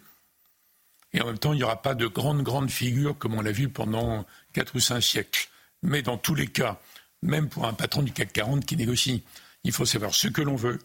Et 1.13 1.21
en 1.21 1.27
même 1.27 1.39
temps, 1.39 1.53
il 1.53 1.57
n'y 1.57 1.63
aura 1.63 1.81
pas 1.81 1.95
de 1.95 2.07
grandes, 2.07 2.43
grandes 2.43 2.69
figures 2.69 3.17
comme 3.17 3.33
on 3.33 3.41
l'a 3.41 3.51
vu 3.51 3.69
pendant 3.69 4.25
4 4.53 4.75
ou 4.75 4.79
5 4.79 5.01
siècles. 5.01 5.49
Mais 5.81 6.01
dans 6.01 6.17
tous 6.17 6.35
les 6.35 6.47
cas, 6.47 6.79
même 7.21 7.49
pour 7.49 7.65
un 7.65 7.73
patron 7.73 8.03
du 8.03 8.11
CAC 8.11 8.33
40 8.33 8.65
qui 8.65 8.75
négocie, 8.75 9.23
il 9.63 9.71
faut 9.71 9.85
savoir 9.85 10.13
ce 10.13 10.27
que 10.27 10.41
l'on 10.41 10.55
veut, 10.55 10.79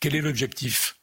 quel 0.00 0.14
est 0.14 0.22
l'objectif, 0.22 0.96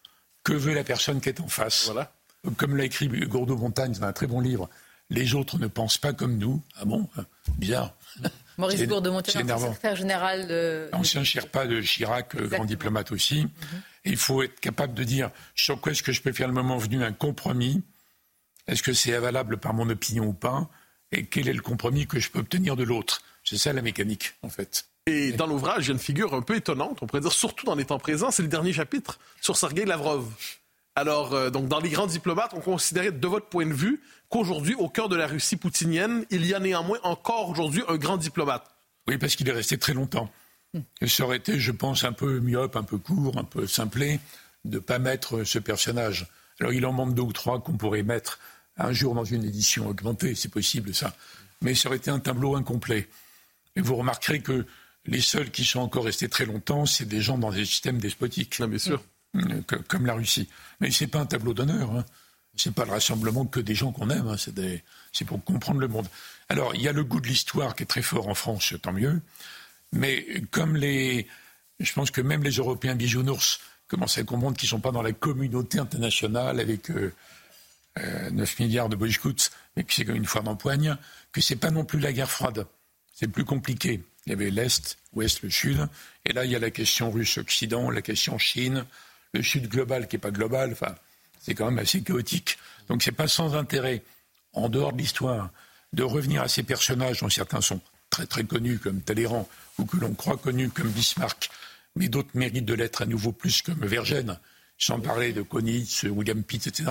que 0.43 0.53
veut 0.53 0.73
la 0.73 0.83
personne 0.83 1.21
qui 1.21 1.29
est 1.29 1.39
en 1.39 1.47
face 1.47 1.85
voilà. 1.85 2.13
Comme 2.57 2.75
l'a 2.75 2.85
écrit 2.85 3.07
Gourdeau-Montagne 3.07 3.93
dans 3.93 4.03
un 4.03 4.13
très 4.13 4.25
bon 4.25 4.39
livre, 4.39 4.67
les 5.11 5.35
autres 5.35 5.59
ne 5.59 5.67
pensent 5.67 5.99
pas 5.99 6.13
comme 6.13 6.37
nous. 6.37 6.61
Ah 6.75 6.85
bon? 6.85 7.07
Bizarre. 7.57 7.93
Maurice 8.57 8.87
Gourdeau-Montagne, 8.87 9.47
secrétaire 9.47 9.95
général 9.95 10.47
de... 10.47 10.89
Ancien 10.93 11.23
Sherpa 11.23 11.67
de 11.67 11.81
Chirac, 11.81 12.35
euh, 12.35 12.47
grand 12.47 12.65
diplomate 12.65 13.11
aussi. 13.11 13.43
Mhm. 13.43 13.81
il 14.05 14.17
faut 14.17 14.41
être 14.43 14.59
capable 14.59 14.93
de 14.93 15.03
dire 15.03 15.31
sur 15.55 15.79
quoi 15.79 15.91
est-ce 15.91 16.03
que 16.03 16.11
je 16.11 16.21
peux 16.21 16.31
faire 16.31 16.47
le 16.47 16.53
moment 16.53 16.77
venu 16.77 17.03
un 17.03 17.13
compromis? 17.13 17.83
Est-ce 18.67 18.83
que 18.83 18.93
c'est 18.93 19.13
avalable 19.13 19.57
par 19.57 19.73
mon 19.73 19.89
opinion 19.89 20.25
ou 20.25 20.33
pas? 20.33 20.69
Et 21.11 21.25
quel 21.25 21.47
est 21.47 21.53
le 21.53 21.61
compromis 21.61 22.07
que 22.07 22.19
je 22.19 22.29
peux 22.29 22.39
obtenir 22.39 22.75
de 22.75 22.83
l'autre? 22.83 23.21
C'est 23.43 23.57
ça 23.57 23.73
la 23.73 23.81
mécanique, 23.81 24.33
en 24.43 24.49
fait. 24.49 24.85
Et 25.07 25.31
dans 25.31 25.47
l'ouvrage, 25.47 25.85
il 25.85 25.87
y 25.87 25.91
a 25.91 25.93
une 25.93 25.99
figure 25.99 26.33
un 26.33 26.41
peu 26.41 26.55
étonnante, 26.55 26.99
on 27.01 27.07
pourrait 27.07 27.21
dire 27.21 27.31
surtout 27.31 27.65
dans 27.65 27.75
les 27.75 27.85
temps 27.85 27.97
présents, 27.97 28.29
c'est 28.29 28.43
le 28.43 28.47
dernier 28.47 28.71
chapitre 28.71 29.19
sur 29.41 29.57
Sergei 29.57 29.85
Lavrov. 29.85 30.25
Alors, 30.95 31.33
euh, 31.33 31.49
donc, 31.49 31.67
dans 31.67 31.79
les 31.79 31.89
grands 31.89 32.05
diplomates, 32.05 32.51
on 32.53 32.59
considérait, 32.59 33.11
de 33.11 33.27
votre 33.27 33.47
point 33.47 33.65
de 33.65 33.73
vue, 33.73 34.01
qu'aujourd'hui, 34.29 34.75
au 34.75 34.89
cœur 34.89 35.09
de 35.09 35.15
la 35.15 35.25
Russie 35.25 35.55
poutinienne, 35.55 36.25
il 36.29 36.45
y 36.45 36.53
a 36.53 36.59
néanmoins 36.59 36.99
encore 37.03 37.49
aujourd'hui 37.49 37.81
un 37.87 37.97
grand 37.97 38.17
diplomate. 38.17 38.63
Oui, 39.07 39.17
parce 39.17 39.35
qu'il 39.35 39.47
est 39.49 39.53
resté 39.53 39.77
très 39.77 39.93
longtemps. 39.93 40.29
Et 41.01 41.07
ça 41.07 41.23
aurait 41.23 41.37
été, 41.37 41.59
je 41.59 41.71
pense, 41.71 42.03
un 42.03 42.13
peu 42.13 42.39
myope, 42.39 42.75
un 42.75 42.83
peu 42.83 42.97
court, 42.97 43.37
un 43.37 43.43
peu 43.43 43.67
simplé, 43.67 44.19
de 44.65 44.75
ne 44.75 44.79
pas 44.79 44.99
mettre 44.99 45.43
ce 45.43 45.59
personnage. 45.59 46.27
Alors 46.59 46.73
il 46.73 46.85
en 46.85 46.93
manque 46.93 47.15
deux 47.15 47.23
ou 47.23 47.33
trois 47.33 47.59
qu'on 47.61 47.77
pourrait 47.77 48.03
mettre 48.03 48.39
un 48.77 48.93
jour 48.93 49.15
dans 49.15 49.25
une 49.25 49.43
édition 49.43 49.87
augmentée, 49.87 50.35
c'est 50.35 50.49
possible 50.49 50.93
ça. 50.93 51.13
Mais 51.61 51.75
ça 51.75 51.89
aurait 51.89 51.97
été 51.97 52.11
un 52.11 52.19
tableau 52.19 52.55
incomplet. 52.55 53.09
Et 53.75 53.81
vous 53.81 53.95
remarquerez 53.95 54.41
que 54.41 54.65
les 55.05 55.21
seuls 55.21 55.51
qui 55.51 55.65
sont 55.65 55.79
encore 55.79 56.05
restés 56.05 56.29
très 56.29 56.45
longtemps, 56.45 56.85
c'est 56.85 57.05
des 57.05 57.21
gens 57.21 57.37
dans 57.37 57.51
des 57.51 57.65
systèmes 57.65 57.99
despotiques. 57.99 58.61
bien 58.61 58.77
sûr. 58.77 59.03
Euh, 59.37 59.61
comme 59.87 60.05
la 60.05 60.13
Russie. 60.13 60.49
Mais 60.81 60.91
ce 60.91 61.03
n'est 61.03 61.09
pas 61.09 61.19
un 61.19 61.25
tableau 61.25 61.53
d'honneur. 61.53 61.91
Hein. 61.91 62.05
Ce 62.55 62.67
n'est 62.67 62.73
pas 62.73 62.83
le 62.83 62.91
rassemblement 62.91 63.45
que 63.45 63.61
des 63.61 63.75
gens 63.75 63.91
qu'on 63.91 64.09
aime. 64.09 64.27
Hein. 64.27 64.35
C'est 65.13 65.25
pour 65.25 65.41
comprendre 65.43 65.79
le 65.79 65.87
monde. 65.87 66.07
Alors, 66.49 66.75
il 66.75 66.81
y 66.81 66.89
a 66.89 66.91
le 66.91 67.03
goût 67.03 67.21
de 67.21 67.27
l'histoire 67.27 67.75
qui 67.75 67.83
est 67.83 67.85
très 67.85 68.01
fort 68.01 68.27
en 68.27 68.33
France, 68.33 68.73
tant 68.81 68.91
mieux. 68.91 69.21
Mais 69.93 70.25
comme 70.51 70.75
les. 70.75 71.27
Je 71.79 71.93
pense 71.93 72.11
que 72.11 72.21
même 72.21 72.43
les 72.43 72.51
Européens 72.51 72.95
bisounours 72.95 73.59
commencent 73.87 74.17
à 74.17 74.23
comprendre 74.23 74.55
qu'ils 74.57 74.67
ne 74.67 74.71
sont 74.71 74.79
pas 74.79 74.91
dans 74.91 75.01
la 75.01 75.13
communauté 75.13 75.79
internationale 75.79 76.59
avec 76.59 76.89
9 76.89 76.97
euh, 76.99 77.11
euh, 77.99 78.45
milliards 78.59 78.87
de 78.87 78.95
boy 78.95 79.11
mais 79.75 79.83
que 79.83 79.93
c'est 79.93 80.05
comme 80.05 80.15
une 80.15 80.25
fois 80.25 80.41
d'empoigne, 80.41 80.95
que 81.31 81.41
ce 81.41 81.53
n'est 81.53 81.59
pas 81.59 81.71
non 81.71 81.83
plus 81.83 81.99
la 81.99 82.13
guerre 82.13 82.29
froide. 82.29 82.67
C'est 83.21 83.27
plus 83.27 83.45
compliqué. 83.45 84.01
Il 84.25 84.31
y 84.31 84.33
avait 84.33 84.49
l'Est, 84.49 84.97
l'Ouest, 85.13 85.43
le 85.43 85.51
Sud. 85.51 85.87
Et 86.25 86.33
là, 86.33 86.43
il 86.43 86.49
y 86.49 86.55
a 86.55 86.59
la 86.59 86.71
question 86.71 87.11
russe-Occident, 87.11 87.91
la 87.91 88.01
question 88.01 88.39
Chine, 88.39 88.83
le 89.35 89.43
Sud 89.43 89.67
global 89.67 90.07
qui 90.07 90.15
n'est 90.15 90.21
pas 90.21 90.31
global. 90.31 90.71
Enfin, 90.71 90.95
c'est 91.39 91.53
quand 91.53 91.65
même 91.65 91.77
assez 91.77 92.01
chaotique. 92.01 92.57
Donc, 92.87 93.03
c'est 93.03 93.11
pas 93.11 93.27
sans 93.27 93.55
intérêt, 93.55 94.01
en 94.53 94.69
dehors 94.69 94.91
de 94.91 94.97
l'histoire, 94.97 95.51
de 95.93 96.01
revenir 96.01 96.41
à 96.41 96.47
ces 96.47 96.63
personnages 96.63 97.19
dont 97.19 97.29
certains 97.29 97.61
sont 97.61 97.79
très 98.09 98.25
très 98.25 98.43
connus 98.43 98.79
comme 98.79 99.01
Talleyrand 99.01 99.47
ou 99.77 99.85
que 99.85 99.97
l'on 99.97 100.15
croit 100.15 100.37
connus 100.37 100.69
comme 100.69 100.89
Bismarck, 100.89 101.51
mais 101.95 102.07
d'autres 102.07 102.31
méritent 102.33 102.65
de 102.65 102.73
l'être 102.73 103.03
à 103.03 103.05
nouveau 103.05 103.31
plus 103.31 103.61
comme 103.61 103.85
Vergène, 103.85 104.39
sans 104.79 104.99
parler 104.99 105.31
de 105.31 105.43
Konitz, 105.43 106.05
William 106.09 106.41
Pitt, 106.43 106.65
etc. 106.65 106.89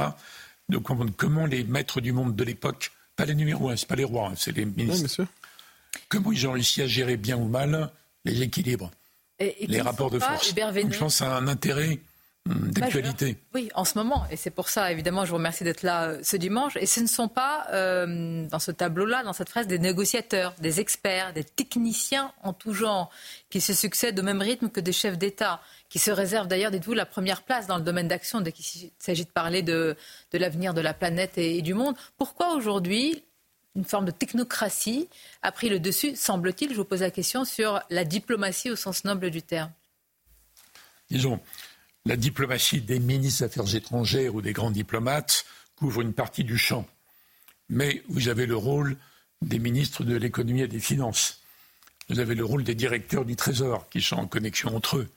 Donc, 0.68 0.86
comment 1.16 1.46
les 1.46 1.64
maîtres 1.64 2.00
du 2.00 2.12
monde 2.12 2.36
de 2.36 2.44
l'époque, 2.44 2.92
pas 3.16 3.24
les 3.24 3.34
numéros 3.34 3.68
un, 3.68 3.76
c'est 3.76 3.88
pas 3.88 3.96
les 3.96 4.04
rois, 4.04 4.28
hein, 4.28 4.34
c'est 4.36 4.52
les 4.52 4.64
ministres. 4.64 5.26
Comment 6.08 6.32
ils 6.32 6.46
ont 6.46 6.52
réussi 6.52 6.82
à 6.82 6.86
gérer 6.86 7.16
bien 7.16 7.36
ou 7.36 7.48
mal 7.48 7.90
les 8.24 8.42
équilibres, 8.42 8.90
les 9.38 9.80
rapports 9.80 10.10
de 10.10 10.18
force? 10.18 10.54
je 10.54 10.98
pense 10.98 11.22
à 11.22 11.36
un 11.36 11.48
intérêt 11.48 12.00
hum, 12.48 12.70
d'actualité. 12.70 13.36
Oui, 13.54 13.70
en 13.74 13.84
ce 13.84 13.96
moment. 13.96 14.24
Et 14.30 14.36
c'est 14.36 14.50
pour 14.50 14.68
ça, 14.68 14.92
évidemment, 14.92 15.24
je 15.24 15.30
vous 15.30 15.36
remercie 15.36 15.64
d'être 15.64 15.82
là 15.82 16.08
euh, 16.08 16.20
ce 16.22 16.36
dimanche. 16.36 16.76
Et 16.76 16.86
ce 16.86 17.00
ne 17.00 17.06
sont 17.06 17.28
pas, 17.28 17.66
euh, 17.72 18.46
dans 18.48 18.58
ce 18.58 18.70
tableau-là, 18.70 19.22
dans 19.22 19.32
cette 19.32 19.48
phrase, 19.48 19.66
des 19.66 19.78
négociateurs, 19.78 20.54
des 20.60 20.80
experts, 20.80 21.32
des 21.32 21.44
techniciens 21.44 22.32
en 22.42 22.52
tout 22.52 22.74
genre, 22.74 23.10
qui 23.48 23.60
se 23.60 23.72
succèdent 23.72 24.18
au 24.18 24.22
même 24.22 24.42
rythme 24.42 24.68
que 24.68 24.80
des 24.80 24.92
chefs 24.92 25.18
d'État, 25.18 25.60
qui 25.88 25.98
se 25.98 26.10
réservent 26.10 26.48
d'ailleurs, 26.48 26.70
dites-vous, 26.70 26.94
la 26.94 27.06
première 27.06 27.42
place 27.42 27.66
dans 27.66 27.76
le 27.76 27.82
domaine 27.82 28.08
d'action 28.08 28.40
dès 28.40 28.52
qu'il 28.52 28.90
s'agit 28.98 29.24
de 29.24 29.30
parler 29.30 29.62
de, 29.62 29.96
l'avenir 30.32 30.72
de 30.72 30.80
la 30.80 30.94
planète 30.94 31.36
et 31.36 31.62
du 31.62 31.74
monde. 31.74 31.96
Pourquoi 32.16 32.54
aujourd'hui 32.54 33.24
une 33.76 33.84
forme 33.84 34.04
de 34.04 34.10
technocratie 34.10 35.08
a 35.42 35.52
pris 35.52 35.68
le 35.68 35.78
dessus, 35.78 36.16
semble-t-il, 36.16 36.70
je 36.70 36.76
vous 36.76 36.84
pose 36.84 37.00
la 37.00 37.10
question, 37.10 37.44
sur 37.44 37.80
la 37.90 38.04
diplomatie 38.04 38.70
au 38.70 38.76
sens 38.76 39.04
noble 39.04 39.30
du 39.30 39.42
terme 39.42 39.72
Disons, 41.10 41.40
la 42.04 42.16
diplomatie 42.16 42.80
des 42.80 42.98
ministres 42.98 43.40
des 43.40 43.44
Affaires 43.46 43.74
étrangères 43.74 44.34
ou 44.34 44.42
des 44.42 44.52
grands 44.52 44.70
diplomates 44.70 45.44
couvre 45.76 46.00
une 46.00 46.12
partie 46.12 46.44
du 46.44 46.58
champ. 46.58 46.86
Mais 47.68 48.02
vous 48.08 48.28
avez 48.28 48.46
le 48.46 48.56
rôle 48.56 48.96
des 49.42 49.58
ministres 49.58 50.04
de 50.04 50.16
l'économie 50.16 50.62
et 50.62 50.68
des 50.68 50.80
finances. 50.80 51.40
Vous 52.08 52.18
avez 52.18 52.34
le 52.34 52.44
rôle 52.44 52.64
des 52.64 52.74
directeurs 52.74 53.24
du 53.24 53.36
Trésor 53.36 53.88
qui 53.88 54.02
sont 54.02 54.16
en 54.16 54.26
connexion 54.26 54.74
entre 54.74 54.98
eux. 54.98 55.08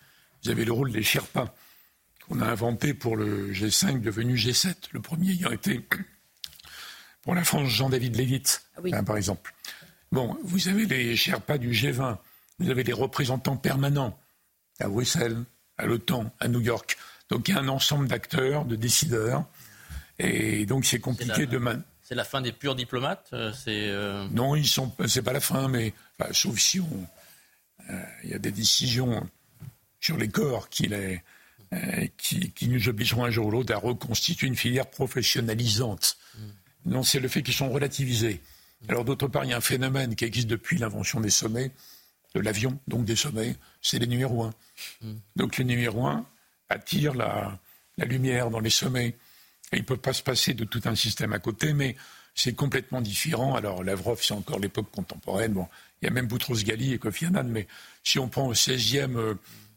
Vous 0.44 0.52
avez 0.52 0.66
le 0.66 0.72
rôle 0.72 0.92
des 0.92 1.04
Sherpas 1.04 1.54
qu'on 2.28 2.40
a 2.40 2.46
inventé 2.46 2.94
pour 2.94 3.18
le 3.18 3.52
G5 3.52 4.02
devenu 4.02 4.36
G7, 4.36 4.76
le 4.92 5.02
premier 5.02 5.32
ayant 5.32 5.52
été 5.52 5.86
pour 7.24 7.34
la 7.36 7.44
France, 7.44 7.70
Jean-David 7.70 8.16
Lévite, 8.16 8.64
ah 8.78 8.82
hein, 8.94 9.04
par 9.04 9.18
exemple. 9.18 9.54
Bon, 10.12 10.38
vous 10.44 10.68
avez 10.68 10.86
les 10.86 11.16
Sherpas 11.16 11.58
du 11.58 11.72
G20, 11.72 12.18
vous 12.60 12.70
avez 12.70 12.84
les 12.84 12.94
représentants 12.94 13.58
permanents 13.58 14.18
à 14.80 14.88
Bruxelles, 14.88 15.44
à 15.78 15.86
l'OTAN, 15.86 16.32
à 16.40 16.48
New 16.48 16.62
York. 16.62 16.98
Donc 17.30 17.48
il 17.48 17.56
y 17.56 17.58
a 17.58 17.62
un 17.62 17.68
ensemble 17.70 18.08
d'acteurs, 18.08 18.66
de 18.66 18.76
décideurs, 18.76 19.46
et 20.20 20.66
donc 20.66 20.86
c'est 20.86 21.00
compliqué 21.00 21.46
de. 21.46 21.60
C'est 22.04 22.16
la 22.16 22.26
fin 22.26 22.42
des 22.42 22.52
purs 22.52 22.76
diplomates. 22.76 23.30
Euh, 23.34 23.52
c'est 23.54 23.90
euh, 23.90 24.28
non, 24.32 24.56
ils 24.56 24.68
sont. 24.68 24.94
C'est 25.08 25.22
pas 25.22 25.34
la 25.34 25.40
fin, 25.40 25.68
mais 25.68 25.94
sauf 26.32 26.60
si 26.60 26.80
on. 26.80 27.08
Euh, 27.90 28.04
il 28.24 28.30
y 28.30 28.34
a 28.34 28.40
des 28.40 28.52
décisions 28.52 29.28
sur 30.00 30.18
les 30.18 30.30
corps 30.30 30.70
qui, 30.70 30.88
les, 30.88 31.22
qui, 32.18 32.52
qui, 32.52 32.68
nous 32.68 32.88
obligeront 32.88 33.26
un 33.26 33.30
jour 33.30 33.48
ou 33.48 33.52
l'autre 33.52 33.74
à 33.74 33.78
reconstituer 33.78 34.48
une 34.48 34.56
filière 34.56 34.90
professionnalisante. 34.90 36.18
Mm. 36.86 36.92
Non, 36.92 37.04
c'est 37.04 37.20
le 37.20 37.28
fait 37.28 37.44
qu'ils 37.44 37.54
sont 37.54 37.70
relativisés. 37.70 38.42
Alors 38.90 39.06
d'autre 39.06 39.28
part, 39.28 39.46
il 39.46 39.52
y 39.52 39.54
a 39.54 39.58
un 39.58 39.62
phénomène 39.62 40.16
qui 40.16 40.26
existe 40.26 40.48
depuis 40.48 40.78
l'invention 40.78 41.22
des 41.22 41.30
sommets, 41.30 41.72
de 42.36 42.42
l'avion, 42.42 42.80
donc 42.88 43.06
des 43.06 43.16
sommets, 43.16 43.56
c'est 43.82 44.00
les 44.00 44.08
numéros 44.08 44.44
1. 44.44 44.54
Hmm. 45.02 45.16
Donc 45.36 45.58
les 45.58 45.64
numéros 45.64 46.06
1 46.06 46.26
attirent 46.70 47.14
la, 47.14 47.60
lumière 47.98 48.50
dans 48.50 48.60
les 48.60 48.72
sommets. 48.72 49.16
ils 49.72 49.80
ne 49.80 49.84
peuvent 49.84 50.00
pas 50.00 50.14
se 50.14 50.24
passer 50.24 50.54
de 50.54 50.66
tout 50.66 50.82
un 50.86 50.96
système 50.96 51.32
à 51.32 51.40
côté, 51.40 51.74
mais 51.74 51.96
c'est 52.36 52.54
complètement 52.54 53.02
différent. 53.02 53.56
Alors 53.56 53.84
Lavrov, 53.84 54.20
c'est 54.22 54.34
encore 54.34 54.60
l'époque 54.60 54.90
contemporaine. 54.92 55.54
Bon, 55.54 55.68
il 56.02 56.06
y 56.06 56.08
a 56.08 56.12
même 56.12 56.28
Boutros-Ghali 56.28 56.94
et 56.94 56.98
Kofi 56.98 57.28
Annan, 57.28 57.48
mais 57.48 57.68
si 58.04 58.20
on 58.20 58.28
prend 58.28 58.48
au 58.48 58.54
16e, 58.54 59.16
euh, 59.16 59.36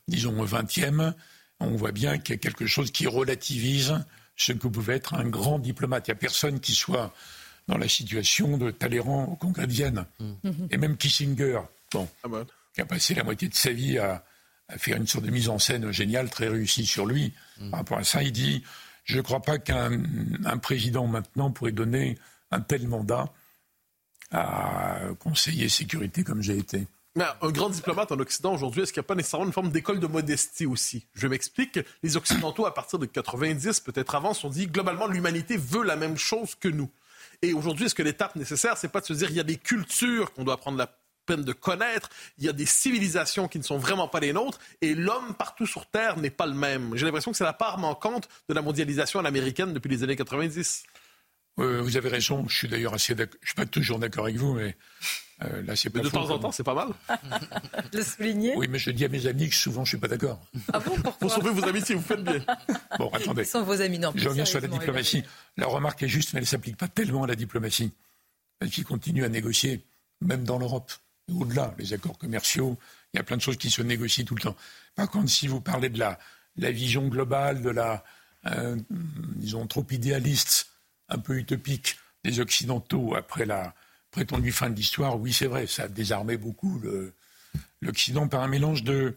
disons 0.09 0.40
au 0.40 0.46
20e, 0.46 1.12
on 1.61 1.76
voit 1.76 1.92
bien 1.92 2.18
qu'il 2.18 2.34
y 2.34 2.38
a 2.38 2.40
quelque 2.40 2.66
chose 2.66 2.90
qui 2.90 3.07
relativise 3.07 4.04
ce 4.37 4.53
que 4.53 4.68
pouvait 4.68 4.97
être 4.97 5.14
un 5.14 5.28
grand 5.28 5.59
diplomate. 5.59 6.07
Il 6.07 6.11
n'y 6.11 6.16
a 6.16 6.20
personne 6.20 6.61
qui 6.61 6.74
soit 6.74 7.12
dans 7.68 7.78
la 7.78 7.89
situation 7.89 8.59
de 8.59 8.70
Talleyrand 8.70 9.24
au 9.24 9.37
Congrès 9.37 9.66
de 9.66 9.72
Vienne. 9.72 10.07
Mm-hmm. 10.20 10.68
Et 10.70 10.76
même 10.76 10.97
Kissinger, 10.97 11.61
bon, 11.93 12.09
ah 12.22 12.28
qui 12.74 12.80
a 12.80 12.87
passé 12.87 13.14
la 13.14 13.24
moitié 13.24 13.49
de 13.49 13.55
sa 13.55 13.72
vie 13.72 13.99
à, 13.99 14.24
faire 14.78 14.97
une 14.97 15.07
sorte 15.07 15.24
de 15.24 15.30
mise 15.30 15.49
en 15.49 15.59
scène 15.59 15.93
géniale, 15.93 16.28
très 16.28 16.49
réussie 16.49 16.87
sur 16.87 17.07
lui. 17.07 17.32
Mm. 17.59 17.70
Par 17.70 17.80
rapport 17.80 17.99
à 17.99 18.05
ça, 18.05 18.22
il 18.22 18.32
dit 18.32 18.62
Je 19.05 19.16
ne 19.16 19.22
crois 19.22 19.41
pas 19.41 19.59
qu'un 19.59 19.99
président 20.61 21.07
maintenant 21.07 21.51
pourrait 21.51 21.72
donner 21.72 22.18
un 22.51 22.61
tel 22.61 22.87
mandat 22.87 23.32
à 24.32 25.01
conseiller 25.18 25.68
sécurité 25.68 26.24
comme 26.24 26.43
j'ai 26.43 26.59
été. 26.59 26.87
Mais 27.17 27.25
un 27.41 27.51
grand 27.51 27.71
diplomate 27.71 28.12
en 28.12 28.21
Occident 28.21 28.53
aujourd'hui, 28.53 28.83
est-ce 28.83 28.93
qu'il 28.93 29.01
n'y 29.01 29.07
a 29.07 29.09
pas 29.09 29.14
nécessairement 29.14 29.47
une 29.47 29.53
forme 29.53 29.71
d'école 29.71 30.01
de 30.01 30.07
modestie 30.07 30.67
aussi? 30.67 31.07
Je 31.14 31.27
m'explique. 31.27 31.81
Les 32.03 32.19
Occidentaux, 32.19 32.67
à 32.67 32.75
partir 32.75 32.99
de 32.99 33.07
90, 33.07 33.81
peut-être 33.81 34.14
avant, 34.14 34.35
se 34.35 34.43
sont 34.43 34.51
dit 34.51 34.67
globalement 34.67 35.07
l'humanité 35.07 35.57
veut 35.57 35.83
la 35.83 35.97
même 35.97 36.19
chose 36.19 36.55
que 36.55 36.69
nous. 36.69 36.91
Et 37.41 37.55
aujourd'hui, 37.55 37.87
est-ce 37.87 37.95
que 37.95 38.03
l'étape 38.03 38.37
nécessaire, 38.37 38.77
c'est 38.77 38.89
pas 38.89 39.01
de 39.01 39.07
se 39.07 39.14
dire 39.14 39.31
il 39.31 39.37
y 39.37 39.41
a 39.41 39.45
des 39.45 39.57
cultures 39.57 40.35
qu'on 40.35 40.45
doit 40.45 40.59
prendre 40.59 40.77
la 40.77 40.95
peine 41.25 41.43
de 41.43 41.55
connaître, 41.55 42.11
il 42.37 42.45
y 42.45 42.51
a 42.51 42.53
des 42.53 42.67
civilisations 42.67 43.49
qui 43.49 43.59
ne 43.59 43.64
sont 43.64 43.79
vraiment 43.79 44.09
pas 44.09 44.21
les 44.21 44.35
nôtres, 44.35 44.61
et 44.83 44.95
l'homme 44.95 45.35
partout 45.35 45.67
sur 45.67 45.87
Terre 45.87 46.19
n'est 46.19 46.31
pas 46.31 46.47
le 46.47 46.55
même? 46.55 46.95
J'ai 46.97 47.07
l'impression 47.07 47.31
que 47.31 47.37
c'est 47.37 47.45
la 47.45 47.55
part 47.55 47.79
manquante 47.79 48.29
de 48.49 48.55
la 48.55 48.61
mondialisation 48.61 49.21
à 49.21 49.23
l'américaine 49.23 49.73
depuis 49.73 49.89
les 49.89 50.03
années 50.03 50.17
90. 50.17 50.85
Vous 51.57 51.96
avez 51.96 52.09
raison. 52.09 52.46
Je 52.48 52.57
suis 52.57 52.68
d'ailleurs 52.68 52.94
assez 52.94 53.14
d'accord. 53.14 53.38
Je 53.42 53.48
suis 53.48 53.54
pas 53.54 53.66
toujours 53.66 53.98
d'accord 53.98 54.24
avec 54.24 54.36
vous, 54.36 54.54
mais 54.54 54.76
euh, 55.44 55.62
là, 55.62 55.76
c'est 55.76 55.90
pas 55.90 56.00
de 56.00 56.09
temps 56.09 56.30
en 56.30 56.38
temps, 56.38 56.52
c'est 56.52 56.62
pas 56.62 56.74
mal. 56.74 56.88
de 57.92 58.02
souligner. 58.02 58.54
Oui, 58.57 58.68
mais 58.70 58.78
je 58.78 58.90
dis 58.90 59.04
à 59.04 59.09
mes 59.09 59.26
amis 59.26 59.48
que 59.50 59.54
souvent 59.54 59.84
je 59.84 59.90
suis 59.90 59.98
pas 59.98 60.09
d'accord. 60.09 60.40
Ah 60.72 60.78
bon, 60.80 60.96
pourquoi? 61.02 61.28
Vous 61.28 61.34
sauvez 61.34 61.50
vos 61.50 61.64
amitiés, 61.64 61.94
vous 61.94 62.02
faites 62.02 62.24
bien. 62.24 62.42
Bon, 62.98 63.11
attendez. 63.11 63.42
Ils 63.42 63.46
sont 63.46 63.62
vos 63.62 63.80
amis, 63.82 63.98
non. 63.98 64.12
Je 64.14 64.28
reviens 64.28 64.46
sur 64.46 64.61
la 64.61 64.68
diplomatie. 64.68 65.22
La 65.59 65.66
remarque 65.66 66.02
est 66.02 66.09
juste, 66.09 66.32
mais 66.32 66.38
elle 66.38 66.44
ne 66.44 66.48
s'applique 66.48 66.78
pas 66.78 66.88
tellement 66.88 67.24
à 67.24 67.26
la 67.26 67.34
diplomatie. 67.34 67.92
Elle 68.61 68.70
qui 68.70 68.82
continue 68.82 69.24
à 69.24 69.28
négocier, 69.28 69.84
même 70.22 70.44
dans 70.44 70.59
l'Europe. 70.59 70.90
Au-delà, 71.30 71.74
les 71.78 71.92
accords 71.92 72.16
commerciaux, 72.16 72.78
il 73.12 73.18
y 73.18 73.20
a 73.20 73.22
plein 73.22 73.36
de 73.36 73.42
choses 73.42 73.59
qui 73.59 73.70
se 73.70 73.82
négocient 73.82 74.24
tout 74.24 74.34
le 74.36 74.40
temps. 74.40 74.57
Par 74.94 75.11
contre, 75.11 75.28
si 75.28 75.46
vous 75.46 75.61
parlez 75.61 75.90
de 75.90 75.98
la, 75.98 76.18
la 76.57 76.70
vision 76.70 77.09
globale, 77.09 77.61
de 77.61 77.70
la, 77.70 78.02
euh, 78.46 78.76
disons, 79.34 79.66
trop 79.66 79.84
idéaliste, 79.90 80.68
un 81.09 81.18
peu 81.18 81.36
utopique 81.36 81.98
des 82.24 82.40
Occidentaux 82.40 83.14
après 83.14 83.46
la, 83.46 83.74
prétendue 84.16 84.50
fin 84.50 84.70
de 84.70 84.74
l'histoire, 84.74 85.20
oui, 85.20 85.30
c'est 85.30 85.46
vrai, 85.46 85.66
ça 85.66 85.82
a 85.82 85.88
désarmé 85.88 86.38
beaucoup 86.38 86.80
l'Occident 87.82 88.28
par 88.28 88.42
un 88.42 88.48
mélange 88.48 88.82
de, 88.82 89.14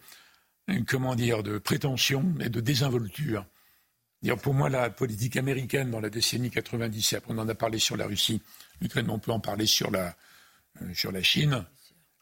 comment 0.88 1.16
dire, 1.16 1.42
de 1.42 1.58
prétention 1.58 2.36
et 2.42 2.50
de 2.50 2.60
désinvolture. 2.60 3.46
Pour 4.44 4.54
moi, 4.54 4.70
la 4.70 4.90
politique 4.90 5.38
américaine 5.38 5.90
dans 5.90 6.02
la 6.02 6.10
décennie 6.10 6.52
90, 6.52 7.14
et 7.14 7.16
après 7.16 7.34
on 7.34 7.38
en 7.38 7.48
a 7.48 7.56
parlé 7.56 7.80
sur 7.80 7.96
la 7.96 8.08
Russie, 8.08 8.42
l'Ukraine, 8.82 9.10
on 9.10 9.20
peut 9.20 9.32
en 9.32 9.40
parler 9.40 9.66
sur 9.66 9.90
la, 9.90 10.18
euh, 10.82 10.94
sur 10.94 11.14
la 11.14 11.24
Chine. 11.24 11.64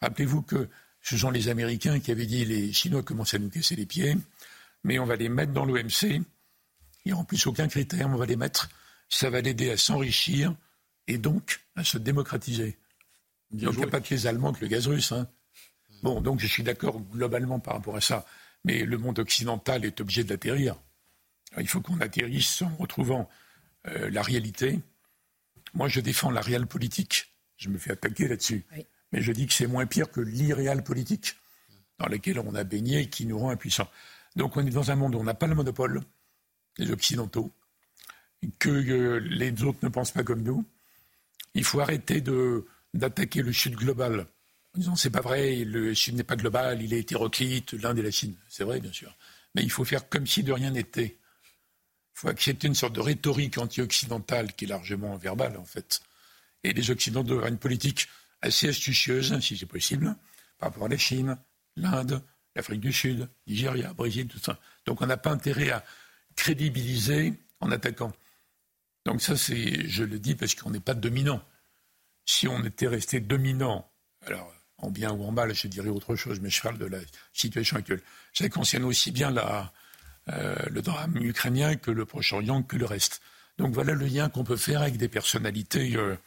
Rappelez-vous 0.04 0.44
que 0.44 0.70
ce 1.02 1.18
sont 1.18 1.32
les 1.32 1.50
Américains 1.50 2.00
qui 2.00 2.12
avaient 2.12 2.28
dit 2.28 2.46
les 2.46 2.72
Chinois 2.74 3.02
commencent 3.02 3.34
à 3.34 3.40
nous 3.40 3.50
casser 3.50 3.76
les 3.76 3.88
pieds, 3.88 4.16
mais 4.84 5.00
on 5.00 5.06
va 5.06 5.16
les 5.16 5.30
mettre 5.30 5.54
dans 5.54 5.66
l'OMC. 5.66 6.22
A 7.10 7.16
en 7.16 7.24
plus 7.24 7.48
aucun 7.48 7.68
critère, 7.68 8.08
on 8.08 8.18
va 8.18 8.28
les 8.28 8.36
mettre. 8.36 8.70
Ça 9.10 9.30
va 9.30 9.42
l'aider 9.42 9.72
à 9.72 9.78
s'enrichir 9.78 10.56
et 11.08 11.18
donc 11.18 11.62
à 11.76 11.84
se 11.84 11.98
démocratiser. 11.98 12.78
donc 13.52 13.74
il 13.74 13.80
n'y 13.80 13.84
a 13.84 13.88
pas 13.88 14.02
que 14.02 14.14
les 14.14 14.28
Allemands 14.28 14.54
que 14.54 14.62
le 14.62 14.68
gaz 14.68 14.88
russe. 14.88 15.12
Hein. 15.12 15.28
Bon, 16.04 16.22
donc 16.22 16.40
je 16.40 16.48
suis 16.48 16.64
d'accord 16.64 17.00
globalement 17.00 17.60
par 17.60 17.76
rapport 17.76 17.96
à 17.96 18.02
ça. 18.02 18.26
Mais 18.64 18.84
le 18.84 18.98
monde 18.98 19.20
occidental 19.20 19.86
est 19.86 20.02
obligé 20.02 20.24
d'atterrir. 20.24 20.76
il 21.58 21.68
faut 21.68 21.82
qu'on 21.82 22.00
atterrisse 22.02 22.62
en 22.62 22.76
retrouvant 22.76 23.30
euh, 23.88 24.10
la 24.10 24.22
réalité. 24.22 24.80
Moi, 25.74 25.88
je 25.88 26.00
défends 26.00 26.32
la 26.32 26.42
réelle 26.42 26.68
politique. 26.68 27.34
Je 27.58 27.70
me 27.70 27.78
fais 27.78 27.92
attaquer 27.92 28.28
là-dessus. 28.28 28.66
Mais 29.12 29.22
je 29.22 29.32
dis 29.32 29.48
que 29.48 29.54
c'est 29.54 29.68
moins 29.68 29.86
pire 29.86 30.12
que 30.12 30.22
l'irréel 30.22 30.84
politique 30.84 31.36
dans 31.98 32.08
laquelle 32.08 32.40
on 32.40 32.54
a 32.56 32.64
baigné 32.64 33.02
et 33.02 33.10
qui 33.10 33.26
nous 33.26 33.40
rend 33.40 33.50
impuissants. 33.50 33.90
Donc 34.36 34.58
on 34.58 34.66
est 34.66 34.72
dans 34.72 34.92
un 34.92 34.96
monde 34.96 35.16
où 35.16 35.20
on 35.20 35.24
n'a 35.24 35.34
pas 35.34 35.48
le 35.48 35.56
monopole, 35.56 36.02
les 36.78 36.92
Occidentaux, 36.92 37.52
que 38.60 38.70
euh, 38.70 39.20
les 39.20 39.64
autres 39.64 39.80
ne 39.84 39.90
pensent 39.90 40.12
pas 40.12 40.24
comme 40.24 40.44
nous. 40.44 40.66
Il 41.54 41.64
faut 41.64 41.80
arrêter 41.80 42.24
d'attaquer 42.94 43.42
le 43.42 43.54
Sud 43.54 43.76
global 43.76 44.28
en 44.76 44.80
disant 44.80 44.96
c'est 44.96 45.10
pas 45.10 45.22
vrai, 45.22 45.64
le 45.64 45.96
Sud 45.96 46.16
n'est 46.16 46.24
pas 46.24 46.36
global, 46.36 46.82
il 46.82 46.94
est 46.94 47.00
hétéroclite, 47.00 47.74
l'Inde 47.74 48.00
et 48.00 48.04
la 48.04 48.12
Chine. 48.12 48.36
C'est 48.48 48.64
vrai, 48.64 48.80
bien 48.80 48.94
sûr. 48.94 49.16
Mais 49.56 49.64
il 49.64 49.72
faut 49.72 49.86
faire 49.86 50.08
comme 50.08 50.28
si 50.28 50.44
de 50.44 50.52
rien 50.52 50.72
n'était. 50.72 51.18
Il 52.16 52.20
faut 52.20 52.30
accepter 52.30 52.68
une 52.68 52.76
sorte 52.76 52.94
de 52.94 53.00
rhétorique 53.00 53.58
anti-occidentale 53.58 54.54
qui 54.54 54.66
est 54.66 54.68
largement 54.68 55.18
verbale, 55.18 55.58
en 55.58 55.66
fait. 55.66 56.02
Et 56.64 56.74
les 56.74 56.92
Occidentaux 56.92 57.28
doivent 57.28 57.40
avoir 57.40 57.52
une 57.52 57.60
politique 57.60 58.08
assez 58.42 58.70
astucieuse, 58.70 59.40
si 59.40 59.58
c'est 59.58 59.66
possible, 59.66 60.16
par 60.60 60.70
rapport 60.70 60.86
à 60.86 60.90
la 60.90 60.98
Chine, 60.98 61.38
l'Inde, 61.76 62.22
l'Afrique 62.56 62.82
du 62.82 62.94
Sud, 62.94 63.28
Nigeria, 63.48 63.94
Brésil, 63.94 64.28
tout 64.28 64.40
ça. 64.40 64.60
Donc 64.86 65.02
on 65.02 65.06
n'a 65.06 65.18
pas 65.18 65.32
intérêt 65.32 65.72
à 65.72 65.84
crédibiliser 66.36 67.34
en 67.60 67.72
attaquant. 67.72 68.14
Donc 69.08 69.22
ça, 69.22 69.38
c'est, 69.38 69.88
je 69.88 70.04
le 70.04 70.20
dis 70.20 70.36
parce 70.36 70.54
qu'on 70.54 70.70
n'est 70.70 70.82
pas 70.82 70.94
dominant. 70.94 71.42
Si 72.26 72.46
on 72.46 72.62
était 72.66 72.90
resté 72.90 73.22
dominant, 73.22 73.90
alors 74.26 74.54
en 74.80 74.92
bien 74.92 75.14
ou 75.14 75.24
en 75.24 75.32
mal, 75.32 75.56
je 75.56 75.70
dirais 75.70 75.88
autre 75.88 76.18
chose, 76.18 76.42
mais 76.42 76.50
je 76.50 76.62
parle 76.62 76.78
de 76.78 76.88
la 76.88 77.00
situation 77.32 77.78
actuelle. 77.78 78.02
Ça 78.34 78.50
concerne 78.50 78.84
aussi 78.84 79.12
bien 79.12 79.32
la, 79.32 79.72
euh, 80.28 80.58
le 80.70 80.82
drame 80.82 81.16
ukrainien 81.22 81.78
que 81.78 81.90
le 81.90 82.06
Proche-Orient, 82.06 82.64
que 82.64 82.76
le 82.76 82.86
reste. 82.86 83.22
Donc 83.58 83.74
voilà 83.74 83.94
le 83.94 84.06
lien 84.06 84.28
qu'on 84.28 84.44
peut 84.44 84.58
faire 84.58 84.82
avec 84.82 84.98
des 84.98 85.08
personnalités 85.08 85.96
euh, 85.96 86.18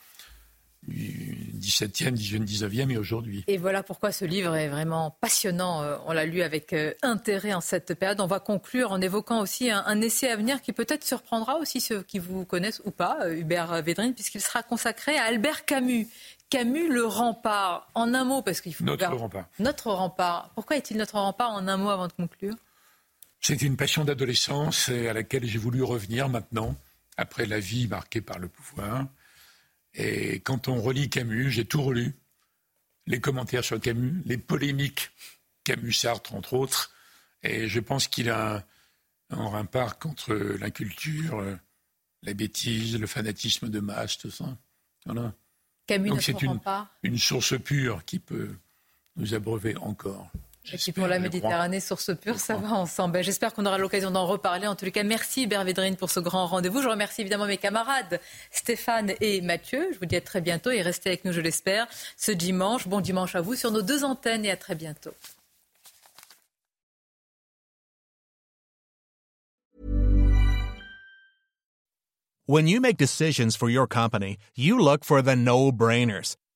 du 0.87 1.53
17e, 1.59 2.16
18e, 2.16 2.45
19e 2.45 2.91
et 2.91 2.97
aujourd'hui. 2.97 3.45
Et 3.47 3.59
voilà 3.59 3.83
pourquoi 3.83 4.12
ce 4.12 4.24
livre 4.24 4.57
est 4.57 4.68
vraiment 4.68 5.16
passionnant. 5.20 5.83
Euh, 5.83 5.97
on 6.07 6.12
l'a 6.12 6.24
lu 6.24 6.43
avec 6.43 6.74
intérêt 7.03 7.53
en 7.53 7.61
cette 7.61 7.95
période. 7.95 8.20
On 8.20 8.26
va 8.26 8.41
conclure 8.41 8.93
en 8.93 9.01
évoquant 9.01 9.41
aussi 9.41 9.70
un, 9.70 10.01
essai 10.01 10.31
à 10.31 10.37
venir 10.37 10.62
qui 10.62 10.72
peut-être 10.72 11.05
surprendra 11.05 11.59
aussi 11.59 11.81
ceux 11.81 12.03
qui 12.03 12.18
vous 12.18 12.45
connaissent 12.45 12.83
ou 12.85 12.91
pas, 12.91 13.31
Hubert 13.31 13.83
Védrine, 13.83 14.14
puisqu'il 14.14 14.41
sera 14.41 14.62
consacré 14.62 15.16
à 15.16 15.24
Albert 15.24 15.64
Camus, 15.66 16.09
Camus, 16.51 16.89
le 16.89 17.05
rempart, 17.05 17.89
en 17.95 18.12
un 18.12 18.24
mot, 18.24 18.43
parce 18.43 18.61
qu'il 18.61 18.74
faut... 18.74 18.85
Notre 18.85 19.07
rempart. 19.14 19.47
Notre 19.61 19.93
rempart. 19.93 20.51
Pourquoi 20.57 20.76
est-il 20.76 20.97
notre 20.97 21.14
rempart 21.14 21.53
en 21.53 21.68
un 21.68 21.76
mot 21.76 21.91
avant 21.91 22.09
de 22.09 22.12
conclure? 22.12 22.57
C'est 23.41 23.62
une 23.62 23.76
passion 23.76 24.05
d'adolescence 24.05 24.89
à 24.89 25.12
laquelle 25.12 25.47
j'ai 25.47 25.59
voulu 25.59 25.83
revenir 25.83 26.28
maintenant, 26.28 26.74
après 27.16 27.47
la 27.47 27.61
vie 27.61 27.87
marquée 27.87 28.20
par 28.20 28.39
le 28.39 28.49
pouvoir. 28.49 29.07
Et 29.95 30.41
quand 30.41 30.68
on 30.68 30.80
relit 30.80 31.11
Camus, 31.11 31.51
j'ai 31.51 31.64
tout 31.64 31.82
relu, 31.82 32.14
les 33.07 33.20
commentaires 33.20 33.64
sur 33.64 33.80
Camus, 33.80 34.22
les 34.24 34.38
polémiques 34.38 35.11
Camus-Sartre, 35.64 36.34
entre 36.34 36.55
autres, 36.55 36.93
et 37.43 37.68
je 37.68 37.80
pense 37.80 38.09
qu'il 38.09 38.30
a 38.30 38.64
un, 39.30 39.45
rempart 39.45 39.99
contre 39.99 40.34
l'inculture, 40.34 41.45
la 42.22 42.34
bêtise, 42.34 42.99
le 42.99 43.07
fanatisme 43.07 43.68
de 43.68 43.80
masse, 43.80 44.18
tout 44.18 44.30
ça. 44.30 44.57
Voilà. 45.07 45.32
Donc 45.99 46.22
c'est 46.22 46.36
une, 47.03 47.18
source 47.18 47.61
pure 47.61 48.05
qui 48.05 48.18
peut 48.18 48.55
nous 49.16 49.34
abreuver 49.34 49.76
encore. 49.76 50.30
Et 50.73 50.77
puis 50.77 50.93
pour 50.93 51.07
la 51.07 51.19
Méditerranée, 51.19 51.81
source 51.81 52.15
pure, 52.17 52.39
ça 52.39 52.55
va 52.55 52.73
ensemble. 52.73 53.15
Ben, 53.15 53.25
j'espère 53.25 53.55
qu'on 53.55 53.67
aura 53.67 53.79
l'occasion 53.79 54.11
d'en 54.11 54.27
reparler. 54.27 54.67
En 54.67 54.77
tous 54.77 54.85
les 54.85 54.93
cas, 54.93 55.03
merci 55.03 55.45
Hubert 55.45 55.65
pour 55.99 56.11
ce 56.11 56.21
grand 56.21 56.47
rendez-vous. 56.47 56.83
Je 56.83 56.89
remercie 56.89 57.23
évidemment 57.23 57.47
mes 57.47 57.57
camarades 57.57 58.21
Stéphane 58.51 59.15
et 59.21 59.41
Mathieu. 59.41 59.89
Je 59.93 59.99
vous 59.99 60.07
dis 60.07 60.17
à 60.17 60.21
très 60.21 60.41
bientôt 60.41 60.71
et 60.71 60.83
restez 60.83 61.11
avec 61.11 61.25
nous, 61.25 61.33
je 61.33 61.41
l'espère, 61.41 61.87
ce 62.17 62.31
dimanche. 62.31 62.87
Bon 62.87 63.01
dimanche 63.01 63.35
à 63.35 63.41
vous 63.41 63.55
sur 63.55 63.71
nos 63.71 63.83
deux 63.83 64.05
antennes 64.05 64.45
et 64.45 64.51
à 64.51 64.57
très 64.57 64.75
bientôt. 64.75 65.13
When 72.47 72.67
you 72.67 72.81
make 72.81 72.97
decisions 72.97 73.57
for 73.57 73.71
your 73.71 73.87
company, 73.87 74.37
you 74.57 74.77
look 74.77 75.05
for 75.05 75.23
the 75.23 75.37
no-brainers. 75.37 76.37